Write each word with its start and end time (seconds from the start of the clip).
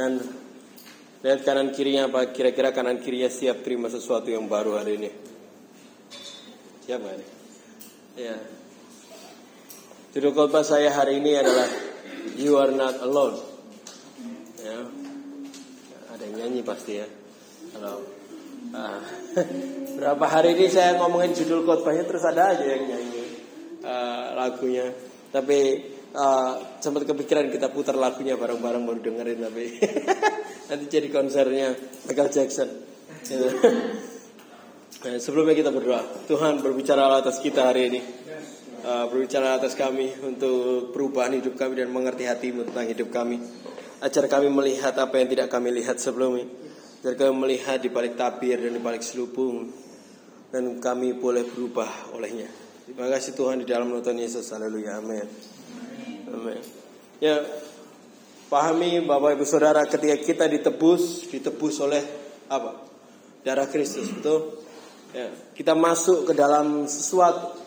Dan 0.00 0.16
lihat 1.20 1.44
kanan 1.44 1.76
kirinya 1.76 2.08
apa? 2.08 2.32
Kira-kira 2.32 2.72
kanan 2.72 3.04
kirinya 3.04 3.28
siap 3.28 3.60
terima 3.60 3.92
sesuatu 3.92 4.32
yang 4.32 4.48
baru 4.48 4.80
hari 4.80 4.96
ini. 4.96 5.10
Siapa 6.88 7.04
ini? 7.04 7.26
Ya. 8.16 8.40
Judul 10.16 10.32
khotbah 10.32 10.64
saya 10.64 10.88
hari 10.96 11.20
ini 11.20 11.36
adalah 11.36 11.68
You 12.40 12.56
are 12.56 12.72
not 12.72 12.96
alone. 13.04 13.44
Ya. 14.64 14.88
Ada 16.16 16.22
yang 16.32 16.48
nyanyi 16.48 16.64
pasti 16.64 16.96
ya. 16.96 17.06
Kalau 17.76 18.00
ah, 18.72 19.04
berapa 20.00 20.24
hari 20.32 20.56
ini 20.56 20.72
saya 20.72 20.96
ngomongin 20.96 21.36
judul 21.36 21.68
khotbahnya 21.68 22.08
terus 22.08 22.24
ada 22.24 22.56
aja 22.56 22.64
yang 22.64 22.88
nyanyi 22.88 23.24
uh, 23.84 24.32
lagunya. 24.32 24.96
Tapi 25.28 25.89
uh, 26.14 26.52
sempat 26.82 27.06
kepikiran 27.06 27.50
kita 27.50 27.70
putar 27.70 27.94
lagunya 27.94 28.34
bareng-bareng 28.34 28.82
baru 28.82 29.00
dengerin 29.00 29.38
tapi 29.46 29.64
nanti 30.70 30.84
jadi 30.86 31.08
konsernya 31.10 31.74
Michael 32.06 32.30
Jackson. 32.30 32.68
Nah, 35.04 35.18
sebelumnya 35.24 35.54
kita 35.54 35.70
berdoa. 35.74 36.02
Tuhan 36.26 36.62
berbicara 36.62 37.18
atas 37.18 37.42
kita 37.42 37.70
hari 37.70 37.82
ini. 37.90 38.00
Uh, 38.80 39.04
berbicara 39.12 39.60
atas 39.60 39.76
kami 39.76 40.08
untuk 40.24 40.96
perubahan 40.96 41.36
hidup 41.36 41.52
kami 41.52 41.76
dan 41.76 41.92
mengerti 41.92 42.24
hatimu 42.24 42.64
tentang 42.72 42.88
hidup 42.88 43.12
kami. 43.12 43.36
Ajar 44.00 44.24
kami 44.24 44.48
melihat 44.48 44.96
apa 44.96 45.20
yang 45.20 45.28
tidak 45.28 45.52
kami 45.52 45.68
lihat 45.76 46.00
sebelumnya. 46.00 46.48
Ajar 47.04 47.20
kami 47.20 47.36
melihat 47.36 47.76
di 47.76 47.92
balik 47.92 48.16
tabir 48.16 48.56
dan 48.56 48.72
di 48.72 48.80
balik 48.80 49.04
selubung. 49.04 49.68
Dan 50.48 50.80
kami 50.80 51.12
boleh 51.12 51.44
berubah 51.44 52.16
olehnya. 52.16 52.48
Terima 52.88 53.06
kasih 53.12 53.36
Tuhan 53.36 53.62
di 53.62 53.68
dalam 53.68 53.92
Tuhan 54.00 54.16
Yesus. 54.16 54.48
Haleluya. 54.50 54.98
Amin. 54.98 55.59
Ya, 57.20 57.42
pahami 58.48 59.02
Bapak 59.04 59.36
Ibu 59.36 59.44
Saudara 59.44 59.84
ketika 59.84 60.16
kita 60.16 60.44
ditebus, 60.48 61.28
ditebus 61.28 61.82
oleh 61.84 62.00
apa? 62.48 62.80
Darah 63.44 63.68
Kristus, 63.68 64.08
betul? 64.14 64.62
Ya, 65.10 65.28
kita 65.58 65.74
masuk 65.74 66.30
ke 66.30 66.32
dalam 66.32 66.86
sesuatu. 66.86 67.58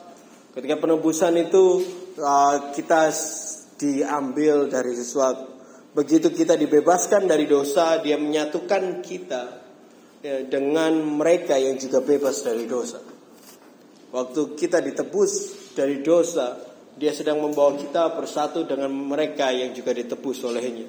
Ketika 0.54 0.78
penebusan 0.78 1.34
itu 1.38 1.82
uh, 2.18 2.72
kita 2.72 3.10
diambil 3.78 4.70
dari 4.70 4.94
sesuatu. 4.96 5.50
Begitu 5.94 6.34
kita 6.34 6.58
dibebaskan 6.58 7.30
dari 7.30 7.46
dosa, 7.46 8.02
dia 8.02 8.18
menyatukan 8.18 9.06
kita 9.06 9.44
ya, 10.26 10.42
dengan 10.50 10.98
mereka 11.04 11.54
yang 11.60 11.78
juga 11.78 12.02
bebas 12.02 12.42
dari 12.42 12.66
dosa. 12.66 12.98
Waktu 14.14 14.58
kita 14.58 14.82
ditebus 14.82 15.32
dari 15.78 16.02
dosa, 16.06 16.73
dia 16.94 17.10
sedang 17.10 17.42
membawa 17.42 17.74
kita 17.74 18.14
bersatu 18.14 18.70
dengan 18.70 18.94
mereka 18.94 19.50
yang 19.50 19.74
juga 19.74 19.94
ditebus 19.94 20.46
olehnya. 20.46 20.86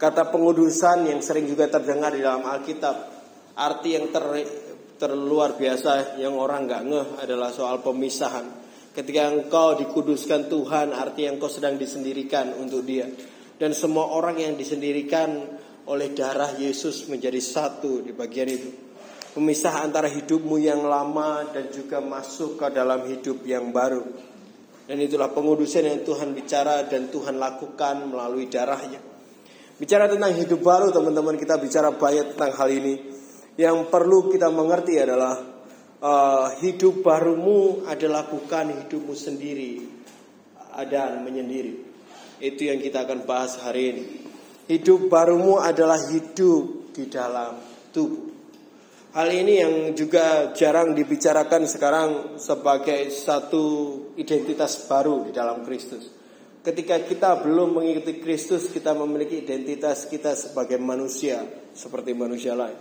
Kata 0.00 0.32
pengudusan 0.32 1.12
yang 1.12 1.20
sering 1.20 1.44
juga 1.44 1.68
terdengar 1.68 2.16
di 2.16 2.24
dalam 2.24 2.40
Alkitab, 2.40 2.96
arti 3.52 4.00
yang 4.00 4.08
ter, 4.08 4.24
terluar 4.96 5.60
biasa 5.60 6.16
yang 6.16 6.40
orang 6.40 6.64
nggak 6.64 6.82
ngeh 6.88 7.08
adalah 7.20 7.52
soal 7.52 7.84
pemisahan. 7.84 8.48
Ketika 8.96 9.28
engkau 9.28 9.76
dikuduskan 9.76 10.48
Tuhan, 10.48 10.96
arti 10.96 11.28
yang 11.28 11.36
engkau 11.36 11.52
sedang 11.52 11.76
disendirikan 11.76 12.56
untuk 12.56 12.82
Dia. 12.88 13.06
Dan 13.60 13.76
semua 13.76 14.08
orang 14.08 14.40
yang 14.40 14.56
disendirikan 14.56 15.36
oleh 15.84 16.16
darah 16.16 16.56
Yesus 16.56 17.04
menjadi 17.12 17.36
satu 17.36 18.00
di 18.00 18.16
bagian 18.16 18.48
itu. 18.48 18.70
Pemisah 19.36 19.84
antara 19.84 20.08
hidupmu 20.08 20.56
yang 20.58 20.80
lama 20.88 21.44
dan 21.52 21.68
juga 21.68 22.00
masuk 22.00 22.56
ke 22.56 22.66
dalam 22.72 23.04
hidup 23.04 23.44
yang 23.44 23.68
baru. 23.68 24.29
Dan 24.90 24.98
itulah 25.06 25.30
pengudusan 25.30 25.86
yang 25.86 26.02
Tuhan 26.02 26.34
bicara 26.34 26.82
dan 26.90 27.14
Tuhan 27.14 27.38
lakukan 27.38 28.10
melalui 28.10 28.50
darahnya. 28.50 28.98
Bicara 29.78 30.10
tentang 30.10 30.34
hidup 30.34 30.66
baru 30.66 30.90
teman-teman 30.90 31.38
kita 31.38 31.62
bicara 31.62 31.94
banyak 31.94 32.34
tentang 32.34 32.50
hal 32.58 32.68
ini. 32.74 32.98
Yang 33.54 33.86
perlu 33.86 34.34
kita 34.34 34.50
mengerti 34.50 34.98
adalah 34.98 35.38
uh, 36.02 36.58
hidup 36.58 37.06
barumu 37.06 37.86
adalah 37.86 38.26
bukan 38.26 38.82
hidupmu 38.82 39.14
sendiri 39.14 39.78
dan 40.90 41.22
menyendiri. 41.22 41.86
Itu 42.42 42.66
yang 42.66 42.82
kita 42.82 43.06
akan 43.06 43.30
bahas 43.30 43.62
hari 43.62 43.94
ini. 43.94 44.04
Hidup 44.66 45.06
barumu 45.06 45.62
adalah 45.62 46.02
hidup 46.02 46.90
di 46.98 47.06
dalam 47.06 47.62
tubuh. 47.94 48.29
Hal 49.10 49.26
ini 49.34 49.58
yang 49.58 49.74
juga 49.98 50.54
jarang 50.54 50.94
dibicarakan 50.94 51.66
sekarang 51.66 52.10
sebagai 52.38 53.10
satu 53.10 53.64
identitas 54.14 54.86
baru 54.86 55.26
di 55.26 55.34
dalam 55.34 55.66
Kristus. 55.66 56.06
Ketika 56.62 57.02
kita 57.02 57.42
belum 57.42 57.82
mengikuti 57.82 58.22
Kristus, 58.22 58.70
kita 58.70 58.94
memiliki 58.94 59.42
identitas 59.42 60.06
kita 60.06 60.38
sebagai 60.38 60.78
manusia, 60.78 61.42
seperti 61.74 62.14
manusia 62.14 62.54
lain. 62.54 62.78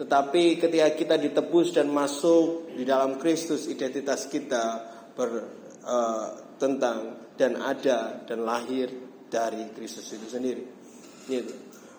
Tetapi 0.00 0.56
ketika 0.56 0.96
kita 0.96 1.14
ditebus 1.20 1.76
dan 1.76 1.92
masuk 1.92 2.72
di 2.72 2.88
dalam 2.88 3.20
Kristus, 3.20 3.68
identitas 3.68 4.32
kita 4.32 4.64
ber, 5.12 5.44
uh, 5.84 6.56
tentang 6.56 7.28
dan 7.36 7.60
ada 7.60 8.24
dan 8.24 8.48
lahir 8.48 8.88
dari 9.28 9.76
Kristus 9.76 10.08
itu 10.08 10.24
sendiri. 10.24 10.64
Gitu. 11.28 11.52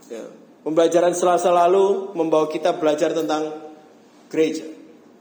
Ya. 0.09 0.25
Pembelajaran 0.61 1.17
Selasa 1.17 1.49
lalu 1.49 2.13
membawa 2.13 2.45
kita 2.45 2.77
belajar 2.77 3.17
tentang 3.17 3.49
gereja. 4.29 4.61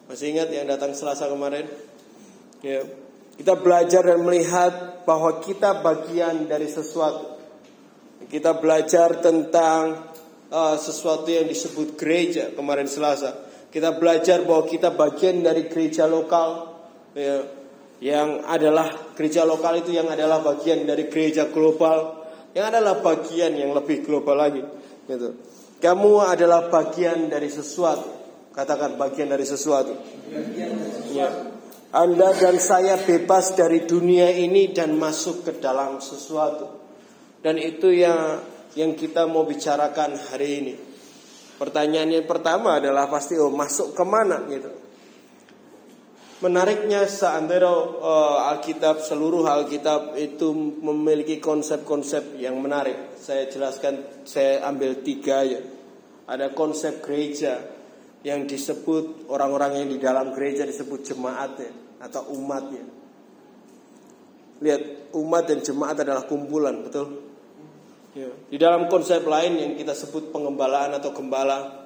Masih 0.04 0.36
ingat 0.36 0.52
yang 0.52 0.68
datang 0.68 0.92
Selasa 0.92 1.32
kemarin? 1.32 1.64
Ya. 2.60 2.84
Kita 3.40 3.56
belajar 3.56 4.04
dan 4.04 4.20
melihat 4.20 5.00
bahwa 5.08 5.40
kita 5.40 5.80
bagian 5.80 6.44
dari 6.44 6.68
sesuatu. 6.68 7.40
Kita 8.28 8.60
belajar 8.60 9.24
tentang 9.24 10.12
uh, 10.52 10.76
sesuatu 10.76 11.24
yang 11.32 11.48
disebut 11.48 11.96
gereja 11.96 12.52
kemarin 12.52 12.84
Selasa. 12.84 13.48
Kita 13.72 13.96
belajar 13.96 14.44
bahwa 14.44 14.68
kita 14.68 14.92
bagian 14.92 15.40
dari 15.40 15.72
gereja 15.72 16.04
lokal 16.04 16.68
ya, 17.16 17.40
yang 18.04 18.44
adalah 18.44 19.16
gereja 19.16 19.48
lokal 19.48 19.80
itu 19.80 19.96
yang 19.96 20.12
adalah 20.12 20.44
bagian 20.44 20.84
dari 20.84 21.08
gereja 21.08 21.48
global 21.48 22.28
yang 22.50 22.66
adalah 22.66 22.98
bagian 22.98 23.54
yang 23.54 23.70
lebih 23.70 24.02
global 24.02 24.36
lagi. 24.36 24.79
Gitu. 25.10 25.28
Kamu 25.82 26.22
adalah 26.22 26.70
bagian 26.70 27.26
dari 27.26 27.50
sesuatu. 27.50 28.06
Katakan 28.54 28.94
bagian 28.94 29.26
dari 29.26 29.42
sesuatu. 29.42 29.90
Ya. 31.10 31.50
Anda 31.90 32.30
dan 32.38 32.62
saya 32.62 32.94
bebas 33.02 33.58
dari 33.58 33.82
dunia 33.82 34.30
ini 34.30 34.70
dan 34.70 34.94
masuk 34.94 35.42
ke 35.42 35.52
dalam 35.58 35.98
sesuatu. 35.98 36.78
Dan 37.42 37.58
itu 37.58 37.90
yang 37.90 38.38
yang 38.78 38.94
kita 38.94 39.26
mau 39.26 39.42
bicarakan 39.42 40.14
hari 40.30 40.48
ini. 40.62 40.74
Pertanyaan 41.58 42.22
yang 42.22 42.26
pertama 42.30 42.78
adalah 42.78 43.10
pasti 43.10 43.34
oh 43.34 43.50
masuk 43.50 43.98
ke 43.98 44.04
mana 44.06 44.46
gitu. 44.46 44.70
Menariknya 46.40 47.04
seandainya 47.04 47.68
uh, 48.00 48.48
Alkitab 48.48 49.04
seluruh 49.04 49.44
Alkitab 49.44 50.16
itu 50.16 50.48
memiliki 50.80 51.36
konsep-konsep 51.36 52.40
yang 52.40 52.56
menarik. 52.64 53.12
Saya 53.20 53.44
jelaskan, 53.52 54.24
saya 54.24 54.64
ambil 54.64 55.04
tiga 55.04 55.44
ya. 55.44 55.60
Ada 56.24 56.56
konsep 56.56 57.04
gereja 57.04 57.60
yang 58.24 58.48
disebut 58.48 59.28
orang-orang 59.28 59.84
yang 59.84 59.88
di 59.92 59.98
dalam 60.00 60.32
gereja 60.32 60.64
disebut 60.64 61.12
jemaatnya 61.12 62.00
atau 62.00 62.32
umatnya. 62.32 62.88
Lihat, 64.64 65.12
umat 65.16 65.44
dan 65.44 65.60
jemaat 65.60 65.96
adalah 66.00 66.24
kumpulan, 66.24 66.84
betul? 66.84 67.20
Ya. 68.16 68.28
Di 68.48 68.56
dalam 68.56 68.88
konsep 68.88 69.24
lain 69.24 69.56
yang 69.56 69.72
kita 69.76 69.92
sebut 69.92 70.32
pengembalaan 70.32 70.96
atau 70.96 71.12
gembala, 71.12 71.79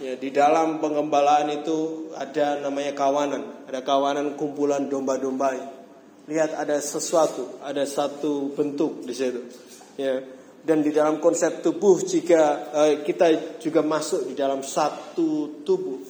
ya, 0.00 0.14
di 0.18 0.30
dalam 0.34 0.82
pengembalaan 0.82 1.50
itu 1.52 2.10
ada 2.14 2.62
namanya 2.62 2.94
kawanan, 2.96 3.66
ada 3.68 3.80
kawanan 3.84 4.34
kumpulan 4.34 4.86
domba-domba. 4.90 5.54
Lihat 6.24 6.56
ada 6.56 6.80
sesuatu, 6.80 7.60
ada 7.60 7.84
satu 7.84 8.56
bentuk 8.56 9.04
di 9.04 9.12
situ. 9.12 9.40
Ya. 10.00 10.24
Dan 10.64 10.80
di 10.80 10.96
dalam 10.96 11.20
konsep 11.20 11.60
tubuh 11.60 12.00
jika 12.00 12.72
eh, 12.72 12.94
kita 13.04 13.60
juga 13.60 13.84
masuk 13.84 14.32
di 14.32 14.34
dalam 14.34 14.64
satu 14.64 15.60
tubuh. 15.60 16.00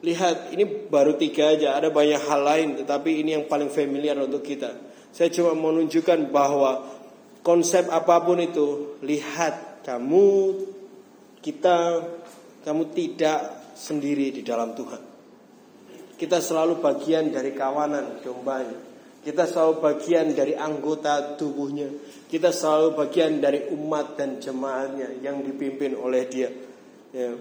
Lihat 0.00 0.56
ini 0.56 0.88
baru 0.88 1.20
tiga 1.20 1.52
aja, 1.52 1.76
ada 1.76 1.92
banyak 1.92 2.22
hal 2.22 2.40
lain, 2.40 2.68
tetapi 2.80 3.20
ini 3.20 3.36
yang 3.36 3.44
paling 3.44 3.68
familiar 3.68 4.16
untuk 4.16 4.40
kita. 4.40 4.72
Saya 5.12 5.28
cuma 5.34 5.52
menunjukkan 5.52 6.30
bahwa 6.32 6.86
konsep 7.44 7.90
apa 7.90 8.22
pun 8.24 8.40
itu, 8.40 8.96
lihat 9.04 9.84
kamu 9.84 10.54
kita 11.42 12.04
kamu 12.68 12.92
tidak 12.92 13.72
sendiri 13.72 14.28
di 14.28 14.44
dalam 14.44 14.76
Tuhan. 14.76 15.00
Kita 16.20 16.36
selalu 16.36 16.84
bagian 16.84 17.32
dari 17.32 17.56
kawanan 17.56 18.20
dombanya. 18.20 18.76
Kita 19.24 19.48
selalu 19.48 19.80
bagian 19.80 20.36
dari 20.36 20.52
anggota 20.52 21.32
tubuhnya. 21.40 21.88
Kita 22.28 22.52
selalu 22.52 22.92
bagian 22.92 23.40
dari 23.40 23.72
umat 23.72 24.20
dan 24.20 24.36
jemaatnya 24.36 25.16
yang 25.24 25.40
dipimpin 25.40 25.96
oleh 25.96 26.28
dia. 26.28 26.52
Ya. 27.16 27.40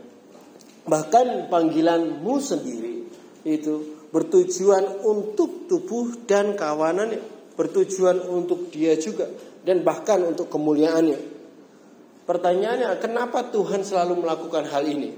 Bahkan 0.88 1.52
panggilanmu 1.52 2.36
sendiri 2.40 2.96
itu 3.44 4.08
bertujuan 4.16 5.04
untuk 5.04 5.68
tubuh 5.68 6.24
dan 6.24 6.56
kawanannya. 6.56 7.20
Bertujuan 7.60 8.24
untuk 8.32 8.72
dia 8.72 8.96
juga 8.96 9.28
dan 9.68 9.84
bahkan 9.84 10.24
untuk 10.24 10.48
kemuliaannya. 10.48 11.37
Pertanyaannya, 12.28 13.00
kenapa 13.00 13.48
Tuhan 13.48 13.88
selalu 13.88 14.28
melakukan 14.28 14.68
hal 14.68 14.84
ini? 14.84 15.16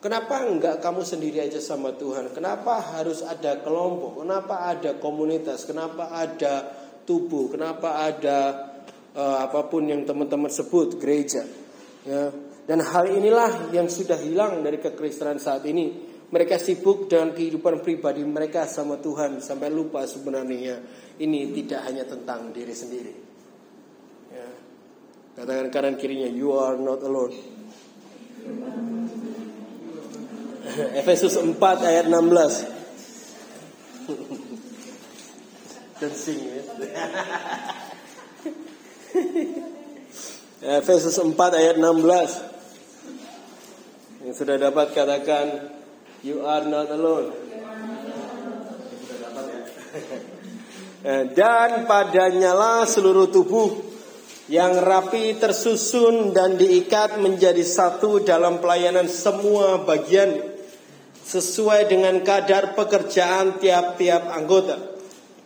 Kenapa 0.00 0.44
enggak 0.44 0.80
kamu 0.84 1.04
sendiri 1.04 1.40
aja 1.44 1.60
sama 1.60 1.96
Tuhan? 1.96 2.32
Kenapa 2.36 2.80
harus 2.80 3.24
ada 3.24 3.60
kelompok? 3.60 4.24
Kenapa 4.24 4.68
ada 4.68 4.96
komunitas? 4.96 5.68
Kenapa 5.68 6.12
ada 6.12 6.68
tubuh? 7.04 7.52
Kenapa 7.52 8.04
ada 8.04 8.38
uh, 9.12 9.44
apa 9.44 9.68
pun 9.68 9.88
yang 9.88 10.04
teman-teman 10.04 10.48
sebut 10.48 10.96
gereja? 10.96 11.44
Ya. 12.04 12.32
Dan 12.64 12.80
hal 12.80 13.12
inilah 13.12 13.72
yang 13.76 13.92
sudah 13.92 14.16
hilang 14.20 14.64
dari 14.64 14.80
kekristenan 14.80 15.36
saat 15.36 15.64
ini. 15.68 16.08
Mereka 16.30 16.56
sibuk 16.56 17.10
dengan 17.10 17.34
kehidupan 17.34 17.82
pribadi 17.82 18.22
mereka 18.22 18.62
sama 18.64 19.02
Tuhan 19.02 19.42
sampai 19.42 19.66
lupa 19.66 20.06
sebenarnya 20.06 20.78
ini 21.18 21.50
tidak 21.52 21.90
hanya 21.90 22.06
tentang 22.06 22.54
diri 22.54 22.70
sendiri. 22.70 23.12
Katakan 25.40 25.72
kanan 25.72 25.96
kirinya, 25.96 26.28
you 26.28 26.52
are 26.52 26.76
not 26.76 27.00
alone. 27.00 27.32
Efesus 31.00 31.40
4 31.40 31.56
ayat 31.80 32.12
16. 32.12 32.12
Dan 36.04 36.12
sing 36.12 36.44
ya. 36.44 36.60
Efesus 40.84 41.16
4 41.16 41.32
ayat 41.32 41.80
16. 41.80 44.28
Yang 44.28 44.44
sudah 44.44 44.60
dapat 44.60 44.92
katakan 44.92 45.72
you 46.20 46.44
are 46.44 46.68
not 46.68 46.92
alone. 46.92 47.32
Dan 51.32 51.88
padanyalah 51.88 52.84
seluruh 52.84 53.32
tubuh 53.32 53.89
yang 54.50 54.82
rapi 54.82 55.38
tersusun 55.38 56.34
dan 56.34 56.58
diikat 56.58 57.22
menjadi 57.22 57.62
satu 57.62 58.18
dalam 58.18 58.58
pelayanan 58.58 59.06
semua 59.06 59.86
bagian 59.86 60.42
sesuai 61.22 61.86
dengan 61.86 62.18
kadar 62.26 62.74
pekerjaan 62.74 63.62
tiap-tiap 63.62 64.26
anggota 64.34 64.98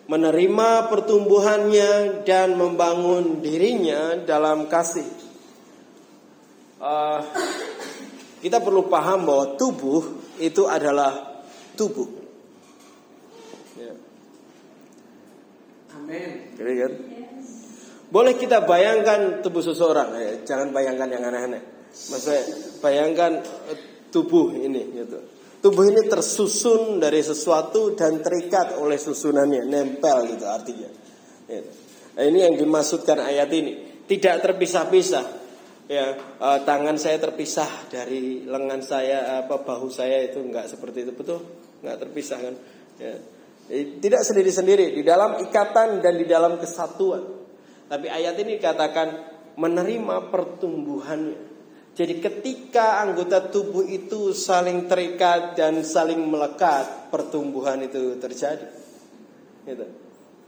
menerima 0.08 0.88
pertumbuhannya 0.88 2.24
dan 2.24 2.56
membangun 2.56 3.44
dirinya 3.44 4.16
dalam 4.24 4.72
kasih. 4.72 5.08
Uh, 6.80 7.20
kita 8.44 8.60
perlu 8.60 8.88
paham 8.88 9.24
bahwa 9.28 9.56
tubuh 9.56 10.04
itu 10.36 10.64
adalah 10.68 11.44
tubuh. 11.76 12.08
Ya. 13.76 13.92
Amin. 15.96 16.52
Kan? 16.56 17.23
Boleh 18.14 18.38
kita 18.38 18.62
bayangkan 18.62 19.42
tubuh 19.42 19.58
seseorang, 19.58 20.14
ya. 20.14 20.32
jangan 20.46 20.70
bayangkan 20.70 21.10
yang 21.10 21.26
aneh-aneh. 21.26 21.90
Maksudnya 21.90 22.42
bayangkan 22.78 23.42
eh, 23.42 24.06
tubuh 24.14 24.54
ini 24.54 24.94
gitu. 24.94 25.18
Tubuh 25.58 25.82
ini 25.90 26.06
tersusun 26.06 27.02
dari 27.02 27.18
sesuatu 27.26 27.98
dan 27.98 28.22
terikat 28.22 28.78
oleh 28.78 29.02
susunannya, 29.02 29.66
nempel 29.66 30.30
gitu 30.30 30.46
artinya. 30.46 30.90
Ya. 31.50 31.66
Nah, 32.14 32.22
ini 32.22 32.38
yang 32.46 32.54
dimaksudkan 32.54 33.18
ayat 33.18 33.50
ini. 33.50 34.06
Tidak 34.06 34.46
terpisah-pisah. 34.46 35.42
Ya, 35.90 36.14
uh, 36.38 36.62
tangan 36.62 36.94
saya 36.96 37.18
terpisah 37.18 37.90
dari 37.90 38.46
lengan 38.46 38.78
saya, 38.80 39.42
apa 39.42 39.58
bahu 39.66 39.90
saya 39.90 40.22
itu 40.22 40.38
enggak 40.40 40.70
seperti 40.70 41.04
itu 41.04 41.12
betul, 41.12 41.44
enggak 41.82 42.08
terpisah 42.08 42.38
kan? 42.40 42.54
Ya. 43.02 43.14
Tidak 43.74 44.22
sendiri-sendiri 44.22 44.94
di 44.94 45.02
dalam 45.02 45.42
ikatan 45.42 45.98
dan 45.98 46.14
di 46.14 46.24
dalam 46.28 46.62
kesatuan. 46.62 47.43
Tapi 47.88 48.06
ayat 48.08 48.36
ini 48.40 48.56
katakan 48.56 49.08
menerima 49.54 50.32
pertumbuhannya. 50.32 51.54
Jadi 51.94 52.18
ketika 52.18 53.06
anggota 53.06 53.46
tubuh 53.54 53.86
itu 53.86 54.34
saling 54.34 54.90
terikat 54.90 55.54
dan 55.54 55.86
saling 55.86 56.26
melekat, 56.26 57.06
pertumbuhan 57.14 57.86
itu 57.86 58.18
terjadi. 58.18 58.66
Gitu. 59.62 59.86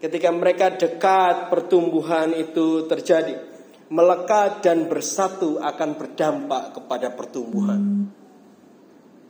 Ketika 0.03 0.29
mereka 0.35 0.75
dekat, 0.75 1.47
pertumbuhan 1.47 2.35
itu 2.35 2.91
terjadi. 2.91 3.38
Melekat 3.87 4.67
dan 4.67 4.91
bersatu 4.91 5.62
akan 5.62 5.91
berdampak 5.94 6.83
kepada 6.83 7.15
pertumbuhan. 7.15 8.11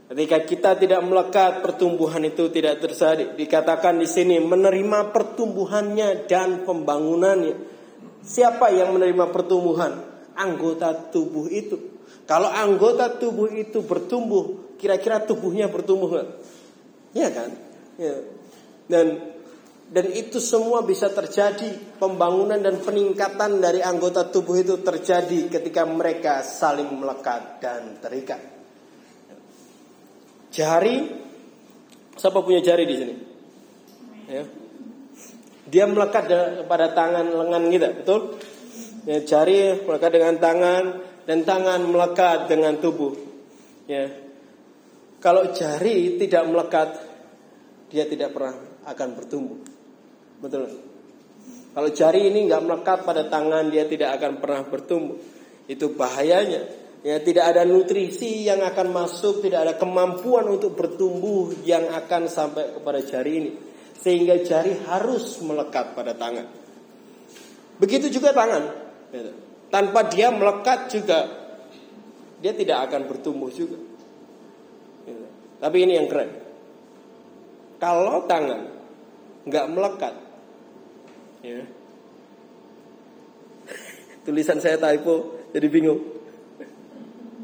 Ketika 0.08 0.38
kita 0.49 0.70
tidak 0.81 1.05
melekat, 1.05 1.61
pertumbuhan 1.61 2.25
itu 2.25 2.49
tidak 2.49 2.81
terjadi. 2.81 3.37
Dikatakan 3.37 4.00
di 4.00 4.08
sini 4.08 4.41
menerima 4.41 5.12
pertumbuhannya 5.12 6.25
dan 6.25 6.64
pembangunannya. 6.64 7.75
Siapa 8.26 8.75
yang 8.75 8.90
menerima 8.99 9.31
pertumbuhan? 9.31 10.02
Anggota 10.34 11.14
tubuh 11.14 11.46
itu. 11.46 11.78
Kalau 12.26 12.50
anggota 12.50 13.14
tubuh 13.14 13.46
itu 13.55 13.87
bertumbuh, 13.87 14.75
kira-kira 14.82 15.23
tubuhnya 15.23 15.70
bertumbuh 15.70 16.11
nggak? 16.11 16.28
Iya 17.14 17.28
kan? 17.31 17.50
Ya. 17.96 18.14
Dan 18.90 19.06
dan 19.87 20.11
itu 20.11 20.43
semua 20.43 20.82
bisa 20.82 21.06
terjadi 21.14 21.70
pembangunan 22.02 22.58
dan 22.58 22.82
peningkatan 22.82 23.62
dari 23.62 23.78
anggota 23.78 24.26
tubuh 24.26 24.58
itu 24.58 24.82
terjadi 24.82 25.46
ketika 25.46 25.87
mereka 25.87 26.43
saling 26.43 26.90
melekat 26.90 27.62
dan 27.62 28.02
terikat. 28.02 28.43
Jari, 30.50 31.06
siapa 32.19 32.43
punya 32.43 32.58
jari 32.67 32.82
di 32.82 32.96
sini? 32.99 33.14
Ya, 34.26 34.43
dia 35.66 35.84
melekat 35.90 36.30
pada 36.70 36.94
tangan 36.94 37.26
lengan 37.26 37.64
kita, 37.66 37.88
betul? 38.02 38.38
Ya, 39.06 39.22
jari 39.22 39.82
melekat 39.82 40.10
dengan 40.14 40.34
tangan 40.38 40.82
dan 41.26 41.38
tangan 41.42 41.80
melekat 41.90 42.46
dengan 42.46 42.78
tubuh. 42.78 43.14
Ya. 43.90 44.10
Kalau 45.18 45.50
jari 45.50 46.18
tidak 46.22 46.46
melekat, 46.46 46.88
dia 47.90 48.06
tidak 48.06 48.30
pernah 48.34 48.54
akan 48.86 49.08
bertumbuh. 49.18 49.58
Betul. 50.38 50.70
Kalau 51.74 51.90
jari 51.90 52.30
ini 52.30 52.46
nggak 52.46 52.62
melekat 52.62 52.98
pada 53.02 53.26
tangan, 53.26 53.66
dia 53.70 53.90
tidak 53.90 54.22
akan 54.22 54.38
pernah 54.38 54.62
bertumbuh. 54.66 55.19
Itu 55.66 55.98
bahayanya. 55.98 56.62
Ya, 57.02 57.22
tidak 57.22 57.54
ada 57.54 57.62
nutrisi 57.62 58.46
yang 58.46 58.62
akan 58.66 58.90
masuk, 58.90 59.42
tidak 59.42 59.66
ada 59.66 59.74
kemampuan 59.78 60.46
untuk 60.50 60.74
bertumbuh 60.74 61.54
yang 61.62 61.86
akan 61.90 62.26
sampai 62.26 62.74
kepada 62.74 62.98
jari 63.02 63.32
ini 63.38 63.52
sehingga 64.00 64.40
jari 64.44 64.76
harus 64.87 65.40
melekat 65.43 65.96
pada 65.96 66.12
tangan. 66.12 66.46
Begitu 67.76 68.08
juga 68.08 68.32
tangan. 68.32 68.64
Tanpa 69.69 70.06
dia 70.08 70.31
melekat 70.32 70.88
juga 70.93 71.46
dia 72.40 72.52
tidak 72.52 72.88
akan 72.90 73.08
bertumbuh 73.08 73.48
juga. 73.48 73.81
Tapi 75.56 75.76
ini 75.88 75.96
yang 75.96 76.08
keren. 76.08 76.31
Kalau 77.81 78.24
tangan 78.29 78.72
nggak 79.46 79.67
melekat, 79.72 80.15
ya. 81.44 81.60
tulisan 84.24 84.60
saya 84.60 84.81
typo 84.81 85.36
jadi 85.53 85.69
bingung. 85.69 86.00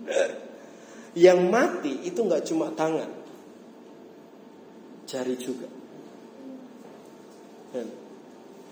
Yang 1.12 1.40
mati 1.52 1.92
itu 2.08 2.24
nggak 2.24 2.48
cuma 2.48 2.72
tangan, 2.72 3.04
jari 5.04 5.36
juga. 5.36 5.68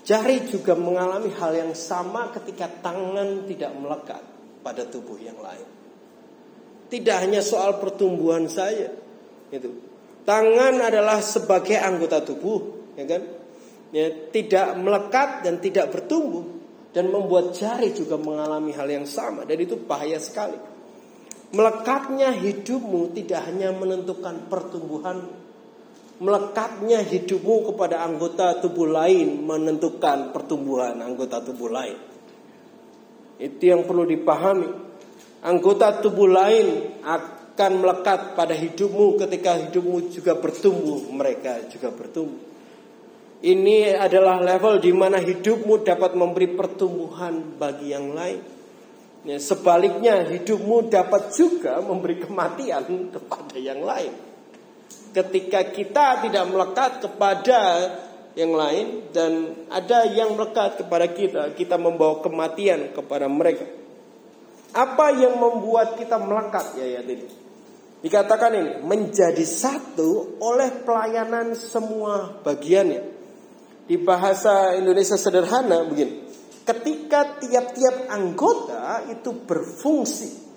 Jari 0.01 0.49
juga 0.49 0.73
mengalami 0.73 1.29
hal 1.37 1.53
yang 1.53 1.73
sama 1.77 2.33
ketika 2.33 2.65
tangan 2.81 3.45
tidak 3.45 3.71
melekat 3.77 4.23
pada 4.65 4.85
tubuh 4.89 5.17
yang 5.21 5.37
lain. 5.37 5.67
Tidak 6.89 7.17
hanya 7.21 7.39
soal 7.39 7.77
pertumbuhan 7.77 8.49
saya, 8.51 8.91
itu. 9.53 9.69
Tangan 10.21 10.77
adalah 10.81 11.23
sebagai 11.23 11.79
anggota 11.79 12.21
tubuh, 12.21 12.93
ya 12.93 13.05
kan? 13.07 13.21
Ya, 13.91 14.07
tidak 14.31 14.77
melekat 14.79 15.43
dan 15.43 15.59
tidak 15.59 15.91
bertumbuh 15.91 16.45
dan 16.91 17.07
membuat 17.11 17.55
jari 17.55 17.91
juga 17.95 18.19
mengalami 18.19 18.71
hal 18.75 18.87
yang 18.87 19.07
sama 19.07 19.43
dan 19.47 19.57
itu 19.59 19.75
bahaya 19.79 20.19
sekali. 20.19 20.55
Melekatnya 21.51 22.31
hidupmu 22.31 23.11
tidak 23.11 23.43
hanya 23.51 23.75
menentukan 23.75 24.47
pertumbuhan 24.47 25.27
melekatnya 26.21 27.01
hidupmu 27.01 27.73
kepada 27.73 28.05
anggota 28.05 28.61
tubuh 28.61 28.85
lain 28.85 29.41
menentukan 29.41 30.29
pertumbuhan 30.29 31.01
anggota 31.01 31.41
tubuh 31.41 31.73
lain. 31.73 31.97
Itu 33.41 33.63
yang 33.65 33.89
perlu 33.89 34.05
dipahami. 34.05 34.69
Anggota 35.41 35.97
tubuh 35.97 36.29
lain 36.29 37.01
akan 37.01 37.71
melekat 37.81 38.37
pada 38.37 38.53
hidupmu 38.53 39.17
ketika 39.17 39.57
hidupmu 39.57 40.13
juga 40.13 40.37
bertumbuh, 40.37 41.09
mereka 41.09 41.65
juga 41.65 41.89
bertumbuh. 41.89 42.53
Ini 43.41 43.97
adalah 43.97 44.37
level 44.37 44.77
di 44.77 44.93
mana 44.93 45.17
hidupmu 45.17 45.81
dapat 45.81 46.13
memberi 46.13 46.53
pertumbuhan 46.53 47.57
bagi 47.57 47.89
yang 47.89 48.13
lain. 48.13 48.61
Ya, 49.25 49.41
sebaliknya 49.41 50.21
hidupmu 50.21 50.93
dapat 50.93 51.33
juga 51.33 51.81
memberi 51.81 52.21
kematian 52.21 52.85
kepada 53.17 53.57
yang 53.57 53.81
lain 53.81 54.30
ketika 55.11 55.67
kita 55.71 56.23
tidak 56.23 56.45
melekat 56.47 56.91
kepada 57.03 57.61
yang 58.35 58.55
lain 58.55 59.11
dan 59.11 59.31
ada 59.67 60.07
yang 60.07 60.35
melekat 60.39 60.79
kepada 60.79 61.07
kita, 61.11 61.43
kita 61.55 61.75
membawa 61.75 62.23
kematian 62.23 62.95
kepada 62.95 63.27
mereka. 63.27 63.67
Apa 64.71 65.11
yang 65.11 65.35
membuat 65.35 65.99
kita 65.99 66.15
melekat 66.15 66.79
ya 66.79 66.99
ya 66.99 67.01
ini? 67.03 67.27
Dikatakan 68.01 68.51
ini 68.55 68.71
menjadi 68.81 69.43
satu 69.43 70.39
oleh 70.41 70.81
pelayanan 70.81 71.53
semua 71.53 72.39
bagiannya. 72.41 73.19
Di 73.85 73.99
bahasa 73.99 74.79
Indonesia 74.79 75.19
sederhana 75.19 75.83
begini. 75.83 76.23
Ketika 76.63 77.37
tiap-tiap 77.43 78.07
anggota 78.07 79.05
itu 79.11 79.35
berfungsi. 79.43 80.50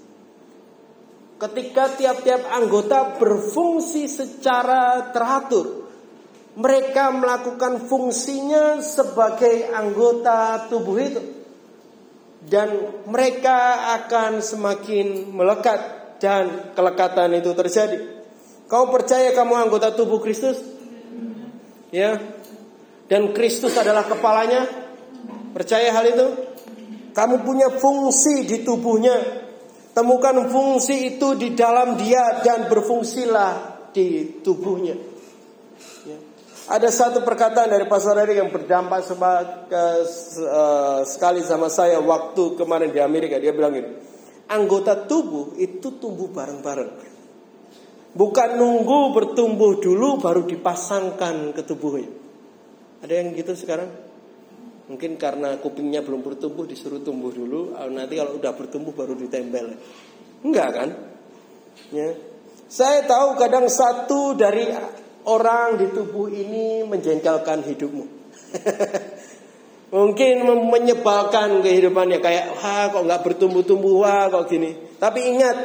Ketika 1.45 1.93
tiap-tiap 1.93 2.49
anggota 2.49 3.21
berfungsi 3.21 4.09
secara 4.09 5.13
teratur. 5.13 5.85
Mereka 6.55 7.11
melakukan 7.11 7.85
fungsinya 7.91 8.79
sebagai 8.79 9.75
anggota 9.75 10.71
tubuh 10.71 10.97
itu 11.03 11.23
dan 12.45 12.69
mereka 13.09 13.91
akan 14.01 14.45
semakin 14.45 15.33
melekat 15.33 15.81
dan 16.21 16.73
kelekatan 16.77 17.33
itu 17.41 17.51
terjadi. 17.57 17.99
Kau 18.69 18.89
percaya 18.93 19.33
kamu 19.33 19.69
anggota 19.69 19.93
tubuh 19.93 20.21
Kristus? 20.21 20.61
Ya. 21.93 22.21
Dan 23.09 23.37
Kristus 23.37 23.77
adalah 23.77 24.09
kepalanya? 24.09 24.65
Percaya 25.53 25.93
hal 25.93 26.05
itu? 26.09 26.27
Kamu 27.13 27.45
punya 27.45 27.69
fungsi 27.75 28.49
di 28.49 28.65
tubuhnya. 28.65 29.44
Temukan 29.95 30.51
fungsi 30.51 31.15
itu 31.15 31.39
di 31.39 31.55
dalam 31.55 31.95
dia 31.95 32.43
dan 32.43 32.67
berfungsilah 32.67 33.53
di 33.95 34.43
tubuhnya. 34.43 35.15
Ada 36.65 36.89
satu 36.89 37.21
perkataan 37.21 37.69
dari 37.69 37.85
Pastor 37.85 38.17
Erik 38.25 38.41
yang 38.41 38.49
berdampak 38.49 39.05
seba, 39.05 39.33
ke, 39.69 39.85
uh, 40.49 41.05
sekali 41.05 41.45
sama 41.45 41.69
saya 41.69 42.01
waktu 42.01 42.57
kemarin 42.57 42.89
di 42.89 43.05
Amerika. 43.05 43.37
Dia 43.37 43.53
bilang 43.53 43.77
ini, 43.77 43.91
anggota 44.49 45.05
tubuh 45.05 45.61
itu 45.61 46.01
tumbuh 46.01 46.33
bareng-bareng. 46.33 47.13
Bukan 48.17 48.49
nunggu 48.57 49.13
bertumbuh 49.13 49.77
dulu 49.77 50.25
baru 50.25 50.49
dipasangkan 50.49 51.53
ke 51.53 51.63
tubuhnya. 51.69 52.09
Ada 53.05 53.13
yang 53.13 53.37
gitu 53.37 53.53
sekarang? 53.53 53.93
Mungkin 54.85 55.17
karena 55.17 55.57
kupingnya 55.64 56.05
belum 56.05 56.21
bertumbuh 56.21 56.69
disuruh 56.69 57.00
tumbuh 57.00 57.33
dulu, 57.33 57.73
nanti 57.88 58.21
kalau 58.21 58.37
udah 58.37 58.53
bertumbuh 58.53 58.93
baru 58.93 59.17
ditempel. 59.17 59.81
Enggak 60.45 60.69
kan? 60.76 60.88
Ya. 61.88 62.12
Saya 62.69 63.09
tahu 63.09 63.41
kadang 63.41 63.64
satu 63.73 64.37
dari 64.37 64.69
orang 65.25 65.81
di 65.81 65.88
tubuh 65.88 66.29
ini 66.29 66.85
menjengkelkan 66.85 67.64
hidupmu. 67.64 68.05
Mungkin 69.95 70.35
menyebalkan 70.69 71.64
kehidupannya 71.64 72.19
kayak 72.21 72.53
wah 72.61 72.93
kok 72.93 73.05
nggak 73.09 73.23
bertumbuh-tumbuh 73.25 74.05
wah 74.05 74.29
kok 74.29 74.53
gini. 74.53 74.76
Tapi 75.00 75.21
ingat 75.33 75.57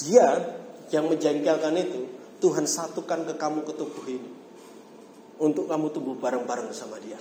dia 0.00 0.56
yang 0.88 1.04
menjengkelkan 1.04 1.76
itu 1.76 2.08
Tuhan 2.40 2.64
satukan 2.64 3.28
ke 3.28 3.34
kamu 3.36 3.60
ke 3.68 3.72
tubuh 3.76 4.08
ini 4.08 4.39
untuk 5.40 5.64
kamu 5.66 5.88
tumbuh 5.88 6.16
bareng-bareng 6.20 6.68
sama 6.76 7.00
dia. 7.00 7.16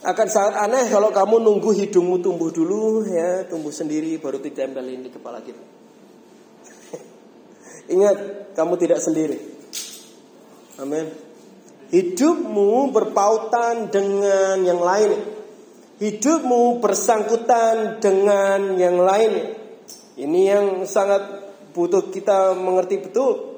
Akan 0.00 0.32
sangat 0.32 0.64
aneh 0.64 0.88
kalau 0.88 1.12
kamu 1.12 1.44
nunggu 1.44 1.76
hidungmu 1.76 2.24
tumbuh 2.24 2.48
dulu 2.48 3.04
ya, 3.04 3.44
tumbuh 3.48 3.72
sendiri 3.72 4.16
baru 4.16 4.40
ditempelin 4.40 5.04
di 5.04 5.10
kepala 5.12 5.44
kita. 5.44 5.60
Ingat, 7.96 8.16
kamu 8.56 8.74
tidak 8.80 9.00
sendiri. 9.00 9.36
Amin. 10.80 11.12
Hidupmu 11.92 12.96
berpautan 12.96 13.92
dengan 13.92 14.64
yang 14.64 14.80
lain. 14.80 15.20
Hidupmu 16.00 16.80
bersangkutan 16.80 18.00
dengan 18.00 18.80
yang 18.80 18.96
lain. 18.96 19.52
Ini 20.16 20.40
yang 20.40 20.66
sangat 20.88 21.44
butuh 21.76 22.08
kita 22.08 22.56
mengerti 22.56 23.04
betul 23.04 23.49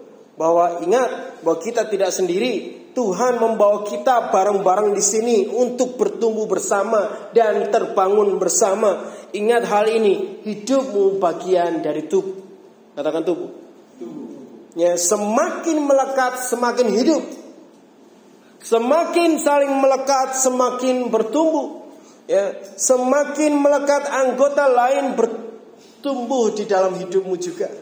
bahwa 0.42 0.82
ingat 0.82 1.38
bahwa 1.46 1.62
kita 1.62 1.86
tidak 1.86 2.10
sendiri. 2.10 2.82
Tuhan 2.92 3.40
membawa 3.40 3.88
kita 3.88 4.28
bareng-bareng 4.28 4.92
di 4.92 5.00
sini 5.00 5.48
untuk 5.48 5.96
bertumbuh 5.96 6.44
bersama 6.44 7.30
dan 7.32 7.72
terbangun 7.72 8.36
bersama. 8.36 9.08
Ingat 9.32 9.64
hal 9.64 9.86
ini, 9.88 10.44
hidupmu 10.44 11.16
bagian 11.16 11.80
dari 11.80 12.04
tubuh. 12.04 12.36
Katakan 12.92 13.24
tubuh. 13.24 13.48
Ya, 14.76 14.98
semakin 15.00 15.80
melekat 15.88 16.44
semakin 16.44 16.92
hidup. 16.92 17.22
Semakin 18.60 19.40
saling 19.40 19.72
melekat 19.72 20.36
semakin 20.36 21.08
bertumbuh. 21.08 21.88
Ya, 22.28 22.52
semakin 22.76 23.56
melekat 23.56 24.04
anggota 24.04 24.68
lain 24.68 25.16
bertumbuh 25.16 26.52
di 26.52 26.68
dalam 26.68 26.92
hidupmu 26.92 27.40
juga. 27.40 27.72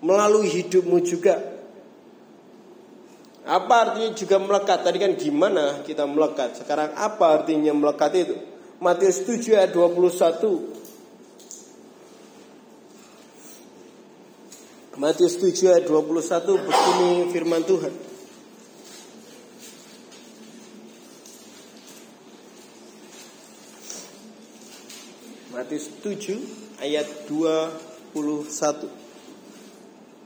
Melalui 0.00 0.48
hidupmu 0.48 0.96
juga. 1.04 1.49
Apa 3.50 3.74
artinya 3.82 4.14
juga 4.14 4.38
melekat? 4.38 4.78
Tadi 4.86 5.02
kan 5.02 5.18
gimana 5.18 5.82
kita 5.82 6.06
melekat? 6.06 6.62
Sekarang 6.62 6.94
apa 6.94 7.42
artinya 7.42 7.74
melekat 7.74 8.14
itu? 8.14 8.38
Matius 8.78 9.26
7 9.26 9.58
ayat 9.58 9.74
21. 9.74 10.70
Matius 15.02 15.34
7 15.42 15.66
ayat 15.66 15.82
21 15.90 16.62
begini 16.62 17.26
firman 17.34 17.66
Tuhan. 17.66 17.90
Matius 25.50 25.90
7 25.98 26.38
ayat 26.86 27.26
21. 27.26 28.99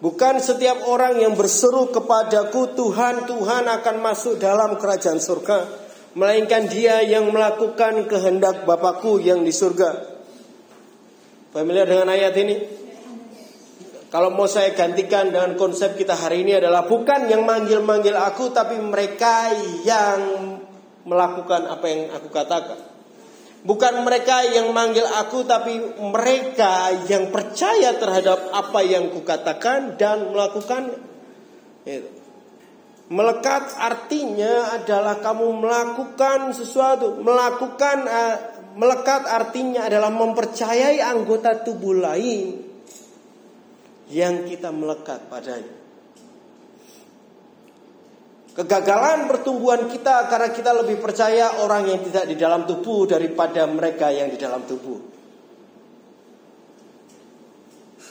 Bukan 0.05 0.37
setiap 0.37 0.85
orang 0.85 1.17
yang 1.17 1.33
berseru 1.33 1.89
kepadaku 1.89 2.77
Tuhan, 2.77 3.25
Tuhan 3.25 3.65
akan 3.65 3.97
masuk 4.05 4.37
dalam 4.37 4.77
kerajaan 4.77 5.17
surga. 5.17 5.65
Melainkan 6.13 6.69
dia 6.69 7.01
yang 7.01 7.33
melakukan 7.33 8.05
kehendak 8.05 8.69
Bapakku 8.69 9.17
yang 9.17 9.41
di 9.41 9.49
surga. 9.49 10.13
Familiar 11.57 11.89
dengan 11.89 12.13
ayat 12.13 12.37
ini? 12.37 12.57
Kalau 14.13 14.29
mau 14.29 14.45
saya 14.45 14.77
gantikan 14.77 15.33
dengan 15.33 15.57
konsep 15.57 15.97
kita 15.97 16.13
hari 16.13 16.45
ini 16.45 16.61
adalah 16.61 16.85
bukan 16.85 17.25
yang 17.25 17.49
manggil-manggil 17.49 18.13
aku 18.13 18.53
tapi 18.53 18.77
mereka 18.77 19.57
yang 19.89 20.21
melakukan 21.09 21.65
apa 21.65 21.87
yang 21.89 22.13
aku 22.13 22.29
katakan. 22.29 22.94
Bukan 23.65 24.05
mereka 24.05 24.45
yang 24.45 24.77
manggil 24.77 25.09
aku 25.09 25.49
tapi 25.49 25.81
mereka 25.97 26.93
yang 27.09 27.33
percaya 27.33 27.97
terhadap 27.97 28.53
apa 28.53 28.85
yang 28.85 29.09
kukatakan 29.09 29.97
dan 29.97 30.29
melakukan 30.37 30.93
itu. 31.89 32.13
Melekat 33.09 33.73
artinya 33.81 34.81
adalah 34.81 35.21
kamu 35.21 35.65
melakukan 35.65 36.53
sesuatu, 36.57 37.21
melakukan 37.21 38.05
uh, 38.05 38.37
melekat 38.77 39.29
artinya 39.29 39.89
adalah 39.89 40.13
mempercayai 40.13 41.01
anggota 41.05 41.65
tubuh 41.65 42.01
lain 42.01 42.65
yang 44.13 44.45
kita 44.45 44.73
melekat 44.73 45.25
padanya. 45.29 45.74
Kegagalan 48.55 49.27
pertumbuhan 49.27 49.91
kita 49.91 50.31
karena 50.31 50.55
kita 50.55 50.71
lebih 50.79 51.03
percaya 51.03 51.59
orang 51.59 51.91
yang 51.91 52.01
tidak 52.07 52.31
di 52.31 52.39
dalam 52.39 52.63
tubuh 52.63 53.03
daripada 53.03 53.67
mereka 53.67 54.15
yang 54.15 54.31
di 54.31 54.39
dalam 54.39 54.63
tubuh. 54.63 55.11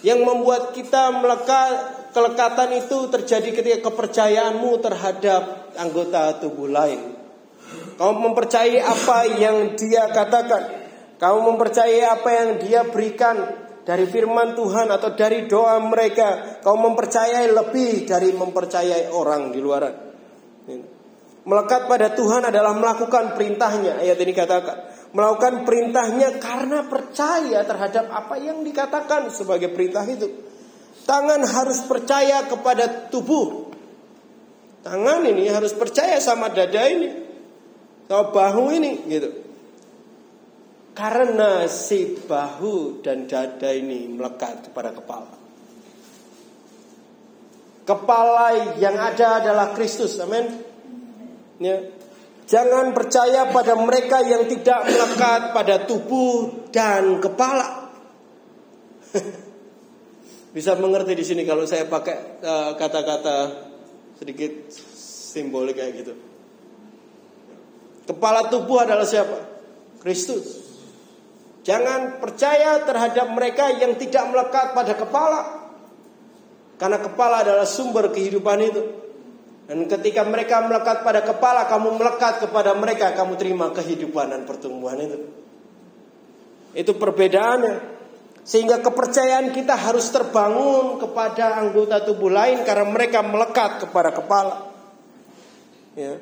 Yang 0.04 0.20
membuat 0.20 0.76
kita 0.76 1.16
melekat 1.16 1.72
kelekatan 2.12 2.76
itu 2.76 3.08
terjadi 3.08 3.50
ketika 3.56 3.80
kepercayaanmu 3.88 4.84
terhadap 4.84 5.72
anggota 5.80 6.36
tubuh 6.44 6.68
lain. 6.68 7.16
Kamu 7.96 8.14
mempercayai 8.28 8.84
apa 8.84 9.18
yang 9.40 9.80
dia 9.80 10.12
katakan. 10.12 10.84
Kamu 11.24 11.56
mempercayai 11.56 12.04
apa 12.04 12.30
yang 12.36 12.50
dia 12.60 12.84
berikan 12.84 13.64
dari 13.88 14.04
firman 14.12 14.60
Tuhan 14.60 14.92
atau 14.92 15.16
dari 15.16 15.48
doa 15.48 15.80
mereka. 15.80 16.60
Kamu 16.60 16.92
mempercayai 16.92 17.48
lebih 17.48 18.04
dari 18.04 18.36
mempercayai 18.36 19.08
orang 19.08 19.56
di 19.56 19.64
luaran. 19.64 20.13
Melekat 21.44 21.92
pada 21.92 22.16
Tuhan 22.16 22.48
adalah 22.48 22.72
melakukan 22.72 23.36
perintahnya. 23.36 24.00
Ayat 24.00 24.18
ini 24.24 24.32
katakan. 24.32 24.78
Melakukan 25.14 25.68
perintahnya 25.68 26.42
karena 26.42 26.90
percaya 26.90 27.62
terhadap 27.62 28.10
apa 28.10 28.34
yang 28.42 28.66
dikatakan 28.66 29.30
sebagai 29.30 29.70
perintah 29.70 30.08
itu. 30.08 30.26
Tangan 31.04 31.44
harus 31.44 31.84
percaya 31.84 32.48
kepada 32.48 33.12
tubuh. 33.12 33.70
Tangan 34.82 35.22
ini 35.28 35.52
harus 35.52 35.76
percaya 35.76 36.18
sama 36.18 36.50
dada 36.50 36.82
ini. 36.88 37.12
Sama 38.08 38.32
bahu 38.32 38.64
ini 38.74 38.92
gitu. 39.12 39.30
Karena 40.96 41.68
si 41.68 42.24
bahu 42.24 43.04
dan 43.04 43.28
dada 43.28 43.70
ini 43.74 44.08
melekat 44.08 44.72
kepada 44.72 44.96
kepala. 44.96 45.43
Kepala 47.84 48.76
yang 48.80 48.96
ada 48.96 49.44
adalah 49.44 49.76
Kristus, 49.76 50.16
amin. 50.24 50.48
Ya. 51.60 51.84
Jangan 52.44 52.92
percaya 52.92 53.52
pada 53.52 53.76
mereka 53.80 54.20
yang 54.24 54.48
tidak 54.48 54.88
melekat 54.88 55.42
pada 55.56 55.76
tubuh 55.88 56.68
dan 56.72 57.20
kepala. 57.24 57.88
Bisa 60.56 60.76
mengerti 60.76 61.16
di 61.16 61.26
sini 61.26 61.42
kalau 61.48 61.64
saya 61.64 61.88
pakai 61.88 62.44
eh, 62.44 62.72
kata-kata 62.78 63.36
uh, 63.36 63.48
sedikit 64.20 64.70
simbolik 65.34 65.80
kayak 65.80 65.94
gitu. 66.04 66.14
Kepala 68.04 68.52
tubuh 68.52 68.84
adalah 68.84 69.08
siapa? 69.08 69.40
Kristus. 70.04 70.76
Jangan 71.64 72.20
percaya 72.20 72.84
terhadap 72.84 73.32
mereka 73.32 73.72
yang 73.72 73.96
tidak 73.96 74.28
melekat 74.28 74.76
pada 74.76 74.94
kepala. 75.00 75.63
Karena 76.84 77.00
kepala 77.00 77.48
adalah 77.48 77.64
sumber 77.64 78.12
kehidupan 78.12 78.60
itu. 78.60 78.84
Dan 79.72 79.88
ketika 79.88 80.28
mereka 80.28 80.68
melekat 80.68 81.00
pada 81.08 81.24
kepala, 81.24 81.64
kamu 81.72 81.96
melekat 81.96 82.44
kepada 82.44 82.76
mereka, 82.76 83.16
kamu 83.16 83.40
terima 83.40 83.72
kehidupan 83.72 84.36
dan 84.36 84.44
pertumbuhan 84.44 85.00
itu. 85.00 85.32
Itu 86.76 87.00
perbedaannya. 87.00 87.96
Sehingga 88.44 88.84
kepercayaan 88.84 89.56
kita 89.56 89.80
harus 89.80 90.12
terbangun 90.12 91.00
kepada 91.00 91.64
anggota 91.64 92.04
tubuh 92.04 92.28
lain 92.28 92.68
karena 92.68 92.84
mereka 92.84 93.24
melekat 93.24 93.88
kepada 93.88 94.12
kepala. 94.12 94.68
Ya. 95.96 96.20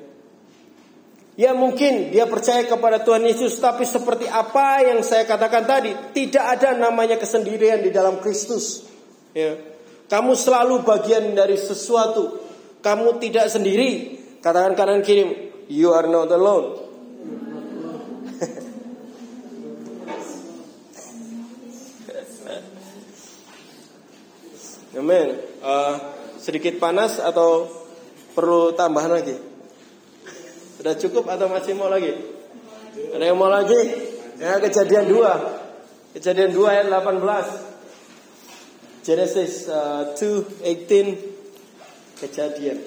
Ya 1.34 1.58
mungkin 1.58 2.13
dia 2.13 2.30
percaya 2.30 2.70
kepada 2.70 3.01
Tuhan 3.01 3.25
Yesus 3.25 3.58
tapi 3.58 3.82
seperti 3.89 4.30
apa 4.30 4.86
yang 4.86 5.01
saya 5.01 5.25
katakan 5.25 5.65
tadi, 5.65 5.89
tidak 6.13 6.62
ada 6.62 6.77
namanya 6.77 7.18
kesendirian 7.18 7.82
di 7.82 7.89
dalam 7.89 8.22
Kristus. 8.22 8.86
Ya. 9.34 9.70
Kamu 10.12 10.36
selalu 10.36 10.84
bagian 10.84 11.32
dari 11.32 11.56
sesuatu. 11.56 12.36
Kamu 12.84 13.15
tidak 13.24 13.48
sendiri. 13.48 14.20
Katakan 14.44 14.75
kanan 14.75 15.00
kiri, 15.08 15.24
you 15.72 15.96
are 15.96 16.03
not 16.12 16.27
alone. 16.27 16.84
Amin. 25.00 25.39
Uh, 25.63 25.96
sedikit 26.36 26.75
panas 26.75 27.15
atau 27.15 27.72
perlu 28.36 28.75
tambahan 28.75 29.15
lagi? 29.15 29.39
Sudah 30.75 31.00
cukup 31.00 31.32
atau 31.32 31.48
masih 31.48 31.72
mau 31.80 31.88
lagi? 31.88 32.12
Ada 33.15 33.32
yang 33.32 33.39
mau 33.39 33.48
lagi? 33.48 33.80
Ya, 34.44 34.60
kejadian 34.60 35.08
2. 35.08 36.20
Kejadian 36.20 36.51
2 36.51 36.68
ayat 36.68 36.91
18. 36.91 37.70
Genesis 39.01 39.65
uh, 39.65 40.13
2 40.13 40.62
18 40.62 42.22
kejadian. 42.22 42.77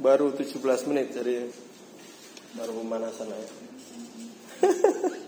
Baru 0.00 0.32
17 0.32 0.56
menit 0.88 1.12
jadi 1.12 1.44
baru 2.56 2.72
pemanasan 2.80 3.28
aja. 3.28 3.52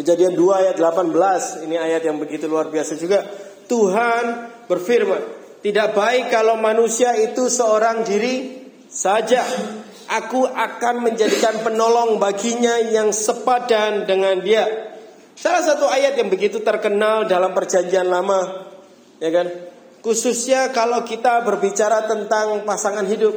Kejadian 0.00 0.32
2 0.38 0.60
ayat 0.64 0.76
18 0.78 1.66
Ini 1.66 1.76
ayat 1.76 2.02
yang 2.06 2.22
begitu 2.22 2.46
luar 2.46 2.70
biasa 2.70 2.94
juga 2.94 3.26
Tuhan 3.66 4.48
berfirman 4.70 5.22
Tidak 5.60 5.88
baik 5.92 6.30
kalau 6.30 6.56
manusia 6.56 7.12
itu 7.18 7.50
seorang 7.50 8.06
diri 8.06 8.59
saja 8.90 9.46
Aku 10.10 10.42
akan 10.42 11.06
menjadikan 11.06 11.62
penolong 11.62 12.18
baginya 12.18 12.82
yang 12.82 13.14
sepadan 13.14 14.10
dengan 14.10 14.42
dia 14.42 14.66
Salah 15.38 15.62
satu 15.62 15.86
ayat 15.86 16.18
yang 16.18 16.26
begitu 16.28 16.60
terkenal 16.60 17.30
dalam 17.30 17.54
perjanjian 17.54 18.10
lama 18.10 18.66
Ya 19.22 19.30
kan 19.30 19.46
Khususnya 20.02 20.74
kalau 20.74 21.06
kita 21.06 21.46
berbicara 21.46 22.10
tentang 22.10 22.66
pasangan 22.66 23.06
hidup 23.06 23.32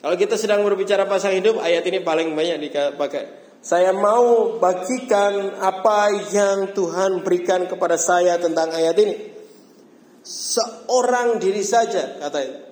Kalau 0.00 0.16
kita 0.16 0.40
sedang 0.40 0.64
berbicara 0.64 1.04
pasangan 1.04 1.36
hidup 1.36 1.60
Ayat 1.60 1.84
ini 1.84 2.00
paling 2.00 2.32
banyak 2.32 2.58
dipakai 2.64 3.44
saya 3.64 3.96
mau 3.96 4.60
bagikan 4.60 5.56
apa 5.56 6.12
yang 6.36 6.76
Tuhan 6.76 7.24
berikan 7.24 7.64
kepada 7.64 7.96
saya 7.96 8.36
tentang 8.36 8.68
ayat 8.68 8.92
ini. 9.00 9.16
Seorang 10.20 11.40
diri 11.40 11.64
saja 11.64 12.20
katanya. 12.20 12.63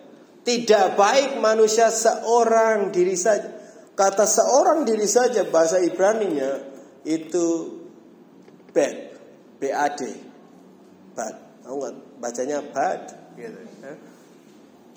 Tidak 0.43 0.99
baik 0.99 1.39
manusia 1.39 1.91
seorang 1.91 2.91
diri 2.91 3.15
saja. 3.15 3.63
Kata 3.95 4.27
seorang 4.27 4.83
diri 4.83 5.07
saja 5.07 5.47
bahasa 5.47 5.79
Ibrani-nya 5.79 6.67
itu 7.07 7.79
bad, 8.75 8.97
B-A-D. 9.63 10.01
Bad. 11.15 11.35
Tahu 11.63 11.75
nggak? 11.79 11.95
Bacanya 12.19 12.59
bad 12.75 13.03
gitu. 13.39 13.59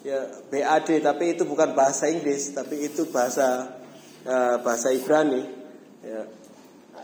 Ya, 0.06 0.22
BAD 0.54 1.02
tapi 1.02 1.34
itu 1.34 1.50
bukan 1.50 1.74
bahasa 1.74 2.06
Inggris, 2.06 2.54
tapi 2.54 2.78
itu 2.86 3.10
bahasa 3.10 3.74
uh, 4.22 4.62
bahasa 4.62 4.94
Ibrani. 4.94 5.42
Ya. 6.06 6.30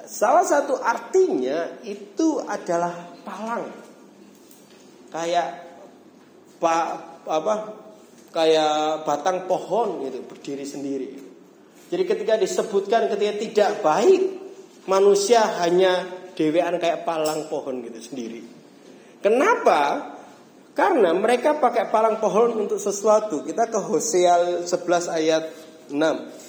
Salah 0.05 0.45
satu 0.45 0.77
artinya 0.77 1.81
itu 1.81 2.37
adalah 2.45 2.93
palang. 3.25 3.73
Kayak 5.09 5.65
pak 6.61 7.25
apa? 7.25 7.80
Kayak 8.31 9.03
batang 9.03 9.43
pohon 9.45 10.07
gitu 10.07 10.23
berdiri 10.23 10.63
sendiri. 10.63 11.09
Jadi 11.91 12.03
ketika 12.07 12.39
disebutkan 12.39 13.11
ketika 13.11 13.33
tidak 13.35 13.71
baik 13.83 14.23
manusia 14.87 15.43
hanya 15.59 16.07
dewean 16.39 16.79
kayak 16.79 17.03
palang 17.03 17.51
pohon 17.51 17.83
gitu 17.83 17.99
sendiri. 17.99 18.41
Kenapa? 19.19 20.11
Karena 20.71 21.11
mereka 21.11 21.59
pakai 21.59 21.91
palang 21.91 22.23
pohon 22.23 22.65
untuk 22.65 22.79
sesuatu. 22.79 23.43
Kita 23.43 23.67
ke 23.67 23.79
Hosea 23.83 24.63
11 24.63 25.11
ayat 25.11 25.43
6. 25.91 26.40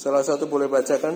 Salah 0.00 0.24
satu 0.24 0.48
boleh 0.48 0.64
bacakan? 0.64 1.12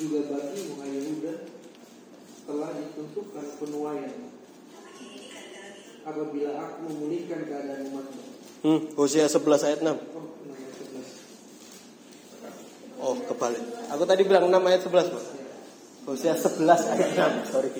Juga 0.00 0.20
bagi 0.32 0.64
wahai 0.72 0.96
Yehuda 0.96 1.34
telah 2.48 2.72
ditentukan 2.72 3.46
penuaian 3.60 4.32
apabila 6.08 6.50
aku 6.56 6.76
memulihkan 6.88 7.52
keadaan 7.52 7.84
umatmu. 7.92 8.22
Hmm, 8.64 8.80
Hosea 8.96 9.28
11 9.28 9.68
ayat 9.68 9.84
6. 9.84 10.00
Oh, 13.04 13.12
kebalik. 13.28 13.60
Aku 13.92 14.08
tadi 14.08 14.24
bilang 14.24 14.48
6 14.48 14.56
ayat 14.56 14.80
11, 14.88 15.12
Pak. 15.12 15.24
Hosea 16.08 16.32
11 16.32 16.64
ayat 16.96 17.10
6. 17.44 17.52
Sorry. 17.52 17.70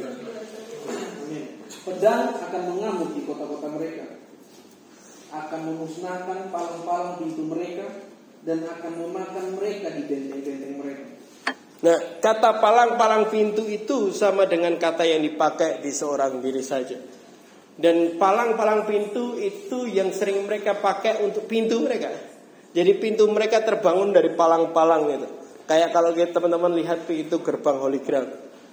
Pedang 1.89 2.37
akan 2.37 2.63
mengamuk 2.69 3.17
di 3.17 3.25
kota-kota 3.25 3.73
mereka 3.73 4.18
akan 5.49 5.61
memusnahkan 5.73 6.53
palang-palang 6.53 7.17
pintu 7.17 7.49
mereka 7.49 7.89
dan 8.45 8.69
akan 8.69 8.93
memakan 9.01 9.57
mereka 9.57 9.97
di 9.97 10.03
benteng-benteng 10.05 10.77
mereka. 10.77 11.05
Nah, 11.79 11.99
kata 12.21 12.59
palang-palang 12.59 13.31
pintu 13.33 13.65
itu 13.65 14.11
sama 14.11 14.45
dengan 14.45 14.77
kata 14.77 15.09
yang 15.09 15.25
dipakai 15.25 15.81
di 15.81 15.89
seorang 15.95 16.43
diri 16.45 16.61
saja. 16.61 16.99
Dan 17.79 18.19
palang-palang 18.19 18.91
pintu 18.91 19.39
itu 19.39 19.87
yang 19.87 20.11
sering 20.11 20.43
mereka 20.43 20.75
pakai 20.77 21.23
untuk 21.23 21.47
pintu 21.47 21.79
mereka. 21.79 22.11
Jadi 22.75 22.99
pintu 22.99 23.31
mereka 23.31 23.63
terbangun 23.63 24.11
dari 24.11 24.35
palang-palang 24.35 25.03
gitu. 25.15 25.29
Kayak 25.71 25.95
kalau 25.95 26.11
kita 26.11 26.35
teman-teman 26.35 26.75
lihat 26.83 27.07
pintu 27.07 27.39
gerbang 27.39 27.79
Holy 27.79 28.03
Ground 28.03 28.31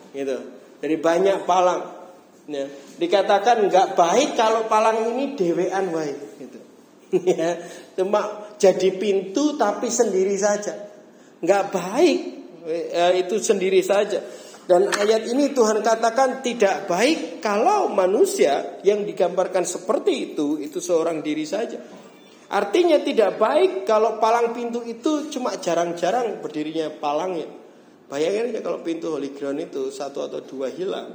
gitu. 0.10 0.38
Dari 0.82 0.98
banyak 0.98 1.46
palang. 1.46 1.82
Ya. 2.50 2.66
Dikatakan 2.98 3.70
nggak 3.70 3.94
baik 3.94 4.34
kalau 4.34 4.66
palang 4.66 5.14
ini 5.14 5.38
dewean 5.38 5.94
baik 5.94 6.18
gitu. 6.42 6.55
ya, 7.40 7.52
cuma 7.96 8.52
jadi 8.60 8.90
pintu 8.96 9.56
tapi 9.56 9.88
sendiri 9.88 10.36
saja. 10.36 10.74
Nggak 11.40 11.64
baik 11.72 12.20
ya, 12.66 13.14
itu 13.16 13.36
sendiri 13.40 13.80
saja. 13.86 14.20
Dan 14.66 14.90
ayat 14.90 15.30
ini 15.30 15.54
Tuhan 15.54 15.86
katakan 15.86 16.42
tidak 16.42 16.90
baik 16.90 17.38
kalau 17.38 17.86
manusia 17.94 18.82
yang 18.82 19.06
digambarkan 19.06 19.62
seperti 19.62 20.34
itu 20.34 20.58
itu 20.58 20.82
seorang 20.82 21.22
diri 21.22 21.46
saja. 21.46 21.78
Artinya 22.50 22.98
tidak 23.02 23.38
baik 23.38 23.86
kalau 23.86 24.18
palang 24.18 24.58
pintu 24.58 24.82
itu 24.82 25.30
cuma 25.30 25.54
jarang-jarang 25.62 26.42
berdirinya 26.42 26.90
palangnya. 26.98 27.46
Bayangin 28.06 28.54
aja 28.54 28.62
kalau 28.62 28.86
pintu 28.86 29.14
Holy 29.14 29.34
Ground 29.34 29.66
itu 29.66 29.90
satu 29.90 30.22
atau 30.26 30.42
dua 30.46 30.70
hilang, 30.70 31.14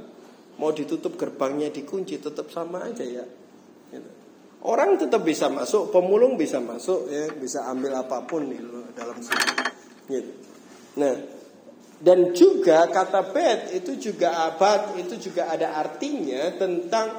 mau 0.59 0.75
ditutup 0.75 1.15
gerbangnya 1.15 1.71
dikunci 1.71 2.19
tetap 2.19 2.51
sama 2.51 2.83
aja 2.87 3.03
ya. 3.03 3.23
Orang 4.61 5.01
tetap 5.01 5.25
bisa 5.25 5.49
masuk, 5.49 5.89
pemulung 5.89 6.37
bisa 6.37 6.61
masuk, 6.61 7.09
ya, 7.09 7.33
bisa 7.33 7.65
ambil 7.65 7.97
apa 7.97 8.21
pun 8.29 8.45
di 8.45 8.61
dalam 8.93 9.17
sini. 9.17 9.45
Gitu. 10.05 10.31
Nah, 11.01 11.15
dan 11.97 12.33
juga 12.33 12.85
kata 12.85 13.33
bet 13.33 13.73
itu 13.73 13.97
juga 13.97 14.49
abad 14.49 14.97
itu 15.01 15.17
juga 15.17 15.49
ada 15.49 15.81
artinya 15.81 16.53
tentang 16.57 17.13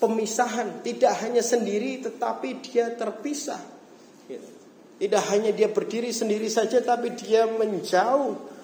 pemisahan. 0.00 0.80
Tidak 0.80 1.12
hanya 1.28 1.44
sendiri, 1.44 2.00
tetapi 2.00 2.64
dia 2.64 2.96
terpisah. 2.96 3.60
Gitu. 4.24 4.48
Tidak 4.98 5.24
hanya 5.28 5.52
dia 5.52 5.68
berdiri 5.68 6.08
sendiri 6.08 6.48
saja, 6.48 6.80
tapi 6.80 7.12
dia 7.12 7.44
menjauh 7.52 8.57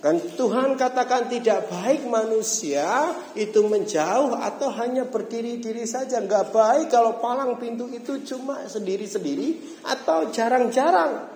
Kan 0.00 0.16
Tuhan 0.16 0.80
katakan 0.80 1.28
tidak 1.28 1.68
baik 1.68 2.08
manusia 2.08 3.12
itu 3.36 3.60
menjauh 3.68 4.32
atau 4.32 4.72
hanya 4.80 5.04
berdiri-diri 5.04 5.84
saja. 5.84 6.24
Nggak 6.24 6.56
baik 6.56 6.86
kalau 6.88 7.20
palang 7.20 7.60
pintu 7.60 7.84
itu 7.92 8.24
cuma 8.24 8.64
sendiri-sendiri 8.64 9.80
atau 9.84 10.32
jarang-jarang. 10.32 11.28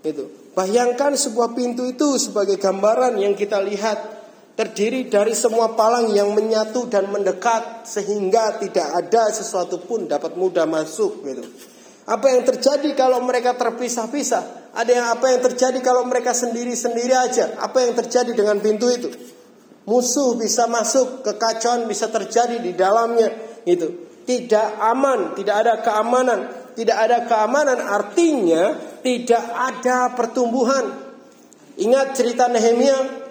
Itu. 0.00 0.24
Bayangkan 0.56 1.12
sebuah 1.20 1.52
pintu 1.52 1.84
itu 1.84 2.16
sebagai 2.16 2.56
gambaran 2.56 3.20
yang 3.20 3.36
kita 3.36 3.60
lihat 3.60 4.24
terdiri 4.56 5.12
dari 5.12 5.36
semua 5.36 5.76
palang 5.76 6.16
yang 6.16 6.32
menyatu 6.32 6.88
dan 6.88 7.12
mendekat 7.12 7.84
sehingga 7.84 8.56
tidak 8.56 8.88
ada 8.88 9.28
sesuatu 9.36 9.84
pun 9.84 10.08
dapat 10.08 10.32
mudah 10.40 10.64
masuk 10.64 11.28
gitu. 11.28 11.44
Apa 12.08 12.32
yang 12.32 12.48
terjadi 12.48 12.88
kalau 12.96 13.20
mereka 13.20 13.52
terpisah-pisah? 13.52 14.61
Ada 14.72 14.90
yang 14.92 15.06
apa 15.12 15.26
yang 15.36 15.40
terjadi 15.44 15.78
kalau 15.84 16.08
mereka 16.08 16.32
sendiri-sendiri 16.32 17.12
aja? 17.12 17.60
Apa 17.60 17.84
yang 17.84 17.92
terjadi 17.92 18.32
dengan 18.32 18.56
pintu 18.60 18.88
itu? 18.88 19.12
Musuh 19.84 20.38
bisa 20.38 20.64
masuk, 20.70 21.20
kekacauan 21.26 21.84
bisa 21.84 22.08
terjadi 22.08 22.56
di 22.56 22.72
dalamnya. 22.72 23.28
Itu 23.68 24.08
tidak 24.24 24.78
aman, 24.80 25.34
tidak 25.36 25.56
ada 25.66 25.74
keamanan, 25.84 26.40
tidak 26.72 26.98
ada 26.98 27.18
keamanan 27.28 27.78
artinya 27.84 28.92
tidak 29.02 29.44
ada 29.52 30.14
pertumbuhan. 30.14 31.12
Ingat 31.76 32.14
cerita 32.14 32.46
Nehemia 32.48 33.22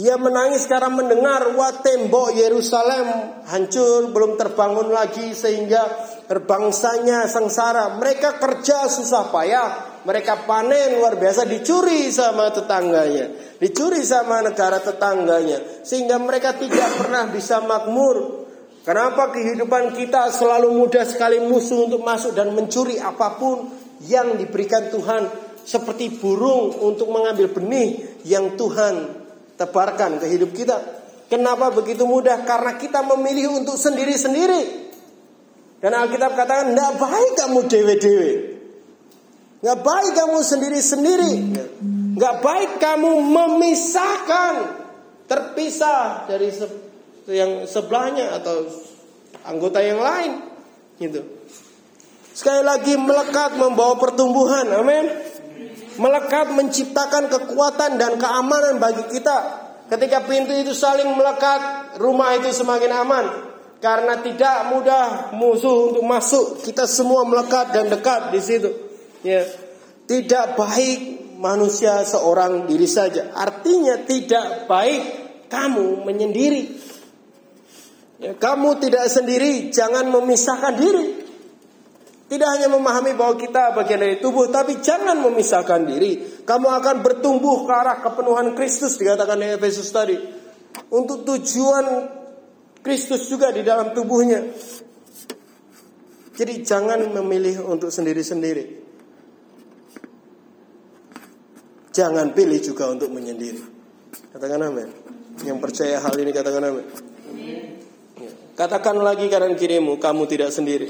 dia 0.00 0.16
menangis 0.16 0.64
karena 0.64 0.88
mendengar 0.88 1.52
wah 1.52 1.76
tembok 1.84 2.32
Yerusalem 2.32 3.36
hancur 3.44 4.08
belum 4.08 4.40
terbangun 4.40 4.88
lagi 4.88 5.36
sehingga 5.36 5.84
bangsanya 6.24 7.28
sengsara. 7.28 8.00
Mereka 8.00 8.40
kerja 8.40 8.88
susah 8.88 9.28
payah, 9.28 9.68
mereka 10.04 10.48
panen 10.48 10.96
luar 10.96 11.20
biasa 11.20 11.44
dicuri 11.44 12.08
sama 12.08 12.48
tetangganya, 12.48 13.56
dicuri 13.60 14.00
sama 14.00 14.40
negara 14.40 14.80
tetangganya 14.80 15.84
sehingga 15.84 16.16
mereka 16.16 16.56
tidak 16.56 16.96
pernah 16.96 17.28
bisa 17.28 17.60
makmur. 17.60 18.48
Kenapa 18.80 19.28
kehidupan 19.28 19.92
kita 19.92 20.32
selalu 20.32 20.72
mudah 20.72 21.04
sekali 21.04 21.36
musuh 21.36 21.84
untuk 21.84 22.00
masuk 22.00 22.32
dan 22.32 22.56
mencuri 22.56 22.96
apa 22.96 23.36
pun 23.36 23.68
yang 24.08 24.40
diberikan 24.40 24.88
Tuhan 24.88 25.28
seperti 25.60 26.16
burung 26.16 26.72
untuk 26.80 27.12
mengambil 27.12 27.52
benih 27.52 28.20
yang 28.24 28.56
Tuhan 28.56 29.20
tebarkan 29.60 30.16
ke 30.16 30.26
hidup 30.32 30.56
kita. 30.56 30.80
Kenapa 31.28 31.68
begitu 31.70 32.08
mudah? 32.08 32.42
Karena 32.42 32.80
kita 32.80 33.04
memilih 33.04 33.60
untuk 33.60 33.76
sendiri-sendiri. 33.76 34.88
Dan 35.80 35.92
Alkitab 35.96 36.34
katakan, 36.34 36.74
tidak 36.74 36.92
baik 36.98 37.30
kamu 37.38 37.60
dewe-dewe. 37.70 38.30
Nggak 39.60 39.78
baik 39.84 40.12
kamu 40.16 40.38
sendiri-sendiri. 40.40 41.32
Nggak 42.16 42.36
baik 42.40 42.70
kamu 42.80 43.10
memisahkan, 43.20 44.54
terpisah 45.28 46.28
dari 46.28 46.48
se 46.52 46.66
yang 47.30 47.68
sebelahnya 47.68 48.40
atau 48.40 48.66
anggota 49.46 49.78
yang 49.84 50.00
lain. 50.00 50.40
Gitu. 50.96 51.20
Sekali 52.32 52.64
lagi 52.64 52.96
melekat 52.96 53.60
membawa 53.60 54.00
pertumbuhan. 54.00 54.66
Amin 54.74 55.30
melekat 56.00 56.56
menciptakan 56.56 57.28
kekuatan 57.28 58.00
dan 58.00 58.16
keamanan 58.16 58.80
bagi 58.80 59.04
kita. 59.12 59.68
Ketika 59.92 60.24
pintu 60.24 60.56
itu 60.56 60.72
saling 60.72 61.12
melekat, 61.12 61.92
rumah 62.00 62.32
itu 62.40 62.48
semakin 62.56 62.92
aman. 63.04 63.24
Karena 63.80 64.16
tidak 64.20 64.72
mudah 64.72 65.32
musuh 65.36 65.92
untuk 65.92 66.04
masuk, 66.04 66.64
kita 66.64 66.88
semua 66.88 67.24
melekat 67.28 67.72
dan 67.76 67.92
dekat 67.92 68.32
di 68.32 68.40
situ. 68.40 68.70
Ya. 69.22 69.44
Tidak 70.10 70.58
baik 70.58 70.98
manusia 71.40 72.04
seorang 72.04 72.68
diri 72.68 72.84
saja. 72.84 73.32
Artinya 73.32 74.02
tidak 74.04 74.68
baik 74.68 75.02
kamu 75.48 76.04
menyendiri. 76.04 76.62
Ya, 78.20 78.36
kamu 78.36 78.76
tidak 78.84 79.08
sendiri, 79.08 79.72
jangan 79.72 80.12
memisahkan 80.12 80.76
diri. 80.76 81.06
Tidak 82.30 82.46
hanya 82.46 82.70
memahami 82.70 83.16
bahwa 83.18 83.34
kita 83.34 83.74
bagian 83.74 83.98
dari 83.98 84.22
tubuh, 84.22 84.46
tapi 84.52 84.78
jangan 84.78 85.18
memisahkan 85.18 85.82
diri. 85.88 86.44
Kamu 86.46 86.68
akan 86.68 87.02
bertumbuh 87.02 87.66
ke 87.66 87.72
arah 87.74 87.98
kepenuhan 88.04 88.54
Kristus, 88.54 89.00
dikatakan 89.00 89.40
di 89.40 89.50
Efesus 89.50 89.88
tadi. 89.90 90.14
Untuk 90.94 91.26
tujuan 91.26 92.06
Kristus 92.84 93.26
juga 93.26 93.50
di 93.50 93.66
dalam 93.66 93.90
tubuhnya. 93.96 94.46
Jadi 96.38 96.54
jangan 96.62 97.02
memilih 97.18 97.66
untuk 97.66 97.90
sendiri-sendiri. 97.90 98.79
Jangan 102.00 102.32
pilih 102.32 102.64
juga 102.64 102.88
untuk 102.88 103.12
menyendiri. 103.12 103.60
Katakan 104.32 104.72
amin. 104.72 104.88
Yang 105.44 105.58
percaya 105.60 106.00
hal 106.00 106.16
ini 106.16 106.32
katakan 106.32 106.64
amin. 106.64 106.88
Katakan 108.56 108.96
lagi 109.04 109.28
kanan 109.28 109.52
kirimu, 109.52 110.00
kamu 110.00 110.24
tidak 110.24 110.48
sendiri. 110.48 110.88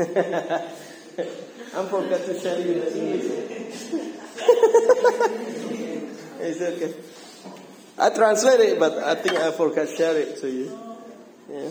You 1.70 1.86
it's 6.40 6.58
okay. 6.60 6.94
I 7.98 8.10
translate 8.10 8.60
it, 8.60 8.78
but 8.80 8.98
I 8.98 9.14
think 9.14 9.36
I 9.36 9.52
forgot 9.52 9.86
share 9.86 10.18
it 10.18 10.40
to 10.40 10.50
you. 10.50 10.66
Yeah. 11.46 11.70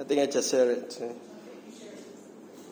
I 0.00 0.02
think 0.02 0.20
I 0.20 0.26
just 0.26 0.50
share 0.50 0.70
it. 0.70 0.90
To 0.98 1.14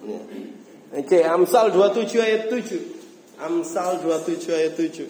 yeah. 0.08 0.61
Okay, 0.92 1.24
Amsal 1.24 1.72
27 1.72 2.20
ayat 2.20 2.52
7. 2.52 3.40
Amsal 3.40 4.04
27 4.04 4.52
ayat 4.52 4.76
7. 4.76 5.08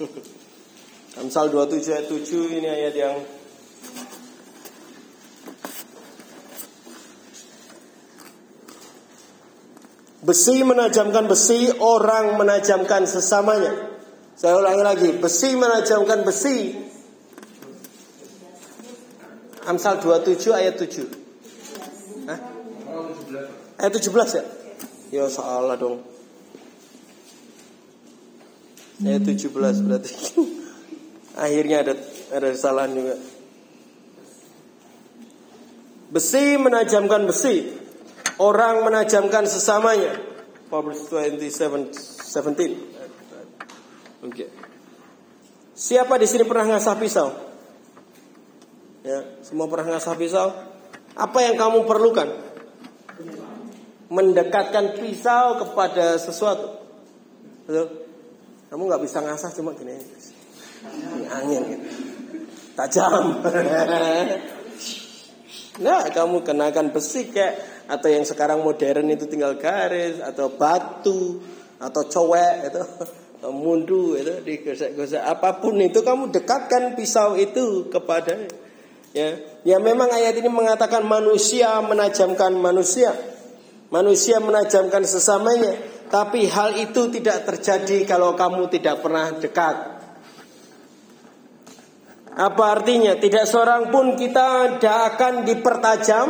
Amsal 1.20 1.52
27 1.52 1.92
ayat 1.92 2.08
7 2.08 2.56
ini 2.56 2.72
ayat 2.72 2.96
yang 2.96 3.20
Besi 10.24 10.64
menajamkan 10.64 11.28
besi, 11.28 11.68
orang 11.82 12.40
menajamkan 12.40 13.04
sesamanya. 13.04 13.91
Saya 14.42 14.58
ulangi 14.58 14.82
lagi, 14.82 15.08
besi 15.22 15.54
menajamkan 15.54 16.26
besi. 16.26 16.74
Amsal 19.70 20.02
27 20.02 20.50
ayat 20.50 20.74
7. 20.82 22.26
Hah? 22.26 22.38
Ayat 23.78 23.92
17 24.02 24.10
ya? 24.34 24.44
Ya 25.14 25.30
salah 25.30 25.78
dong. 25.78 26.02
Ayat 29.06 29.30
17 29.30 29.46
berarti. 29.86 30.10
Akhirnya 31.46 31.86
ada 31.86 31.94
ada 32.34 32.50
kesalahan 32.50 32.98
juga. 32.98 33.14
Besi 36.10 36.58
menajamkan 36.58 37.30
besi. 37.30 37.78
Orang 38.42 38.82
menajamkan 38.82 39.46
sesamanya. 39.46 40.18
Proverbs 40.66 41.06
27 41.06 41.94
17. 42.26 42.91
Oke. 44.22 44.30
Okay. 44.30 44.48
Siapa 45.72 46.14
di 46.16 46.26
sini 46.30 46.46
pernah 46.46 46.76
ngasah 46.76 46.96
pisau? 46.96 47.28
Ya, 49.02 49.18
semua 49.42 49.66
pernah 49.66 49.98
ngasah 49.98 50.14
pisau? 50.14 50.48
Apa 51.18 51.42
yang 51.42 51.58
kamu 51.58 51.84
perlukan? 51.84 52.28
Mendekatkan 54.12 55.02
pisau 55.02 55.58
kepada 55.58 56.16
sesuatu. 56.22 56.86
Betul? 57.66 58.06
Kamu 58.70 58.82
nggak 58.86 59.02
bisa 59.02 59.18
ngasah 59.20 59.50
cuma 59.58 59.74
gini 59.74 59.98
ini 60.90 61.26
angin 61.30 61.62
gitu. 61.76 61.86
tajam 62.74 63.38
nah 65.84 66.02
kamu 66.10 66.36
kenakan 66.44 66.92
besi 66.92 67.32
kayak 67.32 67.86
atau 67.88 68.08
yang 68.08 68.24
sekarang 68.26 68.62
modern 68.62 69.10
itu 69.10 69.26
tinggal 69.26 69.58
garis 69.58 70.20
atau 70.20 70.52
batu 70.52 71.42
atau 71.82 72.02
cowek 72.06 72.70
itu 72.70 72.82
atau 73.42 73.50
mundu 73.50 74.14
itu 74.14 74.38
digosek-gosek. 74.46 75.18
Apa 75.18 75.58
pun 75.58 75.74
itu 75.82 75.98
kamu 76.06 76.30
dekatkan 76.30 76.94
pisau 76.94 77.34
itu 77.34 77.90
kepada 77.90 78.38
ya 79.10 79.34
ya 79.66 79.82
memang 79.82 80.06
ayat 80.14 80.38
ini 80.38 80.46
mengatakan 80.46 81.02
manusia 81.02 81.82
menajamkan 81.82 82.54
manusia. 82.54 83.10
Manusia 83.90 84.38
menajamkan 84.38 85.02
sesamanya, 85.02 85.74
tapi 86.06 86.46
hal 86.46 86.78
itu 86.80 87.10
tidak 87.12 87.44
terjadi 87.44 88.06
kalau 88.06 88.38
kamu 88.38 88.70
tidak 88.70 89.02
pernah 89.02 89.34
dekat. 89.34 89.76
Apa 92.32 92.64
artinya? 92.78 93.18
Tidak 93.18 93.44
seorang 93.44 93.92
pun 93.92 94.16
kita 94.16 94.78
tidak 94.80 94.98
akan 95.12 95.44
dipertajam, 95.44 96.28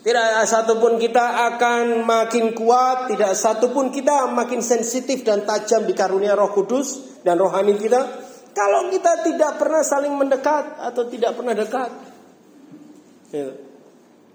tidak 0.00 0.48
satu 0.48 0.80
pun 0.80 0.96
kita 0.96 1.52
akan 1.52 2.08
makin 2.08 2.56
kuat, 2.56 3.12
tidak 3.12 3.36
satu 3.36 3.68
pun 3.68 3.92
kita 3.92 4.32
makin 4.32 4.64
sensitif 4.64 5.20
dan 5.20 5.44
tajam 5.44 5.84
di 5.84 5.92
karunia 5.92 6.32
Roh 6.32 6.56
Kudus 6.56 7.20
dan 7.20 7.36
rohani 7.36 7.76
kita 7.76 8.00
kalau 8.56 8.88
kita 8.88 9.22
tidak 9.22 9.60
pernah 9.60 9.84
saling 9.84 10.16
mendekat 10.16 10.80
atau 10.80 11.04
tidak 11.06 11.36
pernah 11.36 11.54
dekat. 11.54 11.90
Ya. 13.30 13.54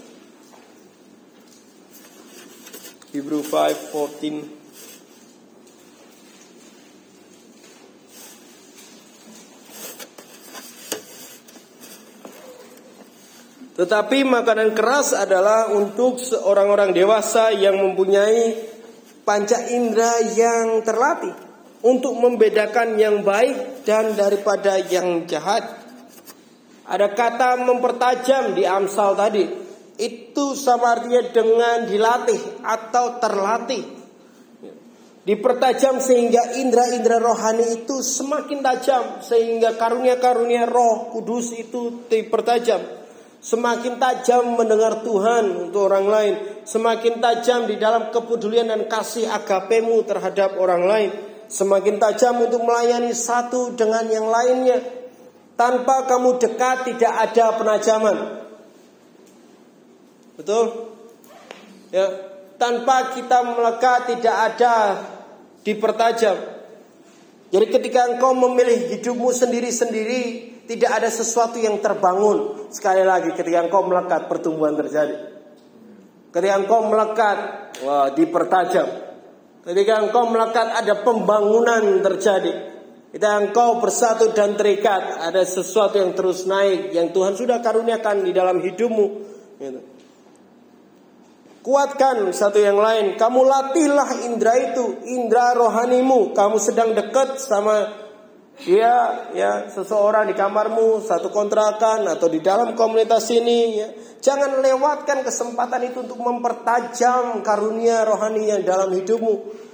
Hebrew 3.15 3.39
5:14 3.39 4.56
Tetapi 13.77 14.25
makanan 14.25 14.73
keras 14.73 15.13
adalah 15.13 15.69
untuk 15.69 16.17
orang-orang 16.41 16.97
dewasa 16.97 17.53
yang 17.53 17.77
mempunyai 17.77 18.57
panca 19.21 19.69
indera 19.69 20.17
yang 20.33 20.81
terlatih 20.81 21.37
untuk 21.85 22.17
membedakan 22.17 22.97
yang 22.97 23.21
baik 23.21 23.85
dan 23.85 24.17
daripada 24.17 24.81
yang 24.81 25.29
jahat. 25.29 25.61
Ada 26.89 27.13
kata 27.13 27.61
mempertajam 27.69 28.57
di 28.57 28.65
Amsal 28.65 29.13
tadi. 29.13 29.45
Itu 29.97 30.57
sama 30.57 30.97
artinya 30.97 31.21
dengan 31.29 31.85
dilatih 31.85 32.65
atau 32.65 33.21
terlatih. 33.21 33.85
Dipertajam 35.21 36.01
sehingga 36.01 36.57
indera-indera 36.57 37.21
rohani 37.21 37.83
itu 37.83 38.01
semakin 38.01 38.63
tajam 38.63 39.21
sehingga 39.21 39.77
karunia-karunia 39.77 40.65
roh 40.65 41.13
kudus 41.13 41.53
itu 41.53 42.07
dipertajam. 42.09 42.96
Semakin 43.37 44.01
tajam 44.01 44.57
mendengar 44.57 45.05
Tuhan 45.05 45.69
untuk 45.69 45.87
orang 45.87 46.07
lain. 46.09 46.33
Semakin 46.65 47.21
tajam 47.21 47.69
di 47.69 47.77
dalam 47.77 48.09
kepedulian 48.09 48.67
dan 48.67 48.89
kasih 48.89 49.29
agapemu 49.29 50.03
terhadap 50.03 50.57
orang 50.57 50.83
lain. 50.83 51.09
Semakin 51.47 52.01
tajam 52.01 52.43
untuk 52.43 52.65
melayani 52.65 53.13
satu 53.13 53.77
dengan 53.77 54.03
yang 54.09 54.27
lainnya. 54.27 54.83
Tanpa 55.57 56.05
kamu 56.05 56.37
dekat 56.41 56.85
tidak 56.91 57.13
ada 57.13 57.45
penajaman. 57.55 58.17
Betul? 60.37 60.93
Ya, 61.89 62.05
tanpa 62.61 63.15
kita 63.15 63.41
melekat 63.41 64.17
tidak 64.17 64.35
ada 64.53 64.75
dipertajam. 65.65 66.37
Jadi 67.47 67.65
ketika 67.71 68.11
engkau 68.11 68.35
memilih 68.35 68.91
hidupmu 68.91 69.31
sendiri-sendiri, 69.31 70.51
tidak 70.67 70.91
ada 70.91 71.07
sesuatu 71.07 71.55
yang 71.55 71.79
terbangun. 71.79 72.67
Sekali 72.67 73.01
lagi 73.07 73.31
ketika 73.31 73.63
engkau 73.63 73.87
melekat 73.87 74.27
pertumbuhan 74.27 74.75
terjadi. 74.75 75.15
Ketika 76.27 76.55
engkau 76.59 76.91
melekat, 76.91 77.37
wah 77.87 78.11
dipertajam. 78.11 78.87
Ketika 79.63 80.03
engkau 80.03 80.27
melekat 80.27 80.67
ada 80.83 80.93
pembangunan 81.07 82.03
terjadi. 82.03 82.75
Ketika 83.15 83.39
engkau 83.39 83.79
bersatu 83.79 84.35
dan 84.35 84.59
terikat, 84.59 85.23
ada 85.23 85.39
sesuatu 85.47 85.95
yang 85.95 86.11
terus 86.11 86.43
naik 86.43 86.91
yang 86.91 87.15
Tuhan 87.15 87.39
sudah 87.39 87.63
karuniakan 87.63 88.27
di 88.27 88.35
dalam 88.35 88.59
hidupmu. 88.59 89.05
Gitu. 89.57 89.81
Kuatkan 91.63 92.31
satu 92.31 92.59
yang 92.59 92.79
lain. 92.79 93.15
Kamu 93.15 93.39
latihlah 93.43 94.27
indera 94.27 94.55
itu, 94.59 95.03
indera 95.07 95.55
rohanimu. 95.55 96.35
Kamu 96.35 96.59
sedang 96.59 96.95
dekat 96.95 97.39
sama 97.39 98.06
dia 98.57 98.93
ya 99.37 99.69
seseorang 99.69 100.29
di 100.29 100.35
kamarmu 100.37 101.05
satu 101.05 101.29
kontrakan 101.29 102.09
atau 102.09 102.25
di 102.25 102.41
dalam 102.41 102.73
komunitas 102.73 103.29
ini 103.29 103.59
ya. 103.77 103.89
Jangan 104.17 104.65
lewatkan 104.65 105.21
kesempatan 105.21 105.93
itu 105.93 106.01
untuk 106.01 106.17
mempertajam 106.17 107.45
karunia 107.45 108.01
rohani 108.01 108.49
yang 108.49 108.65
dalam 108.65 108.89
hidupmu. 108.97 109.65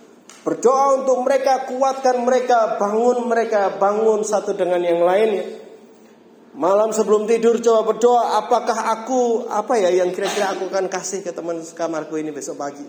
Berdoa 0.44 1.00
untuk 1.00 1.24
mereka 1.24 1.64
kuatkan 1.72 2.20
mereka 2.28 2.76
bangun 2.76 3.24
mereka 3.32 3.80
bangun 3.80 4.28
satu 4.28 4.52
dengan 4.52 4.84
yang 4.84 5.00
lainnya 5.00 5.64
malam 6.54 6.94
sebelum 6.94 7.26
tidur 7.26 7.58
coba 7.58 7.82
berdoa 7.94 8.38
apakah 8.46 8.78
aku 8.94 9.50
apa 9.50 9.74
ya 9.82 9.90
yang 9.90 10.14
kira-kira 10.14 10.54
aku 10.54 10.70
akan 10.70 10.86
kasih 10.86 11.26
ke 11.26 11.34
teman 11.34 11.58
kamarku 11.74 12.14
ini 12.22 12.30
besok 12.30 12.62
pagi? 12.62 12.86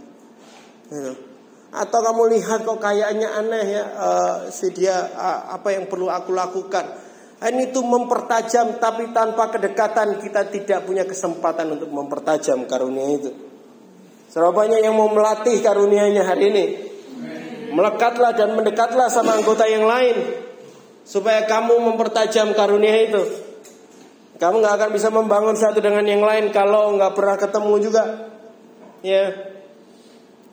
You 0.93 1.34
atau 1.75 1.99
kamu 1.99 2.39
lihat 2.39 2.63
kok 2.63 2.79
kayaknya 2.79 3.35
aneh 3.35 3.67
ya 3.67 3.85
uh, 3.99 4.37
si 4.47 4.71
dia 4.71 4.95
uh, 4.95 5.51
apa 5.59 5.75
yang 5.75 5.91
perlu 5.91 6.07
aku 6.07 6.31
lakukan. 6.31 7.03
Ini 7.45 7.75
tuh 7.75 7.85
mempertajam 7.85 8.79
tapi 8.81 9.11
tanpa 9.11 9.53
kedekatan 9.53 10.23
kita 10.23 10.49
tidak 10.49 10.87
punya 10.87 11.05
kesempatan 11.05 11.77
untuk 11.77 11.91
mempertajam 11.91 12.65
karunia 12.65 13.21
itu. 13.21 13.31
Serapanya 14.31 14.81
yang 14.81 14.97
mau 14.97 15.11
melatih 15.11 15.61
karunianya 15.61 16.25
hari 16.25 16.55
ini. 16.55 16.65
Melekatlah 17.75 18.39
dan 18.39 18.55
mendekatlah 18.55 19.11
sama 19.11 19.35
anggota 19.35 19.67
yang 19.67 19.85
lain 19.85 20.15
supaya 21.05 21.45
kamu 21.45 21.75
mempertajam 21.93 22.55
karunia 22.55 23.13
itu. 23.13 23.23
Kamu 24.41 24.63
nggak 24.63 24.75
akan 24.79 24.91
bisa 24.95 25.11
membangun 25.13 25.59
satu 25.59 25.83
dengan 25.83 26.07
yang 26.07 26.23
lain 26.23 26.55
kalau 26.55 26.95
nggak 26.97 27.13
pernah 27.13 27.37
ketemu 27.37 27.75
juga. 27.83 28.05
Ya, 29.05 29.54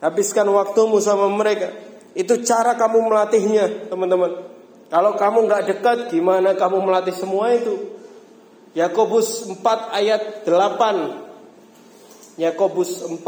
Habiskan 0.02 0.50
waktumu 0.50 0.98
sama 0.98 1.30
mereka. 1.30 1.70
Itu 2.12 2.42
cara 2.42 2.74
kamu 2.74 3.06
melatihnya, 3.06 3.86
teman-teman. 3.86 4.50
Kalau 4.90 5.14
kamu 5.16 5.48
nggak 5.48 5.62
dekat, 5.70 5.98
gimana 6.12 6.58
kamu 6.58 6.82
melatih 6.82 7.14
semua 7.14 7.54
itu? 7.54 7.78
Yakobus 8.74 9.46
4 9.46 9.62
ayat 9.94 10.44
8. 10.44 12.36
Yakobus 12.36 13.06
4 13.06 13.22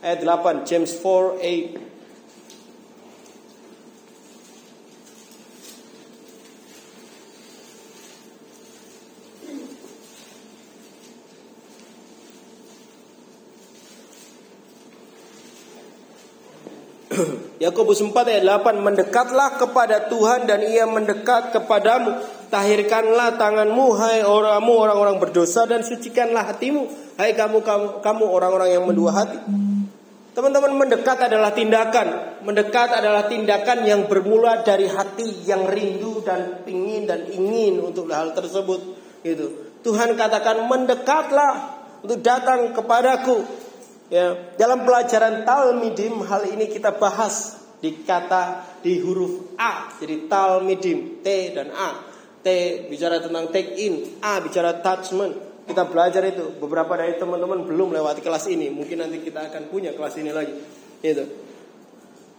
ayat 0.00 0.20
8, 0.22 0.62
James 0.64 0.94
4 0.94 1.42
8. 1.42 1.93
Yakobus 17.64 18.02
4 18.02 18.14
ayat 18.14 18.44
8 18.44 18.84
Mendekatlah 18.84 19.58
kepada 19.58 20.10
Tuhan 20.10 20.46
dan 20.46 20.62
ia 20.64 20.86
mendekat 20.88 21.54
kepadamu. 21.54 22.18
Tahirkanlah 22.50 23.34
tanganmu 23.34 23.86
hai 23.98 24.22
orangmu 24.22 24.74
orang-orang 24.78 25.18
berdosa 25.18 25.66
dan 25.66 25.82
sucikanlah 25.82 26.54
hatimu. 26.54 26.86
Hai 27.18 27.34
kamu 27.34 27.66
kamu 27.66 27.86
kamu 28.02 28.24
orang-orang 28.30 28.68
yang 28.78 28.84
mendua 28.86 29.10
hati. 29.10 29.38
Teman-teman 30.34 30.74
mendekat 30.74 31.18
adalah 31.30 31.54
tindakan. 31.54 32.38
Mendekat 32.42 32.90
adalah 32.90 33.30
tindakan 33.30 33.86
yang 33.86 34.06
bermula 34.10 34.66
dari 34.66 34.90
hati 34.90 35.46
yang 35.46 35.66
rindu 35.70 36.22
dan 36.26 36.62
ingin 36.66 37.06
dan 37.06 37.26
ingin 37.30 37.78
untuk 37.78 38.10
hal 38.10 38.34
tersebut 38.34 38.82
gitu. 39.22 39.74
Tuhan 39.86 40.18
katakan 40.18 40.66
mendekatlah 40.66 41.52
untuk 42.02 42.18
datang 42.22 42.74
kepadaku 42.74 43.63
Ya, 44.12 44.36
dalam 44.60 44.84
pelajaran 44.84 45.48
Talmidim 45.48 46.20
hal 46.28 46.52
ini 46.52 46.68
kita 46.68 46.92
bahas 47.00 47.56
di 47.80 48.04
kata 48.04 48.76
di 48.84 49.00
huruf 49.00 49.56
A. 49.56 49.88
Jadi 49.96 50.28
Talmidim 50.28 51.24
T 51.24 51.26
dan 51.56 51.72
A. 51.72 52.04
T 52.44 52.48
bicara 52.92 53.24
tentang 53.24 53.48
take 53.48 53.72
in, 53.80 54.20
A 54.20 54.44
bicara 54.44 54.76
attachment. 54.76 55.64
Kita 55.64 55.88
belajar 55.88 56.20
itu. 56.28 56.60
Beberapa 56.60 57.00
dari 57.00 57.16
teman-teman 57.16 57.64
belum 57.64 57.96
lewati 57.96 58.20
kelas 58.20 58.52
ini. 58.52 58.68
Mungkin 58.68 59.00
nanti 59.00 59.24
kita 59.24 59.48
akan 59.48 59.72
punya 59.72 59.96
kelas 59.96 60.20
ini 60.20 60.28
lagi. 60.28 60.52
Itu. 61.00 61.24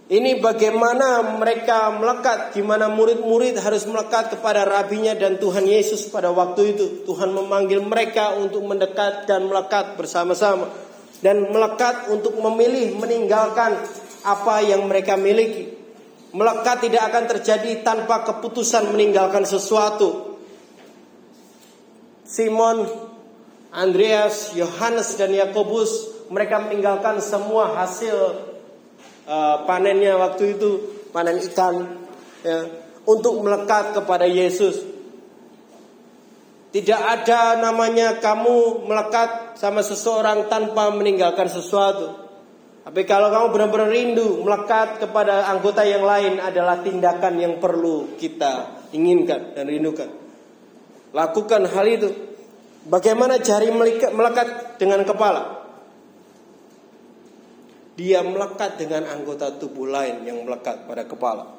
Ini 0.06 0.38
bagaimana 0.38 1.26
mereka 1.34 1.90
melekat, 1.98 2.54
gimana 2.54 2.86
murid-murid 2.94 3.58
harus 3.58 3.90
melekat 3.90 4.38
kepada 4.38 4.62
rabinya 4.62 5.18
dan 5.18 5.42
Tuhan 5.42 5.66
Yesus 5.66 6.14
pada 6.14 6.30
waktu 6.30 6.78
itu. 6.78 6.86
Tuhan 7.10 7.34
memanggil 7.34 7.82
mereka 7.82 8.38
untuk 8.38 8.62
mendekat 8.62 9.26
dan 9.26 9.50
melekat 9.50 9.98
bersama-sama 9.98 10.85
dan 11.26 11.50
melekat 11.50 12.14
untuk 12.14 12.38
memilih 12.38 13.02
meninggalkan 13.02 13.74
apa 14.22 14.62
yang 14.62 14.86
mereka 14.86 15.18
miliki. 15.18 15.74
Melekat 16.38 16.86
tidak 16.86 17.10
akan 17.10 17.26
terjadi 17.34 17.82
tanpa 17.82 18.22
keputusan 18.30 18.94
meninggalkan 18.94 19.42
sesuatu. 19.42 20.38
Simon, 22.22 22.86
Andreas, 23.74 24.54
Yohanes 24.54 25.18
dan 25.18 25.34
Yakobus 25.34 26.14
mereka 26.30 26.62
meninggalkan 26.62 27.18
semua 27.26 27.74
hasil 27.74 28.14
uh, 29.26 29.66
panennya 29.66 30.14
waktu 30.22 30.58
itu 30.58 31.02
panen 31.10 31.42
ikan 31.42 32.06
ya, 32.46 32.70
untuk 33.10 33.42
melekat 33.42 33.98
kepada 33.98 34.30
Yesus. 34.30 34.95
Tidak 36.76 37.00
ada 37.00 37.56
namanya 37.56 38.20
kamu 38.20 38.84
melekat 38.84 39.56
sama 39.56 39.80
seseorang 39.80 40.52
tanpa 40.52 40.92
meninggalkan 40.92 41.48
sesuatu. 41.48 42.28
Tapi 42.84 43.08
kalau 43.08 43.32
kamu 43.32 43.48
benar-benar 43.56 43.88
rindu 43.88 44.44
melekat 44.44 45.00
kepada 45.00 45.48
anggota 45.48 45.88
yang 45.88 46.04
lain 46.04 46.36
adalah 46.44 46.84
tindakan 46.84 47.40
yang 47.40 47.64
perlu 47.64 48.20
kita 48.20 48.84
inginkan 48.92 49.56
dan 49.56 49.72
rindukan. 49.72 50.12
Lakukan 51.16 51.64
hal 51.64 51.88
itu. 51.88 52.12
Bagaimana 52.84 53.40
jari 53.40 53.72
melekat 54.12 54.76
dengan 54.76 55.08
kepala? 55.08 55.64
Dia 57.96 58.20
melekat 58.20 58.76
dengan 58.76 59.08
anggota 59.08 59.56
tubuh 59.56 59.88
lain 59.88 60.28
yang 60.28 60.44
melekat 60.44 60.84
pada 60.84 61.08
kepala. 61.08 61.56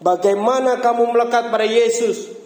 Bagaimana 0.00 0.80
kamu 0.80 1.12
melekat 1.12 1.52
pada 1.52 1.68
Yesus? 1.68 2.45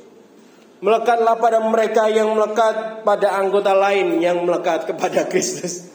Melekatlah 0.80 1.36
pada 1.36 1.60
mereka 1.60 2.08
yang 2.08 2.32
melekat 2.32 3.04
pada 3.04 3.36
anggota 3.36 3.76
lain 3.76 4.16
yang 4.24 4.40
melekat 4.48 4.88
kepada 4.88 5.28
Kristus. 5.28 5.92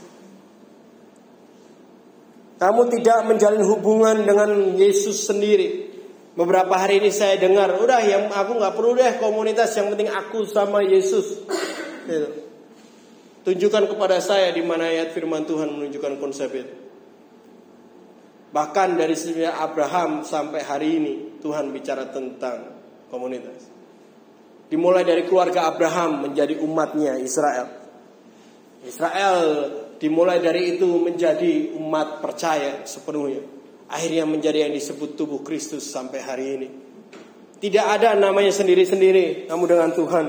Kamu 2.62 2.88
tidak 2.94 3.26
menjalin 3.28 3.66
hubungan 3.66 4.24
dengan 4.24 4.78
Yesus 4.78 5.26
sendiri. 5.26 5.92
Beberapa 6.36 6.76
hari 6.76 7.00
ini 7.00 7.10
saya 7.12 7.40
dengar, 7.40 7.80
udah 7.80 8.00
yang 8.04 8.24
aku 8.32 8.60
nggak 8.60 8.76
perlu 8.76 8.92
deh 8.96 9.18
komunitas, 9.20 9.72
yang 9.76 9.92
penting 9.92 10.12
aku 10.12 10.44
sama 10.48 10.84
Yesus. 10.84 11.48
Gitu. 12.06 12.30
Tunjukkan 13.46 13.90
kepada 13.90 14.22
saya 14.22 14.54
di 14.54 14.62
mana 14.62 14.90
ayat 14.90 15.14
firman 15.16 15.46
Tuhan 15.46 15.70
menunjukkan 15.70 16.14
konsep 16.22 16.50
itu. 16.54 16.76
Bahkan 18.56 18.90
dari 18.96 19.16
sejak 19.18 19.52
Abraham 19.52 20.24
sampai 20.24 20.64
hari 20.64 20.90
ini 20.98 21.14
Tuhan 21.44 21.76
bicara 21.76 22.08
tentang 22.08 22.72
komunitas. 23.12 23.65
Dimulai 24.66 25.06
dari 25.06 25.24
keluarga 25.30 25.70
Abraham 25.70 26.30
menjadi 26.30 26.58
umatnya 26.58 27.22
Israel. 27.22 27.70
Israel 28.86 29.38
dimulai 29.98 30.42
dari 30.42 30.78
itu 30.78 30.86
menjadi 31.02 31.74
umat 31.78 32.22
percaya 32.22 32.86
sepenuhnya. 32.86 33.42
Akhirnya 33.90 34.26
menjadi 34.26 34.70
yang 34.70 34.74
disebut 34.74 35.14
tubuh 35.14 35.46
Kristus 35.46 35.86
sampai 35.86 36.20
hari 36.22 36.46
ini. 36.58 36.68
Tidak 37.62 37.86
ada 37.86 38.14
namanya 38.18 38.54
sendiri-sendiri 38.54 39.50
kamu 39.50 39.64
dengan 39.66 39.90
Tuhan. 39.94 40.26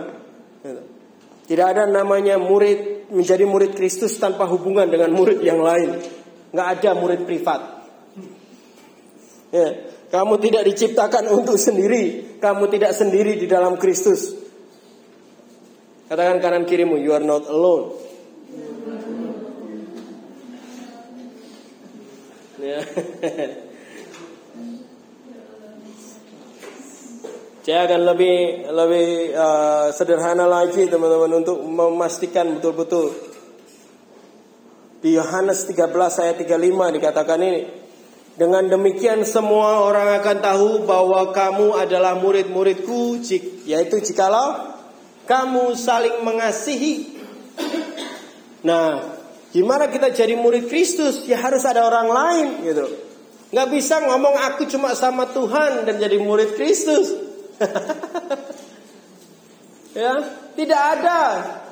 Tidak 1.46 1.66
ada 1.66 1.84
namanya 1.86 2.40
murid 2.40 3.12
menjadi 3.12 3.44
murid 3.46 3.76
Kristus 3.76 4.18
tanpa 4.18 4.48
hubungan 4.48 4.88
dengan 4.88 5.12
murid 5.12 5.40
yang 5.44 5.60
lain. 5.62 6.00
Nggak 6.52 6.68
ada 6.80 6.90
murid 6.96 7.20
privat. 7.28 7.75
Ya, 9.54 9.68
kamu 10.10 10.38
tidak 10.42 10.66
diciptakan 10.66 11.30
untuk 11.30 11.58
sendiri. 11.58 12.36
Kamu 12.42 12.66
tidak 12.70 12.94
sendiri 12.94 13.38
di 13.38 13.46
dalam 13.46 13.78
Kristus. 13.78 14.34
Katakan 16.06 16.38
kanan 16.38 16.66
kirimu, 16.66 16.98
you 17.02 17.10
are 17.10 17.22
not 17.22 17.46
alone. 17.50 17.98
Ya. 22.62 22.80
Saya 27.66 27.82
akan 27.90 28.06
lebih 28.14 28.70
lebih 28.70 29.34
uh, 29.34 29.90
sederhana 29.90 30.46
lagi 30.46 30.86
teman-teman 30.86 31.42
untuk 31.42 31.58
memastikan 31.66 32.46
betul-betul 32.54 33.10
di 35.02 35.18
Yohanes 35.18 35.66
13 35.66 35.90
ayat 35.98 36.36
35 36.46 36.94
dikatakan 36.94 37.42
ini 37.42 37.85
dengan 38.36 38.68
demikian 38.68 39.24
semua 39.24 39.80
orang 39.80 40.20
akan 40.20 40.38
tahu 40.44 40.70
bahwa 40.84 41.32
kamu 41.32 41.72
adalah 41.80 42.20
murid-muridku 42.20 43.24
yaitu 43.64 43.96
jikalau 44.04 44.76
kamu 45.24 45.72
saling 45.72 46.20
mengasihi. 46.20 47.16
Nah, 48.60 49.16
gimana 49.50 49.88
kita 49.88 50.12
jadi 50.12 50.36
murid 50.36 50.68
Kristus? 50.68 51.24
Ya 51.24 51.40
harus 51.40 51.64
ada 51.64 51.88
orang 51.88 52.08
lain 52.12 52.46
gitu. 52.62 52.86
Nggak 53.56 53.68
bisa 53.72 54.04
ngomong 54.04 54.36
aku 54.52 54.68
cuma 54.68 54.92
sama 54.92 55.32
Tuhan 55.32 55.88
dan 55.88 55.96
jadi 55.96 56.20
murid 56.20 56.54
Kristus. 56.60 57.16
ya, 59.96 60.12
tidak 60.52 60.82
ada 61.00 61.20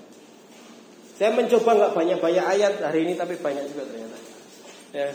Saya 1.22 1.38
mencoba 1.38 1.78
nggak 1.78 1.94
banyak-banyak 1.94 2.46
ayat 2.50 2.82
hari 2.82 3.06
ini 3.06 3.14
tapi 3.14 3.38
banyak 3.38 3.70
juga 3.70 3.86
ternyata. 3.86 4.18
Ya. 4.90 5.14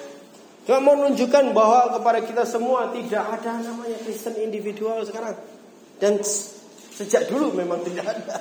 Cuma 0.63 0.79
mau 0.79 0.95
menunjukkan 1.03 1.51
bahwa 1.51 1.99
kepada 1.99 2.23
kita 2.23 2.47
semua 2.47 2.95
tidak 2.95 3.27
ada 3.27 3.59
namanya 3.59 3.99
Kristen 4.07 4.39
individual 4.39 5.03
sekarang. 5.03 5.35
Dan 5.99 6.23
sejak 6.95 7.27
dulu 7.27 7.59
memang 7.59 7.83
tidak 7.83 8.07
ada. 8.07 8.39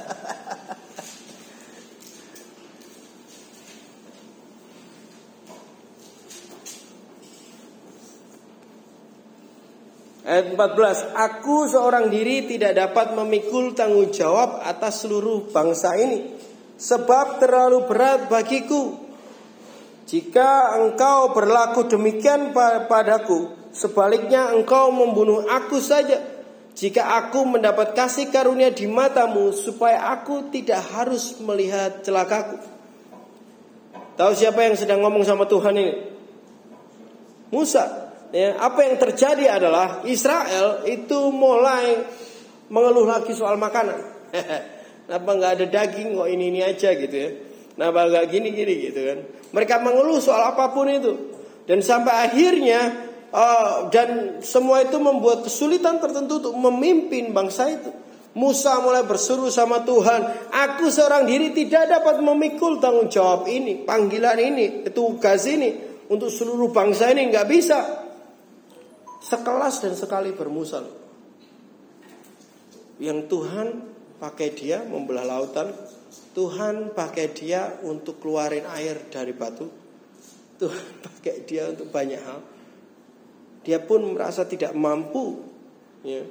Ayat 10.22 10.53
14, 10.53 11.18
aku 11.18 11.66
seorang 11.66 12.13
diri 12.13 12.45
tidak 12.45 12.78
dapat 12.78 13.18
memikul 13.18 13.74
tanggung 13.74 14.13
jawab 14.13 14.61
atas 14.61 15.01
seluruh 15.01 15.49
bangsa 15.49 15.97
ini 15.97 16.35
sebab 16.76 17.39
terlalu 17.39 17.88
berat 17.88 18.28
bagiku. 18.28 18.99
Jika 20.05 20.78
engkau 20.78 21.34
berlaku 21.34 21.89
demikian 21.89 22.53
padaku, 22.86 23.49
sebaliknya 23.73 24.53
engkau 24.53 24.93
membunuh 24.93 25.49
aku 25.49 25.82
saja. 25.82 26.21
Jika 26.76 27.23
aku 27.23 27.47
mendapat 27.47 27.95
kasih 27.95 28.30
karunia 28.30 28.69
di 28.69 28.86
matamu, 28.86 29.55
supaya 29.55 30.11
aku 30.11 30.51
tidak 30.51 30.84
harus 30.91 31.39
melihat 31.39 32.03
celakaku. 32.03 32.59
Tahu 34.15 34.32
siapa 34.36 34.59
yang 34.63 34.76
sedang 34.76 34.99
ngomong 35.01 35.23
sama 35.23 35.47
Tuhan 35.47 35.76
ini? 35.76 35.93
Musa. 37.49 38.11
Ya, 38.36 38.59
apa 38.59 38.84
yang 38.84 38.99
terjadi 38.99 39.55
adalah 39.55 40.03
Israel 40.03 40.84
itu 40.84 41.32
mulai 41.32 42.03
mengeluh 42.67 43.07
lagi 43.07 43.32
soal 43.32 43.55
makanan. 43.55 43.95
Kenapa 45.06 45.30
nggak 45.38 45.51
ada 45.62 45.66
daging 45.70 46.18
kok 46.18 46.30
ini 46.30 46.43
ini 46.49 46.62
aja 46.66 46.89
gitu 46.97 47.16
ya? 47.16 47.30
Kenapa 47.78 48.10
nggak 48.10 48.26
gini 48.34 48.49
gini 48.49 48.74
gitu 48.89 48.99
kan? 49.06 49.20
Mereka 49.53 49.76
mengeluh 49.86 50.18
soal 50.18 50.51
apa 50.53 50.74
pun 50.74 50.89
itu 50.89 51.14
dan 51.66 51.82
sampai 51.82 52.30
akhirnya 52.30 52.80
uh, 53.34 53.89
dan 53.89 54.41
semua 54.41 54.86
itu 54.86 54.97
membuat 55.01 55.45
kesulitan 55.45 55.97
tertentu 55.97 56.41
untuk 56.41 56.56
memimpin 56.58 57.34
bangsa 57.34 57.70
itu. 57.70 57.91
Musa 58.36 58.84
mulai 58.84 59.08
berseru 59.08 59.47
sama 59.47 59.88
Tuhan, 59.88 60.51
aku 60.51 60.91
seorang 60.91 61.24
diri 61.24 61.56
tidak 61.56 61.88
dapat 61.88 62.20
memikul 62.20 62.84
tanggung 62.84 63.08
jawab 63.08 63.47
ini, 63.47 63.88
panggilan 63.88 64.36
ini, 64.36 64.84
tugas 64.91 65.47
ini 65.47 65.72
untuk 66.12 66.28
seluruh 66.28 66.68
bangsa 66.68 67.16
ini 67.16 67.32
nggak 67.32 67.47
bisa 67.47 67.80
sekelas 69.24 69.88
dan 69.88 69.93
sekali 69.95 70.36
bermusal. 70.36 70.84
Yang 72.99 73.20
Tuhan 73.32 73.68
pakai 74.26 74.57
dia 74.57 74.82
membelah 74.82 75.21
lautan, 75.21 75.69
Tuhan 76.34 76.97
pakai 76.97 77.30
dia 77.30 77.78
untuk 77.86 78.17
keluarin 78.17 78.65
air 78.73 79.05
dari 79.13 79.38
batu, 79.38 79.69
Tuhan 80.57 80.86
pakai 81.05 81.45
dia 81.45 81.69
untuk 81.69 81.93
banyak 81.93 82.21
hal. 82.26 82.39
Dia 83.61 83.82
pun 83.82 84.17
merasa 84.17 84.45
tidak 84.49 84.73
mampu. 84.73 85.45
Ya. 86.01 86.26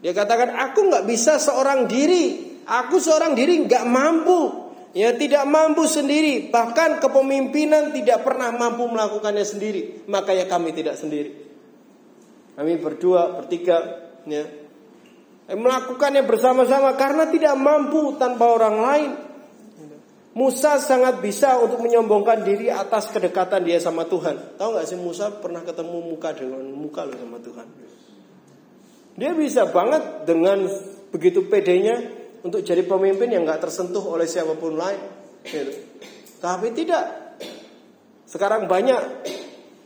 Dia 0.00 0.12
katakan, 0.16 0.56
aku 0.56 0.88
nggak 0.88 1.04
bisa 1.08 1.36
seorang 1.36 1.84
diri, 1.88 2.56
aku 2.64 3.00
seorang 3.00 3.32
diri 3.36 3.64
nggak 3.64 3.84
mampu. 3.88 4.68
Ya 4.90 5.14
tidak 5.14 5.46
mampu 5.46 5.86
sendiri, 5.86 6.50
bahkan 6.50 6.98
kepemimpinan 6.98 7.94
tidak 7.94 8.26
pernah 8.26 8.50
mampu 8.50 8.90
melakukannya 8.90 9.46
sendiri. 9.46 10.02
Makanya 10.10 10.50
kami 10.50 10.74
tidak 10.74 10.98
sendiri. 10.98 11.30
Kami 12.58 12.74
berdua, 12.80 13.38
bertiga, 13.38 14.10
ya, 14.26 14.59
melakukannya 15.56 16.22
bersama-sama 16.26 16.94
karena 16.94 17.26
tidak 17.26 17.54
mampu 17.58 18.14
tanpa 18.18 18.46
orang 18.46 18.76
lain. 18.78 19.10
Musa 20.30 20.78
sangat 20.78 21.18
bisa 21.18 21.58
untuk 21.58 21.82
menyombongkan 21.82 22.46
diri 22.46 22.70
atas 22.70 23.10
kedekatan 23.10 23.66
dia 23.66 23.82
sama 23.82 24.06
Tuhan. 24.06 24.54
Tahu 24.54 24.68
nggak 24.78 24.86
sih 24.86 24.94
Musa 24.94 25.26
pernah 25.42 25.58
ketemu 25.66 25.98
muka 26.06 26.30
dengan 26.30 26.62
muka 26.70 27.02
loh 27.02 27.18
sama 27.18 27.38
Tuhan. 27.42 27.66
Dia 29.18 29.34
bisa 29.34 29.66
banget 29.74 30.24
dengan 30.30 30.70
begitu 31.10 31.50
pedenya 31.50 31.98
untuk 32.46 32.62
jadi 32.62 32.86
pemimpin 32.86 33.26
yang 33.26 33.42
nggak 33.42 33.58
tersentuh 33.58 34.06
oleh 34.06 34.30
siapa 34.30 34.54
pun 34.54 34.78
lain. 34.78 35.02
Gitu. 35.42 35.74
Tapi 36.38 36.72
tidak. 36.78 37.04
Sekarang 38.30 38.70
banyak 38.70 39.02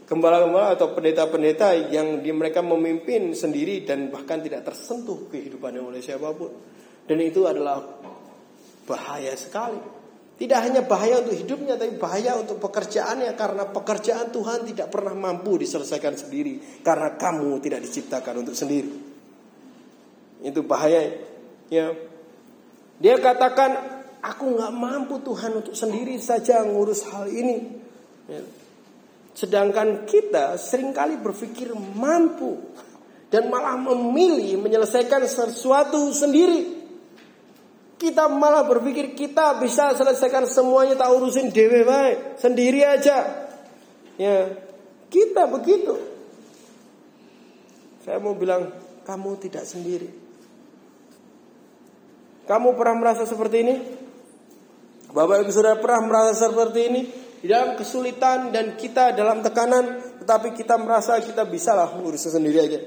gembala-gembala 0.05 0.77
atau 0.77 0.93
pendeta-pendeta 0.93 1.73
yang 1.89 2.21
di 2.21 2.29
mereka 2.29 2.61
memimpin 2.61 3.33
sendiri 3.33 3.89
dan 3.89 4.13
bahkan 4.13 4.45
tidak 4.45 4.69
tersentuh 4.69 5.33
kehidupannya 5.33 5.81
oleh 5.81 6.01
siapa 6.05 6.29
pun. 6.37 6.53
Dan 7.05 7.21
itu 7.25 7.45
adalah 7.49 7.81
bahaya 8.85 9.33
sekali. 9.37 9.81
Tidak 10.35 10.61
hanya 10.61 10.83
bahaya 10.83 11.23
untuk 11.23 11.39
hidupnya, 11.39 11.79
tapi 11.79 11.95
bahaya 11.95 12.35
untuk 12.35 12.59
pekerjaannya 12.59 13.39
karena 13.39 13.71
pekerjaan 13.71 14.35
Tuhan 14.35 14.67
tidak 14.67 14.91
pernah 14.91 15.15
mampu 15.15 15.63
diselesaikan 15.63 16.19
sendiri 16.19 16.83
karena 16.83 17.15
kamu 17.15 17.63
tidak 17.63 17.81
diciptakan 17.87 18.43
untuk 18.43 18.59
sendiri. 18.59 18.91
Itu 20.43 20.67
bahaya. 20.67 21.17
Ya. 21.71 21.95
Dia 22.99 23.17
katakan, 23.23 23.79
aku 24.21 24.59
nggak 24.59 24.73
mampu 24.75 25.23
Tuhan 25.23 25.63
untuk 25.63 25.79
sendiri 25.79 26.19
saja 26.19 26.67
ngurus 26.67 27.07
hal 27.15 27.31
ini. 27.31 27.57
Ya. 28.27 28.43
Sedangkan 29.35 30.07
kita 30.07 30.55
sering 30.55 30.95
kali 30.95 31.19
berpikir 31.19 31.75
mampu 31.75 32.55
dan 33.35 33.51
malah 33.51 33.75
memilih 33.75 34.63
menyelesaikan 34.63 35.27
sesuatu 35.27 36.15
sendiri. 36.15 36.87
Kita 37.99 38.31
malah 38.31 38.63
berpikir 38.63 39.19
kita 39.19 39.59
bisa 39.59 39.91
selesaikan 39.99 40.47
semuanya 40.47 40.95
tak 40.95 41.11
urusin 41.11 41.51
dewe 41.51 41.83
baik, 41.83 42.39
sendiri 42.39 42.87
aja. 42.87 43.51
Ya, 44.15 44.55
kita 45.11 45.51
begitu. 45.51 45.99
Saya 48.07 48.23
mau 48.23 48.39
bilang 48.39 48.71
kamu 49.03 49.35
tidak 49.43 49.67
sendiri. 49.67 50.07
Kamu 52.47 52.77
pernah 52.77 52.97
merasa 53.03 53.25
seperti 53.27 53.57
ini? 53.67 53.75
Bapak 55.11 55.43
Ibu 55.43 55.51
Saudara 55.51 55.81
pernah 55.81 56.03
merasa 56.05 56.51
seperti 56.51 56.81
ini? 56.87 57.24
Di 57.45 57.53
dalam 57.53 57.77
kesulitan 57.77 58.49
dan 58.57 58.73
kita 58.73 59.13
dalam 59.13 59.45
tekanan, 59.45 60.17
tetapi 60.25 60.57
kita 60.57 60.81
merasa 60.81 61.21
kita 61.21 61.45
bisa 61.45 61.77
lah 61.77 61.93
ngurus 61.93 62.25
sendiri 62.25 62.57
aja. 62.57 62.81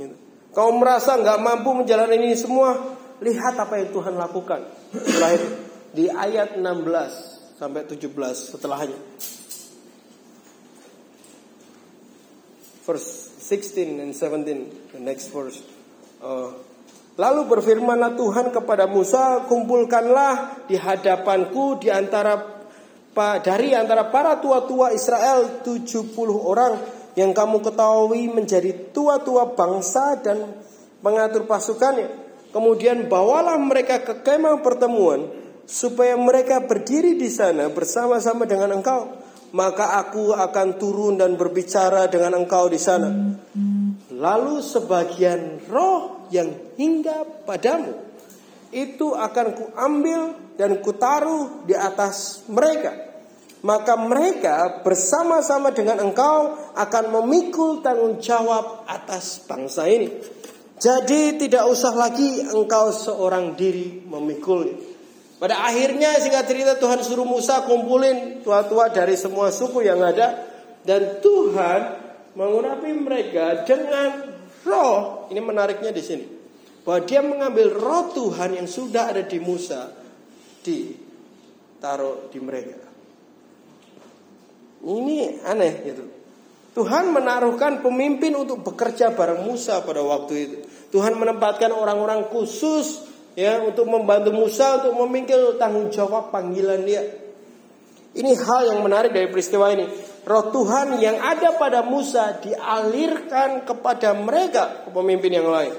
Gitu. 0.00 0.16
Kau 0.48 0.72
merasa 0.72 1.20
nggak 1.20 1.36
mampu 1.44 1.76
menjalani 1.76 2.16
ini 2.16 2.32
semua, 2.32 2.96
lihat 3.20 3.60
apa 3.60 3.76
yang 3.76 3.92
Tuhan 3.92 4.16
lakukan. 4.16 4.64
Setelah 4.96 5.36
di 5.92 6.08
ayat 6.08 6.56
16 6.56 7.60
sampai 7.60 7.84
17 7.84 8.08
setelahnya. 8.56 8.96
Verse 12.88 13.36
16 13.44 14.00
and 14.00 14.16
17, 14.16 14.96
the 14.96 15.00
next 15.04 15.28
verse. 15.36 15.60
Uh, 16.24 16.56
Lalu 17.18 17.50
berfirmanlah 17.50 18.14
Tuhan 18.14 18.54
kepada 18.54 18.86
Musa, 18.86 19.44
kumpulkanlah 19.50 20.64
di 20.70 20.78
hadapanku 20.78 21.82
di 21.82 21.90
antara 21.90 22.57
dari 23.42 23.74
antara 23.74 24.06
para 24.08 24.38
tua-tua 24.38 24.94
Israel 24.94 25.62
70 25.66 26.14
orang 26.38 26.78
yang 27.18 27.34
kamu 27.34 27.58
ketahui 27.66 28.30
menjadi 28.30 28.94
tua-tua 28.94 29.58
bangsa 29.58 30.22
dan 30.22 30.54
pengatur 31.02 31.50
pasukannya. 31.50 32.30
Kemudian 32.54 33.10
bawalah 33.10 33.58
mereka 33.58 34.06
ke 34.06 34.22
kemah 34.22 34.62
pertemuan 34.62 35.26
supaya 35.66 36.14
mereka 36.14 36.62
berdiri 36.62 37.18
di 37.18 37.26
sana 37.26 37.66
bersama-sama 37.68 38.46
dengan 38.46 38.78
engkau. 38.78 39.26
Maka 39.48 39.98
aku 39.98 40.36
akan 40.36 40.76
turun 40.76 41.18
dan 41.18 41.34
berbicara 41.34 42.06
dengan 42.06 42.38
engkau 42.44 42.70
di 42.70 42.78
sana. 42.78 43.10
Lalu 44.12 44.60
sebagian 44.60 45.66
roh 45.66 46.28
yang 46.28 46.52
hingga 46.76 47.24
padamu 47.48 47.96
itu 48.68 49.16
akan 49.16 49.46
kuambil 49.56 50.20
dan 50.60 50.84
kutaruh 50.84 51.64
di 51.64 51.72
atas 51.72 52.44
mereka 52.52 53.07
maka 53.62 53.98
mereka 53.98 54.86
bersama-sama 54.86 55.74
dengan 55.74 55.98
engkau 55.98 56.54
akan 56.78 57.04
memikul 57.18 57.82
tanggung 57.82 58.22
jawab 58.22 58.86
atas 58.86 59.42
bangsa 59.46 59.90
ini. 59.90 60.08
Jadi 60.78 61.42
tidak 61.42 61.66
usah 61.66 61.90
lagi 61.90 62.46
engkau 62.46 62.94
seorang 62.94 63.58
diri 63.58 64.06
memikul. 64.06 64.70
Pada 65.38 65.66
akhirnya 65.66 66.18
singkat 66.18 66.46
cerita 66.46 66.78
Tuhan 66.78 67.02
suruh 67.02 67.26
Musa 67.26 67.66
kumpulin 67.66 68.42
tua-tua 68.42 68.90
dari 68.90 69.14
semua 69.18 69.50
suku 69.50 69.86
yang 69.86 70.02
ada 70.02 70.46
dan 70.86 71.18
Tuhan 71.18 71.80
mengurapi 72.38 72.90
mereka 72.94 73.66
dengan 73.66 74.38
roh. 74.66 75.26
Ini 75.30 75.38
menariknya 75.42 75.90
di 75.90 76.02
sini. 76.02 76.26
Bahwa 76.86 77.02
dia 77.06 77.22
mengambil 77.22 77.74
roh 77.74 78.14
Tuhan 78.14 78.54
yang 78.54 78.70
sudah 78.70 79.14
ada 79.14 79.22
di 79.26 79.38
Musa 79.42 79.90
ditaruh 80.62 82.30
di 82.30 82.38
mereka. 82.38 82.87
Ini 84.82 85.42
aneh 85.42 85.74
gitu. 85.86 86.04
Tuhan 86.78 87.10
menaruhkan 87.10 87.82
pemimpin 87.82 88.38
untuk 88.38 88.62
bekerja 88.62 89.10
bareng 89.10 89.42
Musa 89.42 89.82
pada 89.82 89.98
waktu 89.98 90.34
itu. 90.38 90.56
Tuhan 90.94 91.18
menempatkan 91.18 91.74
orang-orang 91.74 92.30
khusus 92.30 93.02
ya 93.34 93.58
untuk 93.66 93.90
membantu 93.90 94.30
Musa 94.30 94.78
untuk 94.78 94.94
memikul 95.06 95.58
tanggung 95.58 95.90
jawab 95.90 96.30
panggilan 96.30 96.86
dia. 96.86 97.02
Ini 98.14 98.30
hal 98.34 98.74
yang 98.74 98.80
menarik 98.86 99.10
dari 99.10 99.26
peristiwa 99.26 99.68
ini. 99.74 99.86
Roh 100.22 100.50
Tuhan 100.54 100.98
yang 101.02 101.18
ada 101.18 101.54
pada 101.58 101.84
Musa 101.84 102.38
dialirkan 102.40 103.68
kepada 103.68 104.16
mereka, 104.16 104.86
pemimpin 104.90 105.34
yang 105.34 105.48
lain. 105.50 105.74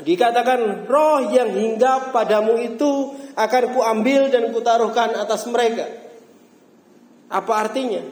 Dikatakan 0.00 0.88
roh 0.88 1.28
yang 1.28 1.52
hingga 1.52 2.08
padamu 2.08 2.56
itu 2.56 3.12
akan 3.36 3.62
kuambil 3.76 4.32
dan 4.32 4.48
kutaruhkan 4.48 5.12
atas 5.12 5.44
mereka. 5.44 5.99
Apa 7.30 7.52
artinya? 7.66 8.02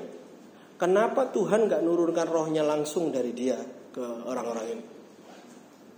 Kenapa 0.78 1.34
Tuhan 1.34 1.66
gak 1.66 1.82
nurunkan 1.82 2.30
rohnya 2.30 2.62
langsung 2.62 3.10
dari 3.10 3.34
dia 3.34 3.58
ke 3.90 4.04
orang-orang 4.24 4.66
ini? 4.78 4.84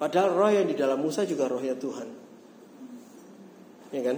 Padahal 0.00 0.32
roh 0.32 0.48
yang 0.48 0.64
di 0.64 0.72
dalam 0.72 0.96
Musa 0.96 1.28
juga 1.28 1.44
rohnya 1.44 1.76
Tuhan. 1.76 2.08
Ya 3.92 4.00
kan? 4.00 4.16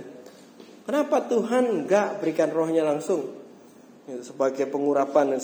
Kenapa 0.87 1.27
Tuhan 1.27 1.87
nggak 1.87 2.23
berikan 2.23 2.55
rohnya 2.55 2.87
langsung? 2.87 3.27
Ya, 4.07 4.23
sebagai 4.23 4.71
pengurapan 4.71 5.35
dan 5.35 5.41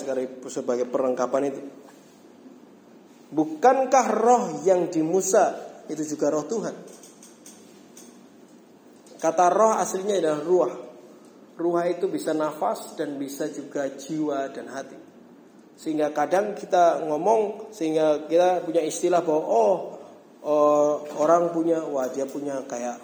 sebagai 0.47 0.87
perlengkapan 0.87 1.51
itu. 1.51 1.61
Bukankah 3.35 4.07
roh 4.15 4.43
yang 4.63 4.87
di 4.87 5.03
Musa 5.03 5.59
itu 5.91 6.03
juga 6.07 6.31
roh 6.31 6.47
Tuhan? 6.47 6.75
Kata 9.19 9.45
roh 9.51 9.75
aslinya 9.75 10.23
adalah 10.23 10.39
ruah. 10.39 10.73
Ruah 11.59 11.91
itu 11.91 12.07
bisa 12.07 12.31
nafas 12.31 12.95
dan 12.95 13.19
bisa 13.19 13.51
juga 13.51 13.91
jiwa 13.91 14.47
dan 14.47 14.71
hati. 14.71 14.95
Sehingga 15.75 16.15
kadang 16.15 16.55
kita 16.55 17.03
ngomong 17.03 17.71
sehingga 17.75 18.31
kita 18.31 18.63
punya 18.63 18.79
istilah 18.79 19.19
bahwa 19.19 19.43
oh, 19.43 19.75
oh 20.47 21.03
orang 21.19 21.51
punya 21.51 21.83
wajah 21.83 22.31
punya 22.31 22.63
kayak 22.63 22.95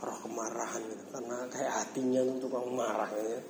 roh 0.00 0.18
kemarahan 0.24 0.80
gitu. 0.88 1.04
karena 1.12 1.36
kayak 1.52 1.72
hatinya 1.84 2.20
untuk 2.24 2.56
marah 2.72 3.12
ya. 3.12 3.40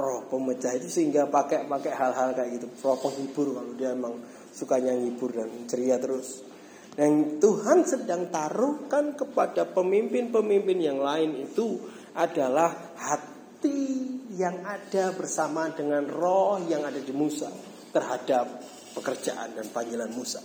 Roh 0.00 0.32
pemecah 0.32 0.72
itu 0.80 0.88
sehingga 0.88 1.28
pakai 1.28 1.68
pakai 1.68 1.92
hal-hal 1.92 2.32
kayak 2.32 2.56
gitu. 2.56 2.66
Roh 2.88 2.96
penghibur 2.96 3.52
kalau 3.52 3.72
dia 3.76 3.92
emang 3.92 4.16
sukanya 4.48 4.96
ngibur 4.96 5.28
dan 5.28 5.52
ceria 5.68 6.00
terus. 6.00 6.40
Dan 6.96 7.36
Tuhan 7.36 7.84
sedang 7.84 8.32
taruhkan 8.32 9.12
kepada 9.12 9.68
pemimpin-pemimpin 9.68 10.78
yang 10.80 11.04
lain 11.04 11.44
itu 11.44 11.84
adalah 12.16 12.96
hati 12.96 13.33
yang 14.34 14.66
ada 14.66 15.14
bersama 15.14 15.70
dengan 15.70 16.04
roh 16.10 16.58
yang 16.66 16.82
ada 16.82 16.98
di 16.98 17.14
Musa 17.14 17.48
terhadap 17.94 18.46
pekerjaan 18.98 19.54
dan 19.54 19.66
panggilan 19.70 20.10
Musa. 20.10 20.42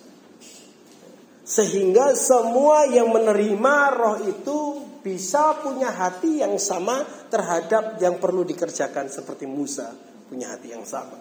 Sehingga 1.50 2.14
semua 2.14 2.86
yang 2.86 3.10
menerima 3.10 3.76
roh 3.98 4.18
itu 4.22 4.60
bisa 5.02 5.58
punya 5.58 5.90
hati 5.90 6.46
yang 6.46 6.62
sama 6.62 7.02
terhadap 7.32 7.98
yang 7.98 8.22
perlu 8.22 8.46
dikerjakan 8.46 9.10
seperti 9.10 9.50
Musa 9.50 9.90
punya 10.30 10.54
hati 10.54 10.70
yang 10.70 10.86
sama. 10.86 11.18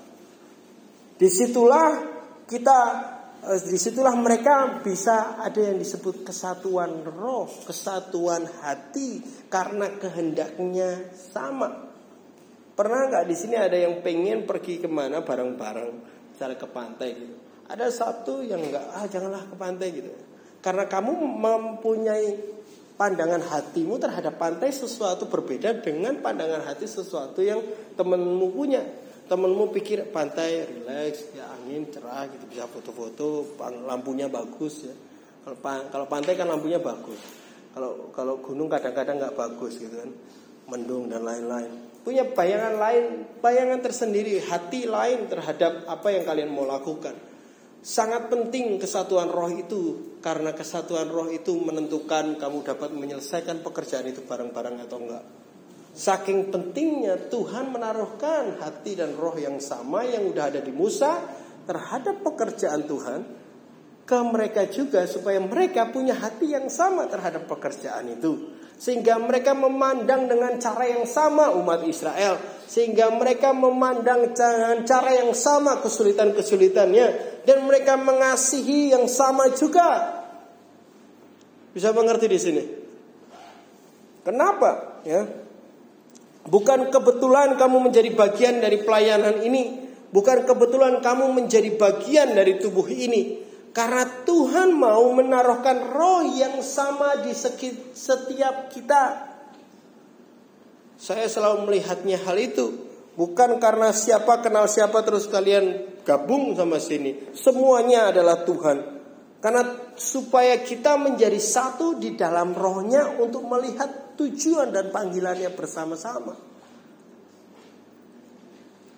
Di 1.16 1.32
situlah 1.32 1.96
kita 2.44 2.78
eh, 3.48 3.60
di 3.64 3.80
situlah 3.80 4.12
mereka 4.20 4.84
bisa 4.84 5.40
ada 5.40 5.56
yang 5.56 5.80
disebut 5.80 6.28
kesatuan 6.28 7.00
roh, 7.08 7.48
kesatuan 7.64 8.44
hati 8.60 9.24
karena 9.48 9.96
kehendaknya 9.96 11.08
sama. 11.16 11.87
Pernah 12.78 13.10
nggak 13.10 13.26
di 13.26 13.34
sini 13.34 13.58
ada 13.58 13.74
yang 13.74 14.06
pengen 14.06 14.46
pergi 14.46 14.78
ke 14.78 14.86
mana 14.86 15.18
bareng-bareng, 15.26 15.90
misalnya 16.30 16.62
ke 16.62 16.68
pantai 16.70 17.10
gitu. 17.10 17.34
Ada 17.66 17.90
satu 17.90 18.38
yang 18.46 18.62
nggak 18.62 18.86
ah 18.94 19.02
janganlah 19.10 19.50
ke 19.50 19.58
pantai 19.58 19.90
gitu. 19.90 20.14
Karena 20.62 20.86
kamu 20.86 21.10
mempunyai 21.42 22.38
pandangan 22.94 23.42
hatimu 23.42 23.98
terhadap 23.98 24.38
pantai 24.38 24.70
sesuatu 24.70 25.26
berbeda 25.26 25.82
dengan 25.82 26.22
pandangan 26.22 26.62
hati 26.70 26.86
sesuatu 26.86 27.42
yang 27.42 27.58
temenmu 27.98 28.46
punya. 28.54 28.86
Temenmu 29.26 29.74
pikir 29.74 30.14
pantai 30.14 30.62
relax 30.62 31.34
ya 31.34 31.50
angin 31.50 31.90
cerah 31.90 32.30
gitu 32.30 32.46
bisa 32.46 32.70
foto-foto 32.70 33.58
lampunya 33.90 34.30
bagus 34.30 34.86
ya. 34.86 34.94
Kalau 35.66 36.06
pantai 36.06 36.38
kan 36.38 36.46
lampunya 36.46 36.78
bagus. 36.78 37.18
Kalau 37.74 38.14
kalau 38.14 38.38
gunung 38.38 38.70
kadang-kadang 38.70 39.18
nggak 39.18 39.34
bagus 39.34 39.82
gitu 39.82 39.98
kan. 39.98 40.14
Mendung 40.70 41.10
dan 41.10 41.26
lain-lain 41.26 41.87
punya 42.08 42.24
bayangan 42.24 42.80
lain 42.80 43.04
bayangan 43.44 43.84
tersendiri 43.84 44.40
hati 44.48 44.88
lain 44.88 45.28
terhadap 45.28 45.84
apa 45.84 46.08
yang 46.08 46.24
kalian 46.24 46.48
mau 46.48 46.64
lakukan 46.64 47.12
sangat 47.84 48.32
penting 48.32 48.80
kesatuan 48.80 49.28
roh 49.28 49.52
itu 49.52 50.16
karena 50.24 50.56
kesatuan 50.56 51.12
roh 51.12 51.28
itu 51.28 51.52
menentukan 51.60 52.40
kamu 52.40 52.64
dapat 52.64 52.96
menyelesaikan 52.96 53.60
pekerjaan 53.60 54.08
itu 54.08 54.24
bareng-bareng 54.24 54.88
atau 54.88 54.96
enggak 55.04 55.24
Saking 55.98 56.54
pentingnya 56.54 57.28
Tuhan 57.28 57.74
menaruhkan 57.74 58.56
hati 58.62 58.94
dan 58.94 59.18
roh 59.18 59.34
yang 59.34 59.58
sama 59.58 60.06
yang 60.06 60.30
udah 60.30 60.48
ada 60.48 60.62
di 60.62 60.70
Musa 60.70 61.18
terhadap 61.66 62.22
pekerjaan 62.22 62.86
Tuhan 62.86 63.20
ke 64.06 64.18
mereka 64.24 64.64
juga 64.70 65.04
supaya 65.10 65.42
mereka 65.42 65.90
punya 65.92 66.14
hati 66.16 66.54
yang 66.54 66.70
sama 66.70 67.10
terhadap 67.10 67.50
pekerjaan 67.50 68.14
itu. 68.14 68.57
Sehingga 68.78 69.18
mereka 69.18 69.58
memandang 69.58 70.30
dengan 70.30 70.54
cara 70.62 70.86
yang 70.86 71.02
sama 71.02 71.50
umat 71.58 71.82
Israel. 71.82 72.38
Sehingga 72.70 73.10
mereka 73.10 73.50
memandang 73.50 74.30
dengan 74.30 74.86
cara 74.86 75.18
yang 75.18 75.34
sama 75.34 75.82
kesulitan-kesulitannya. 75.82 77.06
Dan 77.42 77.66
mereka 77.66 77.98
mengasihi 77.98 78.94
yang 78.94 79.10
sama 79.10 79.50
juga. 79.50 80.22
Bisa 81.74 81.90
mengerti 81.90 82.26
di 82.30 82.38
sini? 82.38 82.62
Kenapa? 84.22 85.02
Ya, 85.02 85.26
Bukan 86.48 86.88
kebetulan 86.88 87.60
kamu 87.60 87.92
menjadi 87.92 88.10
bagian 88.16 88.64
dari 88.64 88.80
pelayanan 88.80 89.44
ini. 89.44 89.84
Bukan 90.08 90.48
kebetulan 90.48 91.04
kamu 91.04 91.36
menjadi 91.36 91.76
bagian 91.76 92.32
dari 92.32 92.56
tubuh 92.56 92.88
ini. 92.88 93.44
Karena 93.70 94.04
Tuhan 94.24 94.74
mau 94.74 95.12
menaruhkan 95.14 95.92
roh 95.92 96.24
yang 96.34 96.58
sama 96.64 97.22
di 97.22 97.32
setiap 97.94 98.72
kita. 98.72 99.02
Saya 100.98 101.30
selalu 101.30 101.70
melihatnya 101.70 102.18
hal 102.26 102.36
itu. 102.40 102.66
Bukan 103.14 103.58
karena 103.58 103.90
siapa 103.90 104.42
kenal 104.42 104.70
siapa 104.70 105.02
terus 105.02 105.26
kalian 105.30 105.98
gabung 106.02 106.54
sama 106.54 106.78
sini. 106.82 107.34
Semuanya 107.34 108.10
adalah 108.10 108.42
Tuhan. 108.46 108.78
Karena 109.38 109.94
supaya 109.94 110.58
kita 110.58 110.98
menjadi 110.98 111.38
satu 111.38 111.94
di 111.98 112.18
dalam 112.18 112.54
rohnya 112.54 113.06
untuk 113.22 113.46
melihat 113.46 114.18
tujuan 114.18 114.74
dan 114.74 114.90
panggilannya 114.90 115.50
bersama-sama. 115.54 116.34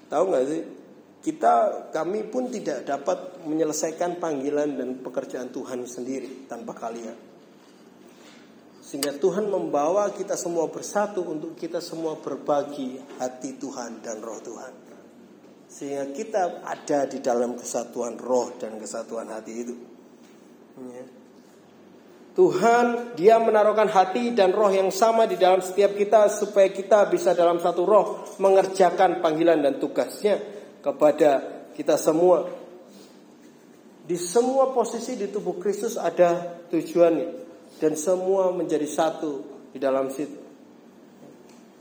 Tahu 0.08 0.24
nggak 0.26 0.44
sih? 0.48 0.80
Kita 1.20 1.84
kami 1.92 2.24
pun 2.32 2.48
tidak 2.48 2.88
dapat 2.88 3.44
menyelesaikan 3.44 4.16
panggilan 4.16 4.72
dan 4.80 5.04
pekerjaan 5.04 5.52
Tuhan 5.52 5.84
sendiri 5.84 6.48
tanpa 6.48 6.72
kalian. 6.72 7.12
Sehingga 8.80 9.20
Tuhan 9.20 9.52
membawa 9.52 10.08
kita 10.16 10.32
semua 10.34 10.72
bersatu 10.72 11.20
untuk 11.22 11.60
kita 11.60 11.78
semua 11.84 12.16
berbagi 12.16 12.96
hati 13.20 13.60
Tuhan 13.60 14.00
dan 14.00 14.24
roh 14.24 14.40
Tuhan. 14.40 14.72
Sehingga 15.68 16.08
kita 16.10 16.64
ada 16.64 17.04
di 17.04 17.20
dalam 17.20 17.52
kesatuan 17.52 18.16
roh 18.16 18.56
dan 18.56 18.80
kesatuan 18.80 19.28
hati 19.28 19.52
itu. 19.52 19.76
Ya. 20.80 21.04
Tuhan 22.30 23.12
dia 23.20 23.36
menaruhkan 23.42 23.92
hati 23.92 24.32
dan 24.32 24.56
roh 24.56 24.72
yang 24.72 24.88
sama 24.88 25.28
di 25.28 25.36
dalam 25.36 25.60
setiap 25.60 25.92
kita 25.92 26.32
supaya 26.32 26.72
kita 26.72 27.12
bisa 27.12 27.36
dalam 27.36 27.60
satu 27.60 27.82
roh 27.84 28.06
mengerjakan 28.40 29.20
panggilan 29.20 29.60
dan 29.60 29.76
tugasnya 29.76 30.59
kepada 30.81 31.64
kita 31.76 31.97
semua. 31.97 32.49
Di 34.05 34.18
semua 34.18 34.74
posisi 34.74 35.14
di 35.14 35.31
tubuh 35.31 35.61
Kristus 35.62 35.95
ada 35.95 36.61
tujuannya 36.72 37.28
dan 37.78 37.95
semua 37.95 38.51
menjadi 38.51 38.89
satu 38.89 39.45
di 39.70 39.78
dalam 39.78 40.11
situ. 40.11 40.37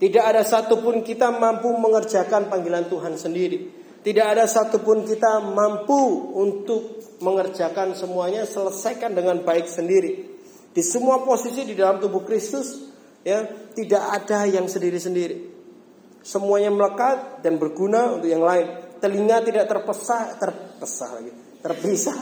Tidak 0.00 0.24
ada 0.24 0.40
satupun 0.40 1.04
kita 1.04 1.28
mampu 1.28 1.68
mengerjakan 1.76 2.48
panggilan 2.48 2.88
Tuhan 2.88 3.20
sendiri. 3.20 3.68
Tidak 4.00 4.24
ada 4.24 4.48
satupun 4.48 5.04
kita 5.04 5.44
mampu 5.44 6.32
untuk 6.32 7.04
mengerjakan 7.20 7.92
semuanya 7.92 8.48
selesaikan 8.48 9.12
dengan 9.12 9.44
baik 9.44 9.68
sendiri. 9.68 10.40
Di 10.72 10.80
semua 10.80 11.20
posisi 11.20 11.68
di 11.68 11.76
dalam 11.76 12.00
tubuh 12.00 12.24
Kristus 12.24 12.80
ya 13.20 13.44
tidak 13.76 14.00
ada 14.00 14.48
yang 14.48 14.64
sendiri-sendiri. 14.64 15.52
Semuanya 16.24 16.72
melekat 16.72 17.44
dan 17.44 17.60
berguna 17.60 18.16
untuk 18.16 18.28
yang 18.32 18.40
lain. 18.40 18.89
Telinga 19.00 19.40
tidak 19.40 19.64
terpesah, 19.64 20.36
terpesah 20.36 21.10
lagi, 21.16 21.32
terpisah 21.64 22.18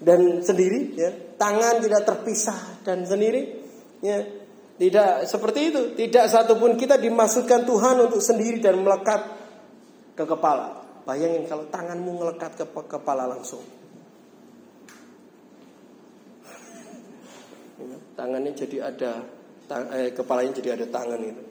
dan 0.00 0.40
sendiri 0.40 0.96
ya. 0.96 1.10
Tangan 1.36 1.84
tidak 1.84 2.02
terpisah 2.08 2.80
dan 2.82 3.04
sendiri 3.04 3.42
ya. 4.00 4.18
Tidak 4.80 5.28
seperti 5.28 5.60
itu. 5.68 5.82
Tidak 5.92 6.24
satupun 6.24 6.80
kita 6.80 6.96
dimasukkan 6.96 7.68
Tuhan 7.68 7.96
untuk 8.08 8.24
sendiri 8.24 8.64
dan 8.64 8.80
melekat 8.80 9.20
ke 10.16 10.24
kepala. 10.24 10.80
Bayangin 11.04 11.44
kalau 11.44 11.68
tanganmu 11.68 12.24
melekat 12.24 12.56
ke 12.56 12.64
kepala 12.88 13.28
langsung. 13.28 13.60
tangannya 18.20 18.52
jadi 18.52 18.92
ada 18.92 19.24
tang, 19.64 19.88
eh, 19.96 20.12
kepalanya 20.12 20.52
jadi 20.60 20.76
ada 20.76 20.86
tangan 20.92 21.20
itu. 21.24 21.49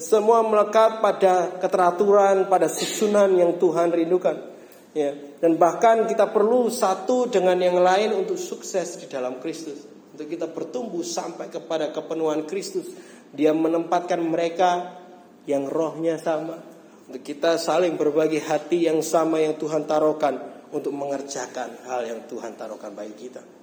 Semua 0.00 0.40
melekat 0.40 1.04
pada 1.04 1.60
keteraturan, 1.60 2.48
pada 2.48 2.64
susunan 2.64 3.28
yang 3.36 3.60
Tuhan 3.60 3.92
rindukan. 3.92 4.52
Ya, 4.96 5.12
dan 5.40 5.56
bahkan 5.56 6.04
kita 6.08 6.32
perlu 6.32 6.68
satu 6.72 7.28
dengan 7.28 7.56
yang 7.60 7.80
lain 7.80 8.12
untuk 8.24 8.40
sukses 8.40 9.00
di 9.00 9.08
dalam 9.08 9.36
Kristus. 9.40 9.84
Untuk 10.12 10.28
kita 10.28 10.48
bertumbuh 10.48 11.04
sampai 11.04 11.52
kepada 11.52 11.92
kepenuhan 11.92 12.48
Kristus. 12.48 12.88
Dia 13.32 13.52
menempatkan 13.52 14.20
mereka 14.20 14.96
yang 15.44 15.68
rohnya 15.68 16.16
sama. 16.16 16.60
Untuk 17.08 17.24
kita 17.24 17.60
saling 17.60 17.96
berbagi 17.96 18.40
hati 18.40 18.88
yang 18.88 19.04
sama 19.04 19.44
yang 19.44 19.60
Tuhan 19.60 19.84
taruhkan 19.84 20.40
untuk 20.72 20.96
mengerjakan 20.96 21.84
hal 21.84 22.08
yang 22.08 22.20
Tuhan 22.24 22.56
taruhkan 22.56 22.96
bagi 22.96 23.28
kita. 23.28 23.61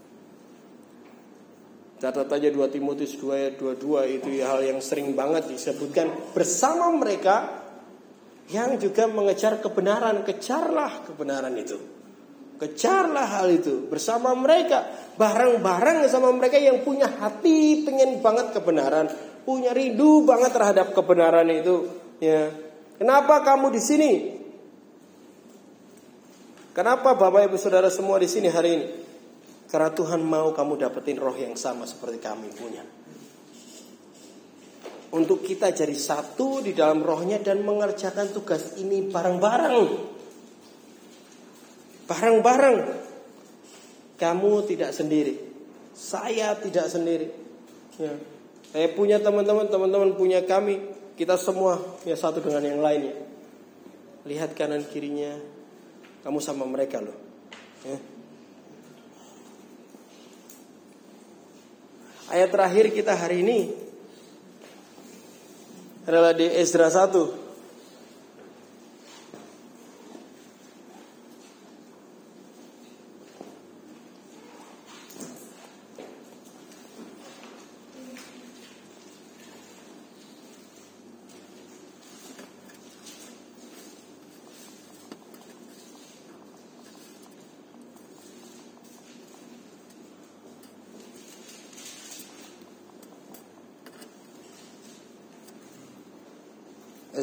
Catat 2.00 2.32
aja 2.32 2.48
2 2.48 2.64
Timotius 2.72 3.20
2 3.20 3.36
ayat 3.36 3.54
22 3.60 4.24
itu 4.24 4.30
ya 4.40 4.56
hal 4.56 4.64
yang 4.64 4.80
sering 4.80 5.12
banget 5.20 5.52
disebutkan 5.52 6.32
bersama 6.32 6.88
mereka 6.96 7.60
yang 8.50 8.80
juga 8.80 9.06
mengejar 9.12 9.60
kebenaran, 9.60 10.24
kejarlah 10.24 11.04
kebenaran 11.04 11.54
itu. 11.60 11.76
Kejarlah 12.60 13.40
hal 13.40 13.52
itu 13.52 13.88
bersama 13.92 14.32
mereka, 14.32 14.88
bareng-bareng 15.16 16.08
sama 16.08 16.32
mereka 16.32 16.56
yang 16.56 16.84
punya 16.88 17.08
hati 17.08 17.84
pengen 17.84 18.24
banget 18.24 18.56
kebenaran, 18.56 19.12
punya 19.44 19.76
rindu 19.76 20.24
banget 20.24 20.56
terhadap 20.56 20.92
kebenaran 20.92 21.48
itu, 21.52 21.88
ya. 22.20 22.52
Kenapa 23.00 23.44
kamu 23.44 23.72
di 23.72 23.82
sini? 23.84 24.12
Kenapa 26.76 27.16
Bapak 27.16 27.48
Ibu 27.48 27.56
Saudara 27.60 27.88
semua 27.88 28.20
di 28.20 28.28
sini 28.28 28.48
hari 28.52 28.70
ini? 28.76 29.09
Karena 29.70 29.94
Tuhan 29.94 30.26
mau 30.26 30.50
kamu 30.50 30.82
dapetin 30.82 31.22
roh 31.22 31.38
yang 31.38 31.54
sama 31.54 31.86
seperti 31.86 32.18
kami 32.18 32.50
punya. 32.58 32.82
Untuk 35.10 35.46
kita 35.46 35.70
jadi 35.74 35.94
satu 35.94 36.62
di 36.62 36.74
dalam 36.74 37.06
rohnya 37.06 37.38
dan 37.42 37.62
mengerjakan 37.62 38.34
tugas 38.34 38.78
ini 38.82 39.06
bareng-bareng. 39.10 39.78
Bareng-bareng. 42.10 42.78
Kamu 44.18 44.52
tidak 44.66 44.94
sendiri. 44.94 45.38
Saya 45.94 46.58
tidak 46.58 46.90
sendiri. 46.90 47.30
Ya. 48.02 48.14
Saya 48.70 48.88
punya 48.94 49.18
teman-teman, 49.22 49.70
teman-teman 49.70 50.14
punya 50.18 50.46
kami. 50.46 50.82
Kita 51.18 51.38
semua 51.38 51.78
ya 52.06 52.18
satu 52.18 52.42
dengan 52.42 52.66
yang 52.66 52.82
lainnya. 52.82 53.18
Lihat 54.26 54.54
kanan 54.58 54.86
kirinya. 54.90 55.38
Kamu 56.22 56.38
sama 56.42 56.66
mereka 56.70 57.02
loh. 57.02 57.18
Ya. 57.86 58.19
Ayat 62.30 62.54
terakhir 62.54 62.94
kita 62.94 63.18
hari 63.18 63.42
ini 63.42 63.74
adalah 66.06 66.30
di 66.30 66.46
Ezra 66.46 66.86
1 66.86 67.39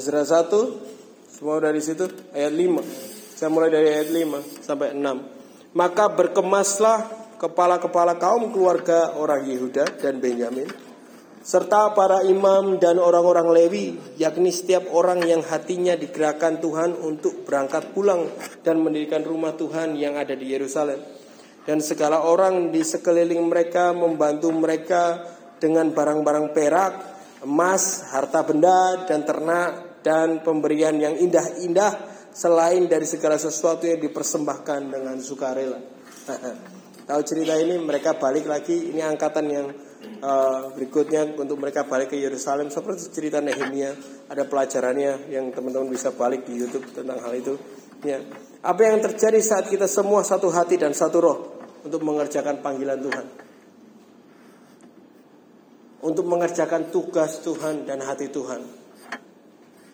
Ezra 0.07 0.23
1 0.23 1.35
semua 1.35 1.59
dari 1.59 1.83
situ 1.83 2.07
ayat 2.31 2.55
5. 2.55 2.79
Saya 3.35 3.51
mulai 3.51 3.75
dari 3.75 3.91
ayat 3.91 4.07
5 4.15 4.63
sampai 4.63 4.95
6. 4.95 5.75
Maka 5.75 6.07
berkemaslah 6.15 7.11
kepala-kepala 7.43 8.15
kaum 8.15 8.55
keluarga 8.55 9.19
orang 9.19 9.51
Yehuda 9.51 9.99
dan 9.99 10.23
Benyamin 10.23 10.71
serta 11.43 11.91
para 11.91 12.23
imam 12.23 12.79
dan 12.79 13.03
orang-orang 13.03 13.51
Lewi, 13.51 13.99
yakni 14.15 14.55
setiap 14.55 14.87
orang 14.95 15.27
yang 15.27 15.43
hatinya 15.43 15.99
digerakkan 15.99 16.63
Tuhan 16.63 16.95
untuk 17.03 17.43
berangkat 17.43 17.91
pulang 17.91 18.31
dan 18.63 18.79
mendirikan 18.79 19.27
rumah 19.27 19.59
Tuhan 19.59 19.99
yang 19.99 20.15
ada 20.15 20.39
di 20.39 20.55
Yerusalem. 20.55 21.03
Dan 21.67 21.83
segala 21.83 22.23
orang 22.23 22.71
di 22.71 22.83
sekeliling 22.87 23.43
mereka 23.43 23.91
membantu 23.91 24.55
mereka 24.55 25.19
dengan 25.59 25.91
barang-barang 25.91 26.55
perak, 26.55 26.93
emas, 27.47 28.07
harta 28.11 28.43
benda, 28.47 29.07
dan 29.07 29.23
ternak, 29.27 29.86
dan 30.07 30.47
pemberian 30.47 30.95
yang 31.03 31.19
indah-indah 31.19 32.15
selain 32.31 32.87
dari 32.87 33.03
segala 33.03 33.35
sesuatu 33.35 33.91
yang 33.91 33.99
dipersembahkan 33.99 34.81
dengan 34.87 35.19
sukarela. 35.19 35.83
Tahu 37.11 37.21
cerita 37.27 37.59
ini 37.59 37.75
mereka 37.83 38.15
balik 38.15 38.47
lagi 38.47 38.95
ini 38.95 39.03
angkatan 39.03 39.47
yang 39.51 39.67
uh, 40.23 40.71
berikutnya 40.79 41.35
untuk 41.35 41.59
mereka 41.59 41.87
balik 41.87 42.15
ke 42.15 42.19
Yerusalem 42.19 42.71
seperti 42.71 43.11
cerita 43.11 43.43
Nehemia 43.43 43.95
ada 44.31 44.47
pelajarannya 44.47 45.31
yang 45.31 45.51
teman-teman 45.51 45.91
bisa 45.91 46.15
balik 46.15 46.47
di 46.47 46.55
YouTube 46.55 46.87
tentang 46.95 47.19
hal 47.19 47.35
itu. 47.35 47.59
Ya. 48.07 48.23
Apa 48.63 48.95
yang 48.95 49.03
terjadi 49.03 49.39
saat 49.43 49.67
kita 49.71 49.91
semua 49.91 50.23
satu 50.23 50.51
hati 50.51 50.79
dan 50.79 50.95
satu 50.95 51.19
roh 51.19 51.39
untuk 51.83 52.03
mengerjakan 52.03 52.63
panggilan 52.63 52.99
Tuhan? 53.03 53.27
Untuk 56.07 56.27
mengerjakan 56.27 56.95
tugas 56.95 57.43
Tuhan 57.43 57.87
dan 57.87 58.03
hati 58.03 58.31
Tuhan. 58.31 58.86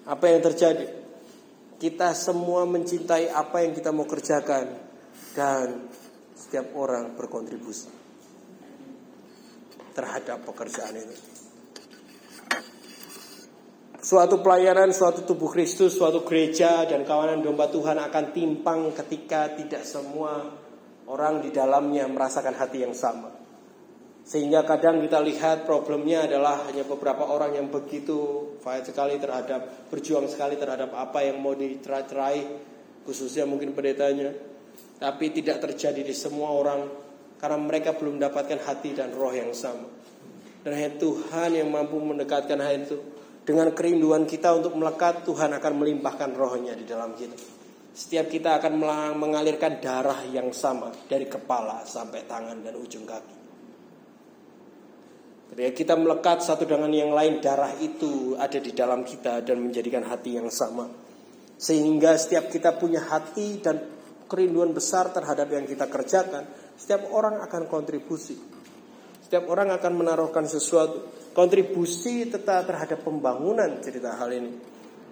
Apa 0.06 0.24
yang 0.30 0.42
terjadi? 0.42 0.86
Kita 1.78 2.14
semua 2.14 2.62
mencintai 2.66 3.30
apa 3.30 3.62
yang 3.62 3.74
kita 3.74 3.90
mau 3.90 4.06
kerjakan 4.06 4.66
dan 5.34 5.90
setiap 6.38 6.74
orang 6.78 7.14
berkontribusi 7.18 7.90
terhadap 9.92 10.46
pekerjaan 10.46 10.94
itu. 10.98 11.16
Suatu 14.02 14.42
pelayanan, 14.42 14.90
suatu 14.90 15.22
tubuh 15.22 15.46
Kristus, 15.50 15.94
suatu 15.94 16.26
gereja 16.26 16.82
dan 16.86 17.06
kawanan 17.06 17.38
domba 17.38 17.70
Tuhan 17.70 18.02
akan 18.02 18.24
timpang 18.34 18.90
ketika 18.98 19.54
tidak 19.54 19.86
semua 19.86 20.42
orang 21.06 21.38
di 21.38 21.54
dalamnya 21.54 22.10
merasakan 22.10 22.58
hati 22.58 22.82
yang 22.82 22.94
sama. 22.98 23.41
Sehingga 24.22 24.62
kadang 24.62 25.02
kita 25.02 25.18
lihat 25.18 25.66
problemnya 25.66 26.30
adalah 26.30 26.70
hanya 26.70 26.86
beberapa 26.86 27.26
orang 27.26 27.58
yang 27.58 27.66
begitu 27.74 28.54
fight 28.62 28.86
sekali 28.86 29.18
terhadap 29.18 29.90
berjuang 29.90 30.30
sekali 30.30 30.54
terhadap 30.54 30.94
apa 30.94 31.26
yang 31.26 31.42
mau 31.42 31.58
diterai 31.58 32.46
khususnya 33.02 33.44
mungkin 33.50 33.74
pendetanya. 33.74 34.30
Tapi 35.02 35.34
tidak 35.34 35.66
terjadi 35.66 36.06
di 36.06 36.14
semua 36.14 36.54
orang 36.54 36.86
karena 37.42 37.58
mereka 37.58 37.98
belum 37.98 38.22
mendapatkan 38.22 38.62
hati 38.62 38.94
dan 38.94 39.10
roh 39.10 39.34
yang 39.34 39.50
sama. 39.50 39.90
Dan 40.62 40.78
hanya 40.78 40.94
Tuhan 40.94 41.58
yang 41.58 41.66
mampu 41.74 41.98
mendekatkan 41.98 42.62
hal 42.62 42.86
itu. 42.86 42.98
Dengan 43.42 43.74
kerinduan 43.74 44.22
kita 44.22 44.54
untuk 44.54 44.78
melekat, 44.78 45.26
Tuhan 45.26 45.50
akan 45.50 45.72
melimpahkan 45.82 46.30
rohnya 46.38 46.78
di 46.78 46.86
dalam 46.86 47.18
kita. 47.18 47.34
Setiap 47.90 48.30
kita 48.30 48.62
akan 48.62 48.78
mengalirkan 49.18 49.82
darah 49.82 50.22
yang 50.30 50.54
sama 50.54 50.94
dari 51.10 51.26
kepala 51.26 51.82
sampai 51.82 52.22
tangan 52.30 52.62
dan 52.62 52.78
ujung 52.78 53.02
kaki. 53.02 53.41
Ketika 55.52 55.72
kita 55.76 55.94
melekat 56.00 56.40
satu 56.40 56.64
dengan 56.64 56.88
yang 56.88 57.12
lain, 57.12 57.44
darah 57.44 57.76
itu 57.76 58.40
ada 58.40 58.56
di 58.56 58.72
dalam 58.72 59.04
kita 59.04 59.44
dan 59.44 59.60
menjadikan 59.60 60.00
hati 60.00 60.40
yang 60.40 60.48
sama. 60.48 60.88
Sehingga 61.60 62.16
setiap 62.16 62.48
kita 62.48 62.80
punya 62.80 63.04
hati 63.04 63.60
dan 63.60 63.84
kerinduan 64.24 64.72
besar 64.72 65.12
terhadap 65.12 65.52
yang 65.52 65.68
kita 65.68 65.92
kerjakan, 65.92 66.48
setiap 66.72 67.04
orang 67.12 67.44
akan 67.44 67.68
kontribusi. 67.68 68.40
Setiap 69.20 69.44
orang 69.52 69.76
akan 69.76 69.92
menaruhkan 69.92 70.48
sesuatu. 70.48 71.12
Kontribusi 71.36 72.32
tetap 72.32 72.64
terhadap 72.64 73.04
pembangunan 73.04 73.76
cerita 73.84 74.16
hal 74.16 74.32
ini. 74.32 74.56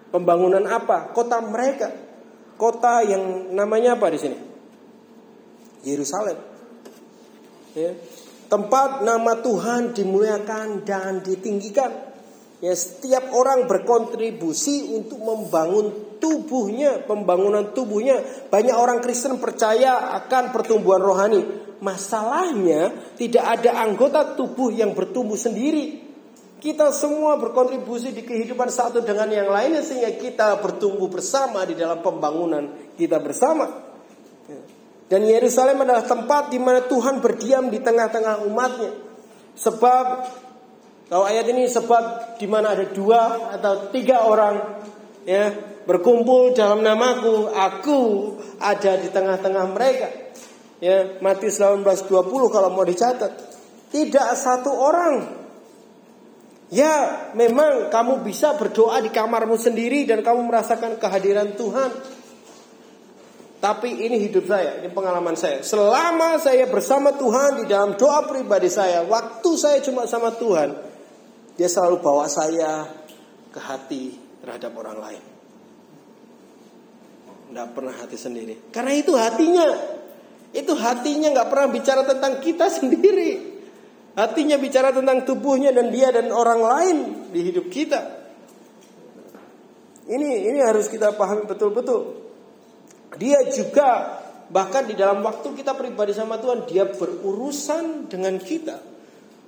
Pembangunan 0.08 0.64
apa? 0.64 1.12
Kota 1.12 1.36
mereka. 1.44 1.92
Kota 2.56 3.04
yang 3.04 3.52
namanya 3.52 4.00
apa 4.00 4.08
di 4.08 4.16
sini? 4.16 4.38
Yerusalem. 5.84 6.36
Ya. 7.76 7.92
Tempat 8.50 9.06
nama 9.06 9.38
Tuhan 9.38 9.94
dimuliakan 9.94 10.82
dan 10.82 11.22
ditinggikan. 11.22 12.10
Ya, 12.58 12.74
setiap 12.74 13.30
orang 13.32 13.70
berkontribusi 13.70 14.90
untuk 14.90 15.22
membangun 15.22 16.18
tubuhnya, 16.18 16.98
pembangunan 17.06 17.70
tubuhnya. 17.70 18.20
Banyak 18.50 18.74
orang 18.74 18.98
Kristen 19.00 19.38
percaya 19.38 20.12
akan 20.18 20.50
pertumbuhan 20.50 20.98
rohani. 20.98 21.40
Masalahnya 21.80 23.14
tidak 23.16 23.40
ada 23.40 23.86
anggota 23.86 24.34
tubuh 24.34 24.74
yang 24.74 24.98
bertumbuh 24.98 25.38
sendiri. 25.38 26.10
Kita 26.60 26.92
semua 26.92 27.40
berkontribusi 27.40 28.12
di 28.12 28.20
kehidupan 28.26 28.68
satu 28.68 29.00
dengan 29.00 29.32
yang 29.32 29.48
lainnya 29.48 29.80
sehingga 29.80 30.12
kita 30.20 30.60
bertumbuh 30.60 31.08
bersama 31.08 31.64
di 31.64 31.72
dalam 31.72 32.04
pembangunan 32.04 32.92
kita 32.98 33.16
bersama. 33.16 33.64
Dan 35.10 35.26
Yerusalem 35.26 35.82
adalah 35.82 36.06
tempat 36.06 36.54
di 36.54 36.62
mana 36.62 36.86
Tuhan 36.86 37.18
berdiam 37.18 37.66
di 37.66 37.82
tengah-tengah 37.82 38.46
umatnya. 38.46 38.94
Sebab 39.58 40.06
kalau 41.10 41.26
ayat 41.26 41.50
ini 41.50 41.66
sebab 41.66 42.38
di 42.38 42.46
mana 42.46 42.78
ada 42.78 42.86
dua 42.86 43.50
atau 43.58 43.90
tiga 43.90 44.22
orang 44.22 44.86
ya 45.26 45.50
berkumpul 45.82 46.54
dalam 46.54 46.86
namaku, 46.86 47.50
aku 47.50 48.00
ada 48.62 48.94
di 49.02 49.10
tengah-tengah 49.10 49.64
mereka. 49.74 50.08
Ya, 50.78 51.18
Matius 51.18 51.58
18:20 51.58 52.06
kalau 52.54 52.70
mau 52.70 52.86
dicatat. 52.86 53.50
Tidak 53.90 54.28
satu 54.38 54.70
orang 54.70 55.40
Ya, 56.70 57.26
memang 57.34 57.90
kamu 57.90 58.22
bisa 58.22 58.54
berdoa 58.54 59.02
di 59.02 59.10
kamarmu 59.10 59.58
sendiri 59.58 60.06
dan 60.06 60.22
kamu 60.22 60.46
merasakan 60.46 61.02
kehadiran 61.02 61.58
Tuhan. 61.58 61.90
Tapi 63.60 63.92
ini 63.92 64.16
hidup 64.24 64.48
saya, 64.48 64.80
ini 64.80 64.88
pengalaman 64.88 65.36
saya. 65.36 65.60
Selama 65.60 66.40
saya 66.40 66.64
bersama 66.64 67.12
Tuhan 67.12 67.60
di 67.60 67.64
dalam 67.68 67.92
doa 67.92 68.24
pribadi 68.24 68.72
saya, 68.72 69.04
waktu 69.04 69.50
saya 69.60 69.84
cuma 69.84 70.08
sama 70.08 70.32
Tuhan, 70.32 70.72
dia 71.60 71.68
selalu 71.68 72.00
bawa 72.00 72.24
saya 72.24 72.88
ke 73.52 73.60
hati 73.60 74.16
terhadap 74.40 74.72
orang 74.80 74.96
lain. 74.96 75.22
Tidak 77.52 77.68
pernah 77.76 77.92
hati 77.92 78.16
sendiri. 78.16 78.72
Karena 78.72 78.96
itu 78.96 79.12
hatinya. 79.12 79.68
Itu 80.56 80.72
hatinya 80.72 81.28
nggak 81.28 81.48
pernah 81.52 81.68
bicara 81.68 82.02
tentang 82.08 82.40
kita 82.40 82.72
sendiri. 82.80 83.60
Hatinya 84.16 84.56
bicara 84.56 84.88
tentang 84.88 85.28
tubuhnya 85.28 85.68
dan 85.76 85.92
dia 85.92 86.08
dan 86.08 86.32
orang 86.32 86.60
lain 86.64 86.96
di 87.28 87.44
hidup 87.44 87.68
kita. 87.68 88.24
Ini 90.08 90.48
ini 90.48 90.58
harus 90.64 90.88
kita 90.88 91.12
pahami 91.12 91.44
betul-betul. 91.44 92.29
Dia 93.18 93.42
juga 93.50 94.20
bahkan 94.50 94.86
di 94.86 94.98
dalam 94.98 95.22
waktu 95.22 95.54
kita 95.54 95.74
pribadi 95.78 96.14
sama 96.14 96.38
Tuhan, 96.38 96.66
dia 96.66 96.86
berurusan 96.86 98.10
dengan 98.10 98.38
kita. 98.38 98.82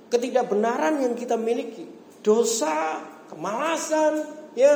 Ketidakbenaran 0.07 1.03
yang 1.03 1.13
kita 1.15 1.35
miliki, 1.39 1.83
dosa, 2.23 3.01
kemalasan, 3.31 4.23
ya, 4.55 4.73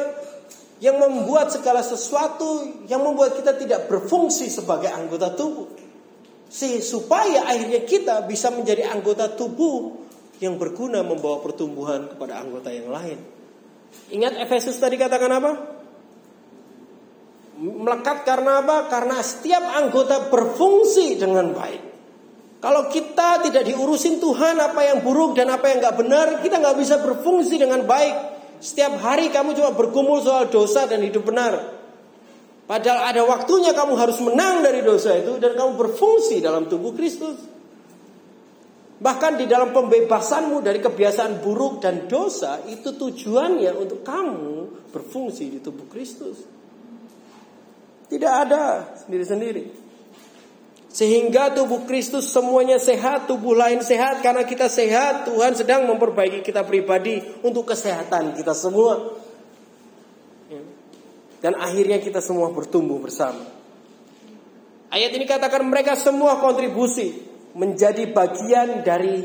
yang 0.77 1.01
membuat 1.01 1.49
segala 1.49 1.81
sesuatu 1.81 2.85
yang 2.85 3.01
membuat 3.01 3.37
kita 3.37 3.57
tidak 3.57 3.89
berfungsi 3.89 4.49
sebagai 4.49 4.93
anggota 4.93 5.33
tubuh. 5.33 5.69
Si, 6.47 6.79
supaya 6.79 7.43
akhirnya 7.49 7.83
kita 7.83 8.23
bisa 8.23 8.53
menjadi 8.53 8.87
anggota 8.87 9.35
tubuh 9.35 9.99
yang 10.39 10.55
berguna 10.55 11.01
membawa 11.01 11.41
pertumbuhan 11.43 12.07
kepada 12.07 12.39
anggota 12.39 12.69
yang 12.71 12.87
lain. 12.93 13.19
Ingat 14.13 14.37
Efesus 14.47 14.77
tadi 14.77 14.95
katakan 14.95 15.31
apa? 15.33 15.76
Melekat 17.57 18.21
karena 18.21 18.61
apa? 18.61 18.85
Karena 18.85 19.17
setiap 19.25 19.65
anggota 19.73 20.29
berfungsi 20.29 21.17
dengan 21.17 21.57
baik. 21.57 21.81
Kalau 22.57 22.89
kita 22.89 23.41
tidak 23.45 23.65
diurusin 23.65 24.17
Tuhan 24.17 24.57
apa 24.57 24.81
yang 24.81 25.05
buruk 25.05 25.37
dan 25.37 25.49
apa 25.49 25.69
yang 25.69 25.81
nggak 25.81 25.97
benar, 25.97 26.27
kita 26.41 26.57
nggak 26.57 26.77
bisa 26.77 27.01
berfungsi 27.01 27.57
dengan 27.57 27.85
baik. 27.85 28.37
Setiap 28.57 28.97
hari 29.01 29.29
kamu 29.29 29.53
cuma 29.53 29.73
bergumul 29.77 30.21
soal 30.21 30.49
dosa 30.49 30.89
dan 30.89 31.01
hidup 31.05 31.25
benar. 31.25 31.77
Padahal 32.65 33.13
ada 33.13 33.21
waktunya 33.23 33.71
kamu 33.71 33.93
harus 33.95 34.17
menang 34.19 34.65
dari 34.65 34.81
dosa 34.81 35.15
itu 35.15 35.37
dan 35.37 35.53
kamu 35.53 35.77
berfungsi 35.77 36.41
dalam 36.41 36.65
tubuh 36.65 36.91
Kristus. 36.97 37.37
Bahkan 38.97 39.37
di 39.37 39.45
dalam 39.45 39.69
pembebasanmu 39.77 40.65
dari 40.65 40.81
kebiasaan 40.81 41.37
buruk 41.45 41.85
dan 41.85 42.09
dosa 42.09 42.57
itu 42.65 42.97
tujuannya 42.97 43.69
untuk 43.77 44.01
kamu 44.01 44.89
berfungsi 44.89 45.53
di 45.53 45.59
tubuh 45.61 45.85
Kristus. 45.85 46.56
Tidak 48.07 48.33
ada 48.47 48.95
sendiri-sendiri. 49.03 49.87
Sehingga 50.87 51.53
tubuh 51.53 51.85
Kristus 51.85 52.31
semuanya 52.33 52.81
sehat, 52.81 53.29
tubuh 53.29 53.53
lain 53.53 53.85
sehat 53.85 54.25
karena 54.25 54.47
kita 54.47 54.65
sehat. 54.65 55.29
Tuhan 55.29 55.53
sedang 55.53 55.85
memperbaiki 55.85 56.41
kita 56.41 56.65
pribadi 56.65 57.21
untuk 57.45 57.69
kesehatan 57.69 58.33
kita 58.33 58.57
semua. 58.57 59.13
Dan 61.37 61.53
akhirnya 61.53 62.01
kita 62.01 62.17
semua 62.17 62.49
bertumbuh 62.49 62.97
bersama. 62.97 63.45
Ayat 64.89 65.11
ini 65.13 65.29
katakan 65.29 65.67
mereka 65.67 65.93
semua 65.93 66.41
kontribusi 66.41 67.13
menjadi 67.53 68.09
bagian 68.09 68.81
dari 68.81 69.21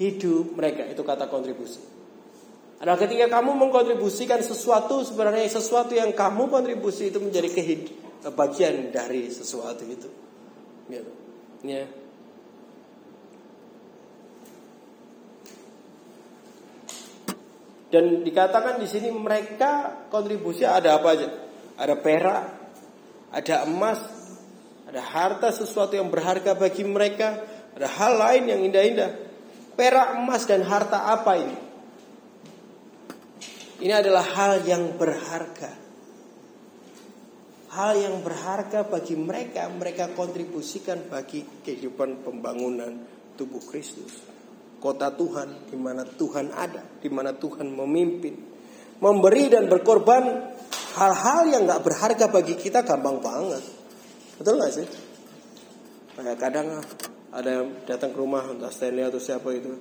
hidup 0.00 0.56
mereka. 0.56 0.88
Itu 0.88 1.04
kata 1.04 1.28
kontribusi. 1.28 1.82
Adalah 2.82 2.98
ketika 2.98 3.30
kamu 3.30 3.62
mengkontribusikan 3.62 4.42
sesuatu 4.42 5.06
sebenarnya 5.06 5.46
sesuatu 5.46 5.94
yang 5.94 6.10
kamu 6.10 6.50
kontribusi 6.50 7.14
itu 7.14 7.22
menjadi 7.22 7.46
kehid 7.46 7.94
bagian 8.34 8.90
dari 8.90 9.30
sesuatu 9.30 9.86
itu. 9.86 10.10
Gitu. 10.90 11.10
Ya. 11.62 11.86
Dan 17.94 18.26
dikatakan 18.26 18.82
di 18.82 18.90
sini 18.90 19.14
mereka 19.14 20.02
kontribusi 20.10 20.66
ada 20.66 20.98
apa 20.98 21.08
aja? 21.14 21.30
Ada 21.78 21.94
perak, 22.02 22.44
ada 23.30 23.62
emas, 23.62 24.02
ada 24.90 25.06
harta 25.06 25.54
sesuatu 25.54 25.94
yang 25.94 26.10
berharga 26.10 26.58
bagi 26.58 26.82
mereka, 26.82 27.46
ada 27.78 27.86
hal 27.86 28.18
lain 28.18 28.50
yang 28.50 28.60
indah-indah. 28.66 29.10
Perak, 29.78 30.18
emas 30.18 30.50
dan 30.50 30.66
harta 30.66 31.06
apa 31.06 31.38
ini? 31.38 31.71
Ini 33.82 33.98
adalah 33.98 34.22
hal 34.22 34.62
yang 34.62 34.94
berharga. 34.94 35.74
Hal 37.74 37.98
yang 37.98 38.22
berharga 38.22 38.86
bagi 38.86 39.18
mereka, 39.18 39.66
mereka 39.66 40.14
kontribusikan 40.14 41.10
bagi 41.10 41.42
kehidupan 41.42 42.22
pembangunan 42.22 43.02
tubuh 43.34 43.58
Kristus. 43.58 44.22
Kota 44.78 45.10
Tuhan 45.10 45.66
di 45.66 45.74
mana 45.74 46.06
Tuhan 46.06 46.54
ada, 46.54 46.86
di 47.02 47.10
mana 47.10 47.34
Tuhan 47.34 47.74
memimpin. 47.74 48.34
Memberi 49.02 49.50
dan 49.50 49.66
berkorban 49.66 50.54
hal-hal 50.94 51.50
yang 51.50 51.66
gak 51.66 51.82
berharga 51.82 52.30
bagi 52.30 52.54
kita 52.54 52.86
gampang 52.86 53.18
banget. 53.18 53.66
Betul 54.38 54.62
gak 54.62 54.78
sih? 54.78 54.86
Kayak 56.14 56.38
kadang 56.38 56.78
ada 57.34 57.50
yang 57.50 57.82
datang 57.82 58.14
ke 58.14 58.18
rumah 58.20 58.46
entah 58.46 58.70
Stanley 58.70 59.10
atau 59.10 59.18
siapa 59.18 59.50
itu 59.50 59.74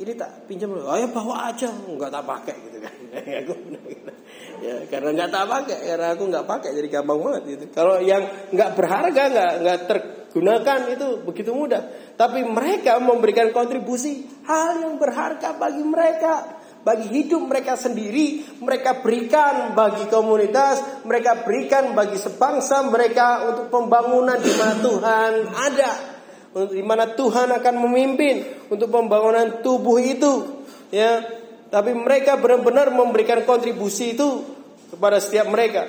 ini 0.00 0.12
tak 0.16 0.48
pinjam 0.48 0.72
loh, 0.72 0.88
ayo 0.96 1.12
bawa 1.12 1.52
aja, 1.52 1.68
nggak 1.68 2.08
tak 2.08 2.24
pakai 2.24 2.56
gitu 2.56 2.78
kan. 2.80 2.94
ya 4.64 4.74
karena 4.88 5.08
nggak 5.12 5.30
tak 5.30 5.44
pakai, 5.44 5.78
karena 5.84 6.06
aku 6.16 6.24
nggak 6.32 6.46
pakai 6.48 6.70
jadi 6.72 6.88
gampang 6.88 7.20
banget 7.20 7.42
gitu. 7.52 7.64
Kalau 7.76 8.00
yang 8.00 8.24
nggak 8.48 8.70
berharga, 8.72 9.22
nggak 9.28 9.52
nggak 9.60 9.78
tergunakan 9.86 10.80
itu 10.96 11.06
begitu 11.20 11.50
mudah. 11.52 11.82
Tapi 12.16 12.40
mereka 12.48 12.96
memberikan 12.96 13.52
kontribusi 13.52 14.24
hal 14.48 14.80
yang 14.80 14.94
berharga 14.96 15.60
bagi 15.60 15.84
mereka, 15.84 16.32
bagi 16.80 17.06
hidup 17.12 17.44
mereka 17.44 17.76
sendiri, 17.76 18.56
mereka 18.64 19.04
berikan 19.04 19.76
bagi 19.76 20.08
komunitas, 20.08 21.04
mereka 21.04 21.44
berikan 21.44 21.92
bagi 21.92 22.16
sebangsa 22.16 22.88
mereka 22.88 23.52
untuk 23.52 23.68
pembangunan 23.68 24.40
di 24.40 24.52
mana 24.56 24.74
Tuhan 24.80 25.32
ada 25.52 26.09
di 26.50 26.82
mana 26.82 27.14
Tuhan 27.14 27.54
akan 27.54 27.74
memimpin 27.86 28.66
untuk 28.66 28.90
pembangunan 28.90 29.62
tubuh 29.62 30.02
itu 30.02 30.64
ya. 30.90 31.22
Tapi 31.70 31.94
mereka 31.94 32.34
benar-benar 32.34 32.90
memberikan 32.90 33.46
kontribusi 33.46 34.18
itu 34.18 34.42
kepada 34.90 35.22
setiap 35.22 35.46
mereka. 35.46 35.86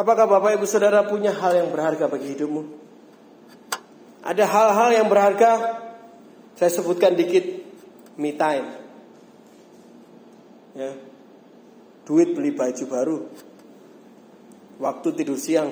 Apakah 0.00 0.24
Bapak 0.24 0.56
Ibu 0.56 0.64
Saudara 0.64 1.04
punya 1.04 1.36
hal 1.36 1.52
yang 1.60 1.68
berharga 1.68 2.08
bagi 2.08 2.32
hidupmu? 2.32 2.62
Ada 4.24 4.48
hal-hal 4.48 4.90
yang 5.04 5.06
berharga? 5.12 5.84
Saya 6.56 6.70
sebutkan 6.72 7.12
dikit 7.12 7.44
me 8.16 8.32
time. 8.32 8.66
Ya. 10.72 10.96
Duit 12.08 12.32
beli 12.32 12.56
baju 12.56 12.84
baru. 12.88 13.18
Waktu 14.80 15.08
tidur 15.12 15.36
siang 15.38 15.70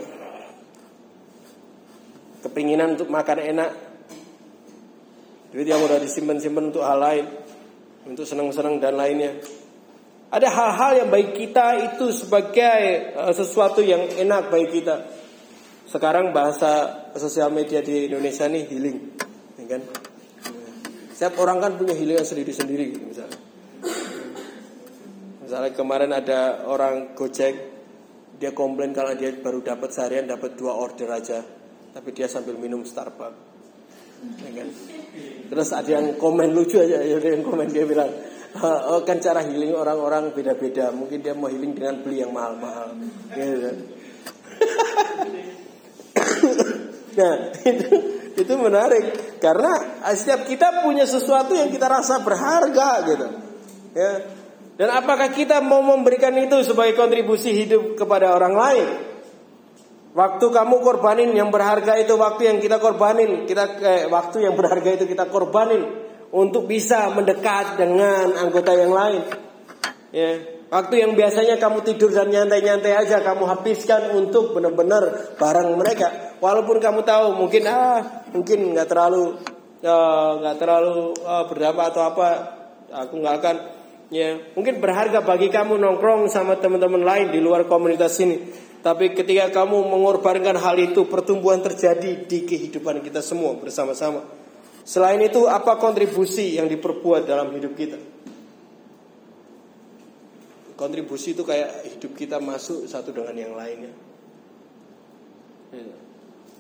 kepinginan 2.42 2.98
untuk 2.98 3.08
makan 3.08 3.38
enak, 3.38 3.70
duit 5.54 5.64
yang 5.64 5.80
udah 5.80 6.02
disimpan-simpan 6.02 6.74
untuk 6.74 6.82
hal 6.82 6.98
lain, 6.98 7.26
untuk 8.04 8.26
senang-senang 8.26 8.82
dan 8.82 8.98
lainnya. 8.98 9.38
Ada 10.32 10.48
hal-hal 10.48 10.92
yang 11.04 11.08
baik 11.12 11.38
kita 11.38 11.92
itu 11.92 12.10
sebagai 12.10 13.14
uh, 13.14 13.30
sesuatu 13.30 13.84
yang 13.84 14.10
enak 14.18 14.50
bagi 14.50 14.82
kita. 14.82 15.06
Sekarang 15.86 16.32
bahasa 16.32 17.04
sosial 17.14 17.52
media 17.52 17.84
di 17.84 18.08
Indonesia 18.08 18.48
nih 18.48 18.64
healing, 18.64 18.98
ya 19.60 19.66
kan? 19.76 19.82
Setiap 21.12 21.36
orang 21.38 21.60
kan 21.60 21.72
punya 21.76 21.92
healing 21.94 22.18
sendiri-sendiri 22.24 22.84
gitu 22.96 23.04
misalnya. 23.06 23.38
Misalnya 25.44 25.70
kemarin 25.76 26.10
ada 26.16 26.64
orang 26.64 27.12
Gojek, 27.12 27.54
dia 28.40 28.56
komplain 28.56 28.96
kalau 28.96 29.12
dia 29.12 29.36
baru 29.36 29.60
dapat 29.60 29.92
seharian 29.92 30.24
dapat 30.24 30.56
dua 30.56 30.72
order 30.74 31.12
aja 31.12 31.61
tapi 31.92 32.08
dia 32.16 32.26
sambil 32.26 32.56
minum 32.56 32.82
Starbucks. 32.82 33.52
Ya 34.22 34.50
kan? 34.62 34.68
Terus 35.52 35.68
ada 35.74 35.90
yang 35.90 36.16
komen 36.16 36.56
lucu 36.56 36.80
aja, 36.80 37.04
ada 37.04 37.28
yang 37.28 37.44
komen 37.44 37.68
dia 37.68 37.84
bilang, 37.84 38.08
oh, 38.60 39.04
kan 39.04 39.20
cara 39.20 39.44
healing 39.44 39.76
orang-orang 39.76 40.32
beda-beda. 40.32 40.88
Mungkin 40.94 41.20
dia 41.20 41.36
mau 41.36 41.52
healing 41.52 41.76
dengan 41.76 42.00
beli 42.00 42.24
yang 42.24 42.32
mahal-mahal. 42.32 42.96
Gitu 43.34 43.70
nah 47.18 47.34
itu 47.66 47.88
itu 48.40 48.54
menarik 48.56 49.36
karena 49.36 50.00
setiap 50.16 50.48
kita 50.48 50.80
punya 50.80 51.04
sesuatu 51.04 51.52
yang 51.52 51.68
kita 51.68 51.90
rasa 51.90 52.24
berharga 52.24 52.90
gitu. 53.10 53.26
Ya. 53.92 54.12
Dan 54.72 54.88
apakah 54.88 55.28
kita 55.28 55.60
mau 55.60 55.84
memberikan 55.84 56.32
itu 56.40 56.64
sebagai 56.64 56.96
kontribusi 56.96 57.52
hidup 57.52 57.92
kepada 58.00 58.32
orang 58.32 58.54
lain? 58.56 59.11
Waktu 60.12 60.44
kamu 60.52 60.84
korbanin 60.84 61.32
yang 61.32 61.48
berharga 61.48 61.96
itu 61.96 62.20
waktu 62.20 62.52
yang 62.52 62.58
kita 62.60 62.76
korbanin, 62.76 63.48
kita 63.48 63.80
eh, 63.80 64.04
waktu 64.12 64.44
yang 64.44 64.52
berharga 64.52 65.00
itu 65.00 65.08
kita 65.08 65.24
korbanin 65.32 65.88
untuk 66.28 66.68
bisa 66.68 67.08
mendekat 67.16 67.80
dengan 67.80 68.36
anggota 68.36 68.76
yang 68.76 68.92
lain. 68.92 69.24
Ya. 70.12 70.60
Waktu 70.72 71.04
yang 71.04 71.12
biasanya 71.12 71.60
kamu 71.60 71.84
tidur 71.84 72.12
dan 72.12 72.32
nyantai-nyantai 72.32 72.92
aja 72.96 73.20
kamu 73.20 73.44
habiskan 73.44 74.16
untuk 74.16 74.56
benar-benar 74.56 75.36
bareng 75.36 75.76
mereka. 75.80 76.36
Walaupun 76.40 76.80
kamu 76.80 77.04
tahu 77.04 77.36
mungkin 77.36 77.68
ah 77.68 78.24
mungkin 78.32 78.72
nggak 78.72 78.88
terlalu 78.88 79.40
eh, 79.80 80.30
nggak 80.44 80.56
uh, 80.56 80.60
terlalu 80.60 81.12
uh, 81.24 81.44
berapa 81.48 81.80
atau 81.88 82.02
apa, 82.04 82.28
aku 82.88 83.20
nggak 83.20 83.34
akan 83.40 83.56
ya 84.12 84.36
mungkin 84.52 84.76
berharga 84.76 85.24
bagi 85.24 85.48
kamu 85.48 85.80
nongkrong 85.80 86.28
sama 86.28 86.60
teman-teman 86.60 87.00
lain 87.00 87.32
di 87.32 87.40
luar 87.40 87.64
komunitas 87.64 88.16
ini. 88.20 88.71
Tapi 88.82 89.14
ketika 89.14 89.62
kamu 89.62 89.78
mengorbankan 89.86 90.58
hal 90.58 90.76
itu, 90.82 91.06
pertumbuhan 91.06 91.62
terjadi 91.62 92.26
di 92.26 92.42
kehidupan 92.42 92.98
kita 92.98 93.22
semua 93.22 93.54
bersama-sama. 93.54 94.26
Selain 94.82 95.22
itu, 95.22 95.46
apa 95.46 95.78
kontribusi 95.78 96.58
yang 96.58 96.66
diperbuat 96.66 97.30
dalam 97.30 97.54
hidup 97.54 97.78
kita? 97.78 97.98
kontribusi 100.82 101.38
itu 101.38 101.46
kayak 101.46 101.94
hidup 101.94 102.12
kita 102.18 102.42
masuk 102.42 102.90
satu 102.90 103.14
dengan 103.14 103.38
yang 103.38 103.54
lainnya. 103.54 103.94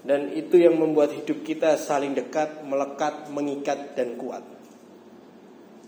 Dan 0.06 0.30
itu 0.34 0.62
yang 0.62 0.78
membuat 0.78 1.10
hidup 1.10 1.42
kita 1.42 1.74
saling 1.74 2.14
dekat, 2.14 2.62
melekat, 2.62 3.30
mengikat 3.34 3.98
dan 3.98 4.14
kuat. 4.14 4.46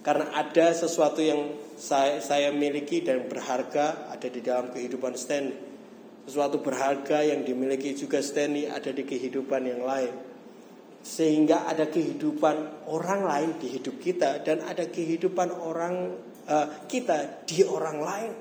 Karena 0.03 0.35
ada 0.35 0.75
sesuatu 0.75 1.23
yang 1.23 1.57
saya, 1.79 2.19
saya 2.21 2.51
miliki 2.51 3.01
dan 3.07 3.31
berharga 3.31 4.11
ada 4.11 4.29
di 4.29 4.43
dalam 4.43 4.71
kehidupan 4.75 5.15
Stanley. 5.15 5.74
Sesuatu 6.25 6.65
berharga 6.65 7.21
yang 7.21 7.45
dimiliki 7.45 7.93
juga 7.93 8.25
Stanley 8.25 8.65
ada 8.65 8.89
di 8.89 9.05
kehidupan 9.05 9.61
yang 9.69 9.85
lain. 9.85 10.13
Sehingga 11.05 11.69
ada 11.69 11.85
kehidupan 11.85 12.89
orang 12.89 13.29
lain 13.29 13.51
di 13.61 13.77
hidup 13.77 14.01
kita 14.01 14.41
dan 14.41 14.65
ada 14.65 14.89
kehidupan 14.89 15.53
orang 15.53 16.17
uh, 16.49 16.67
kita 16.89 17.45
di 17.45 17.61
orang 17.61 17.99
lain. 18.01 18.33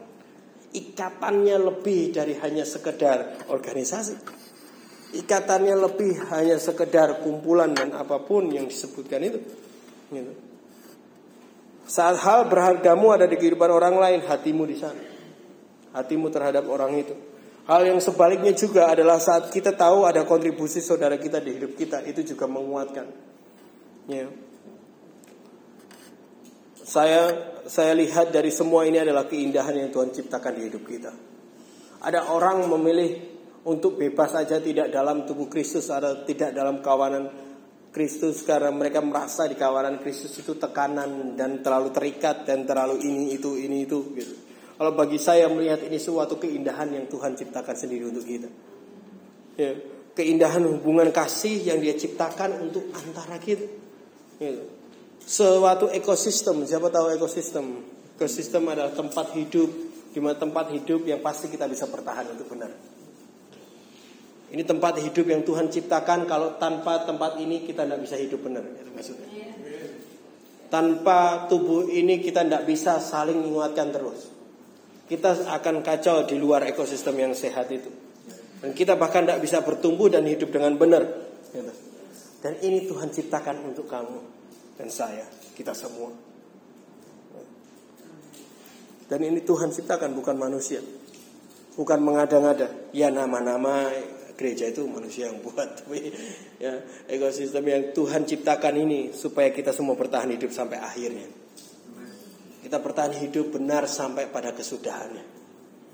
Ikatannya 0.74 1.60
lebih 1.60 2.16
dari 2.16 2.40
hanya 2.40 2.64
sekedar 2.64 3.52
organisasi. 3.52 4.16
Ikatannya 5.14 5.76
lebih 5.76 6.24
hanya 6.34 6.58
sekedar 6.58 7.22
kumpulan 7.22 7.76
dan 7.76 7.94
apa 7.94 8.24
pun 8.24 8.48
yang 8.48 8.66
disebutkan 8.66 9.22
itu. 9.22 9.40
Gitu. 10.10 10.34
Saat 11.84 12.24
hal 12.24 12.48
berhargamu 12.48 13.12
ada 13.12 13.28
di 13.28 13.36
kehidupan 13.36 13.68
orang 13.68 14.00
lain, 14.00 14.20
hatimu 14.24 14.64
di 14.64 14.80
sana. 14.80 15.04
Hatimu 15.94 16.32
terhadap 16.32 16.64
orang 16.72 16.96
itu. 16.96 17.33
Hal 17.64 17.88
yang 17.88 18.04
sebaliknya 18.04 18.52
juga 18.52 18.92
adalah 18.92 19.24
saat 19.24 19.48
kita 19.48 19.72
tahu 19.72 20.04
ada 20.04 20.28
kontribusi 20.28 20.84
saudara 20.84 21.16
kita 21.16 21.40
di 21.40 21.56
hidup 21.56 21.80
kita, 21.80 22.04
itu 22.04 22.36
juga 22.36 22.44
menguatkan. 22.44 23.08
Ya. 24.12 24.28
Saya 26.84 27.54
saya 27.64 27.96
lihat 27.96 28.36
dari 28.36 28.52
semua 28.52 28.84
ini 28.84 29.00
adalah 29.00 29.24
keindahan 29.32 29.80
yang 29.80 29.90
Tuhan 29.96 30.12
ciptakan 30.12 30.60
di 30.60 30.62
hidup 30.68 30.84
kita. 30.84 31.12
Ada 32.04 32.28
orang 32.36 32.68
memilih 32.68 33.34
untuk 33.64 33.96
bebas 33.96 34.36
saja 34.36 34.60
tidak 34.60 34.92
dalam 34.92 35.24
tubuh 35.24 35.48
Kristus 35.48 35.88
atau 35.88 36.28
tidak 36.28 36.52
dalam 36.52 36.84
kawanan 36.84 37.32
Kristus 37.96 38.44
karena 38.44 38.76
mereka 38.76 39.00
merasa 39.00 39.48
di 39.48 39.56
kawanan 39.56 40.04
Kristus 40.04 40.36
itu 40.36 40.60
tekanan 40.60 41.40
dan 41.40 41.64
terlalu 41.64 41.96
terikat 41.96 42.44
dan 42.44 42.68
terlalu 42.68 43.00
ini 43.08 43.32
itu 43.32 43.56
ini 43.56 43.88
itu 43.88 44.00
gitu. 44.20 44.53
Kalau 44.84 45.00
bagi 45.00 45.16
saya 45.16 45.48
melihat 45.48 45.80
ini 45.88 45.96
suatu 45.96 46.36
keindahan 46.36 46.92
yang 46.92 47.08
Tuhan 47.08 47.40
ciptakan 47.40 47.72
sendiri 47.72 48.12
untuk 48.12 48.28
kita. 48.28 48.52
Ya, 49.56 49.80
keindahan 50.12 50.68
hubungan 50.68 51.08
kasih 51.16 51.72
yang 51.72 51.80
Dia 51.80 51.96
ciptakan 51.96 52.68
untuk 52.68 52.92
antara 52.92 53.40
kita. 53.40 53.64
Gitu 54.44 54.84
suatu 55.24 55.88
ekosistem. 55.90 56.68
Siapa 56.68 56.92
tahu 56.92 57.16
ekosistem? 57.16 57.66
Ekosistem 58.16 58.64
adalah 58.70 58.94
tempat 58.94 59.34
hidup, 59.34 59.70
di 60.14 60.20
mana 60.22 60.38
tempat 60.38 60.70
hidup 60.72 61.08
yang 61.08 61.24
pasti 61.24 61.50
kita 61.50 61.66
bisa 61.66 61.90
bertahan 61.90 62.36
untuk 62.36 62.48
benar. 62.52 62.72
Ini 64.54 64.62
tempat 64.62 65.02
hidup 65.02 65.26
yang 65.26 65.42
Tuhan 65.42 65.74
ciptakan. 65.74 66.30
Kalau 66.30 66.62
tanpa 66.62 67.02
tempat 67.10 67.42
ini 67.42 67.66
kita 67.66 67.90
tidak 67.90 68.06
bisa 68.06 68.16
hidup 68.22 68.46
benar. 68.46 68.62
Maksudnya. 68.94 69.26
Tanpa 70.70 71.50
tubuh 71.50 71.90
ini 71.90 72.22
kita 72.22 72.46
tidak 72.46 72.70
bisa 72.70 73.02
saling 73.02 73.42
menguatkan 73.42 73.90
terus. 73.90 74.30
Kita 75.14 75.46
akan 75.46 75.86
kacau 75.86 76.26
di 76.26 76.42
luar 76.42 76.66
ekosistem 76.66 77.14
yang 77.22 77.38
sehat 77.38 77.70
itu. 77.70 77.94
Dan 78.66 78.74
kita 78.74 78.98
bahkan 78.98 79.30
tidak 79.30 79.46
bisa 79.46 79.62
bertumbuh 79.62 80.10
dan 80.10 80.26
hidup 80.26 80.50
dengan 80.50 80.74
benar. 80.74 81.06
Dan 82.42 82.58
ini 82.66 82.90
Tuhan 82.90 83.14
ciptakan 83.14 83.62
untuk 83.62 83.86
kamu 83.86 84.18
dan 84.82 84.90
saya, 84.90 85.22
kita 85.54 85.78
semua. 85.78 86.10
Dan 89.06 89.22
ini 89.22 89.46
Tuhan 89.46 89.70
ciptakan 89.70 90.18
bukan 90.18 90.34
manusia. 90.34 90.82
Bukan 91.78 92.02
mengada-ngada. 92.02 92.90
Ya 92.90 93.14
nama-nama 93.14 93.94
gereja 94.34 94.66
itu 94.74 94.90
manusia 94.90 95.30
yang 95.30 95.46
buat. 95.46 95.70
Tapi 95.86 96.10
ya 96.58 96.82
ekosistem 97.06 97.70
yang 97.70 97.84
Tuhan 97.94 98.26
ciptakan 98.26 98.82
ini 98.82 99.14
supaya 99.14 99.54
kita 99.54 99.70
semua 99.70 99.94
bertahan 99.94 100.34
hidup 100.34 100.50
sampai 100.50 100.82
akhirnya. 100.82 101.43
Kita 102.64 102.80
bertahan 102.80 103.20
hidup 103.20 103.60
benar 103.60 103.84
sampai 103.92 104.32
pada 104.32 104.56
kesudahannya. 104.56 105.26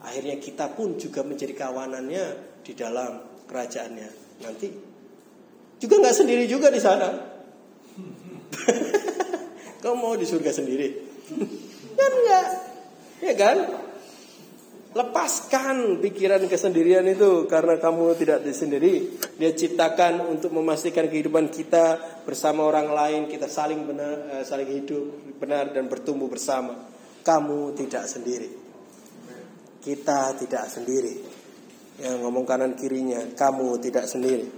Akhirnya 0.06 0.38
kita 0.38 0.70
pun 0.72 1.02
juga 1.02 1.26
menjadi 1.26 1.58
kawanannya 1.58 2.26
di 2.62 2.78
dalam 2.78 3.44
kerajaannya 3.50 4.10
nanti. 4.46 4.70
Juga 5.82 5.96
nggak 5.98 6.16
sendiri 6.16 6.46
juga 6.46 6.70
di 6.70 6.78
sana. 6.78 7.10
Kau 9.82 9.96
mau 9.98 10.14
di 10.14 10.30
surga 10.30 10.52
sendiri? 10.54 10.88
kan 11.98 12.12
enggak. 12.14 12.48
Ya 13.20 13.34
kan? 13.34 13.58
Lepaskan 14.90 16.02
pikiran 16.02 16.50
kesendirian 16.50 17.06
itu 17.06 17.46
karena 17.46 17.78
kamu 17.78 18.18
tidak 18.18 18.42
sendiri. 18.50 19.22
Dia 19.38 19.54
ciptakan 19.54 20.26
untuk 20.26 20.50
memastikan 20.50 21.06
kehidupan 21.06 21.54
kita 21.54 22.02
bersama 22.26 22.66
orang 22.66 22.90
lain, 22.90 23.22
kita 23.30 23.46
saling 23.46 23.86
benar, 23.86 24.42
eh, 24.42 24.42
saling 24.42 24.66
hidup 24.66 25.38
benar 25.38 25.70
dan 25.70 25.86
bertumbuh 25.86 26.26
bersama. 26.26 26.74
Kamu 27.22 27.78
tidak 27.78 28.10
sendiri. 28.10 28.50
Kita 29.78 30.34
tidak 30.34 30.66
sendiri. 30.66 31.16
Yang 32.02 32.16
ngomong 32.26 32.50
kanan 32.50 32.74
kirinya, 32.74 33.22
kamu 33.38 33.78
tidak 33.78 34.10
sendiri. 34.10 34.50